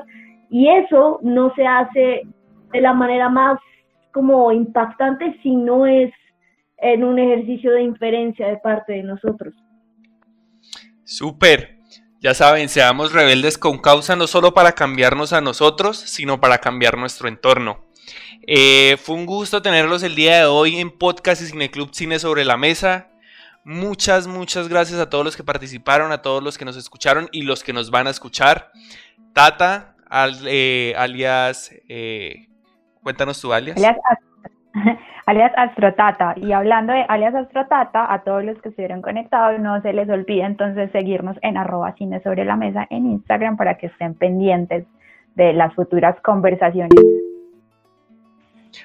y 0.49 0.67
eso 0.67 1.19
no 1.21 1.53
se 1.55 1.65
hace 1.65 2.23
de 2.73 2.81
la 2.81 2.93
manera 2.93 3.29
más 3.29 3.59
como 4.11 4.51
impactante 4.51 5.37
si 5.41 5.55
no 5.55 5.85
es 5.85 6.11
en 6.77 7.03
un 7.03 7.19
ejercicio 7.19 7.71
de 7.71 7.83
inferencia 7.83 8.47
de 8.47 8.57
parte 8.57 8.93
de 8.93 9.03
nosotros. 9.03 9.53
Súper. 11.03 11.80
Ya 12.21 12.35
saben, 12.35 12.69
seamos 12.69 13.13
rebeldes 13.13 13.57
con 13.57 13.79
causa 13.79 14.15
no 14.15 14.27
solo 14.27 14.53
para 14.53 14.73
cambiarnos 14.73 15.33
a 15.33 15.41
nosotros, 15.41 15.97
sino 15.97 16.39
para 16.39 16.59
cambiar 16.59 16.95
nuestro 16.95 17.27
entorno. 17.27 17.83
Eh, 18.45 18.95
fue 19.01 19.15
un 19.15 19.25
gusto 19.25 19.63
tenerlos 19.63 20.03
el 20.03 20.13
día 20.13 20.37
de 20.37 20.45
hoy 20.45 20.79
en 20.79 20.91
Podcast 20.91 21.41
y 21.41 21.47
Cine 21.47 21.71
Club 21.71 21.89
Cine 21.93 22.19
sobre 22.19 22.45
la 22.45 22.57
Mesa. 22.57 23.09
Muchas, 23.63 24.27
muchas 24.27 24.67
gracias 24.67 24.99
a 24.99 25.09
todos 25.09 25.25
los 25.25 25.35
que 25.35 25.43
participaron, 25.43 26.11
a 26.11 26.21
todos 26.21 26.43
los 26.43 26.59
que 26.59 26.65
nos 26.65 26.77
escucharon 26.77 27.27
y 27.31 27.41
los 27.41 27.63
que 27.63 27.73
nos 27.73 27.89
van 27.89 28.05
a 28.05 28.11
escuchar. 28.11 28.71
Tata, 29.33 29.95
eh, 30.45 30.93
alias 30.95 31.71
eh, 31.89 32.49
Cuéntanos 33.01 33.41
tu. 33.41 33.51
Alias, 33.51 33.81
Astrotata. 35.55 36.33
Y 36.37 36.51
hablando 36.51 36.93
de 36.93 37.03
alias 37.07 37.35
Astrotata, 37.35 38.11
a 38.11 38.23
todos 38.23 38.43
los 38.43 38.61
que 38.61 38.69
estuvieron 38.69 39.01
conectados, 39.01 39.59
no 39.59 39.81
se 39.81 39.93
les 39.93 40.09
olvide 40.09 40.43
entonces 40.43 40.91
seguirnos 40.91 41.37
en 41.41 41.57
arroba 41.57 41.93
cine 41.95 42.21
sobre 42.21 42.45
la 42.45 42.55
mesa 42.55 42.87
en 42.89 43.05
Instagram 43.07 43.57
para 43.57 43.77
que 43.77 43.87
estén 43.87 44.13
pendientes 44.15 44.85
de 45.35 45.53
las 45.53 45.73
futuras 45.73 46.15
conversaciones. 46.21 46.91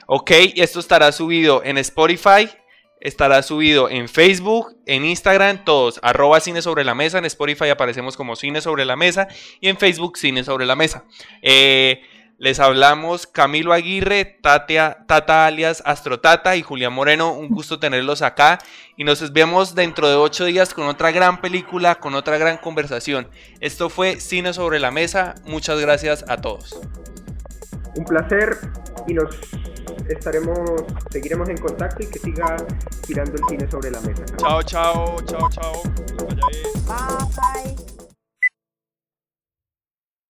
Ok, 0.07 0.31
esto 0.57 0.81
estará 0.81 1.13
subido 1.13 1.63
en 1.65 1.79
Spotify, 1.79 2.49
estará 3.01 3.43
subido 3.43 3.89
en 3.89 4.09
Facebook, 4.09 4.77
en 4.87 5.05
Instagram, 5.05 5.65
todos, 5.65 6.01
arroba 6.03 6.41
cine 6.41 6.63
sobre 6.63 6.85
la 6.85 6.95
mesa, 6.95 7.19
en 7.19 7.25
Spotify 7.25 7.69
aparecemos 7.69 8.17
como 8.17 8.37
cine 8.37 8.61
sobre 8.61 8.85
la 8.85 8.97
mesa 8.97 9.29
y 9.61 9.69
en 9.69 9.77
Facebook 9.77 10.17
cine 10.19 10.45
sobre 10.45 10.67
la 10.67 10.77
mesa. 10.77 11.05
Eh, 11.43 12.01
les 12.39 12.61
hablamos 12.61 13.27
Camilo 13.27 13.73
Aguirre, 13.73 14.25
Tata 14.43 15.47
alias 15.47 15.83
Astrotata 15.87 16.57
y 16.57 16.63
Julián 16.63 16.93
Moreno. 16.93 17.33
Un 17.33 17.49
gusto 17.49 17.79
tenerlos 17.79 18.23
acá. 18.23 18.59
Y 18.97 19.05
nos 19.05 19.33
vemos 19.33 19.75
dentro 19.75 20.09
de 20.09 20.17
ocho 20.17 20.45
días 20.45 20.75
con 20.75 20.87
otra 20.87 21.11
gran 21.11 21.41
película, 21.41 21.97
con 21.97 22.15
otra 22.15 22.37
gran 22.39 22.59
conversación. 22.59 23.29
Esto 23.61 23.89
fue 23.89 24.21
Cine 24.21 24.53
sobre 24.53 24.79
la 24.79 24.91
Mesa. 24.91 25.35
Muchas 25.47 25.81
gracias 25.81 26.25
a 26.29 26.37
todos. 26.37 26.79
Un 27.97 28.05
placer 28.05 28.59
y 29.07 29.15
nos 29.15 29.35
estaremos, 30.09 30.59
seguiremos 31.11 31.49
en 31.49 31.57
contacto 31.57 32.03
y 32.03 32.07
que 32.07 32.19
siga 32.19 32.57
girando 33.07 33.33
el 33.33 33.43
cine 33.49 33.71
sobre 33.71 33.91
la 33.91 34.01
mesa. 34.03 34.25
Chao, 34.37 34.63
chao, 34.63 35.17
chao, 35.27 35.49
chao. 35.51 35.83
Bien. 36.35 36.51
Bye. 36.87 38.06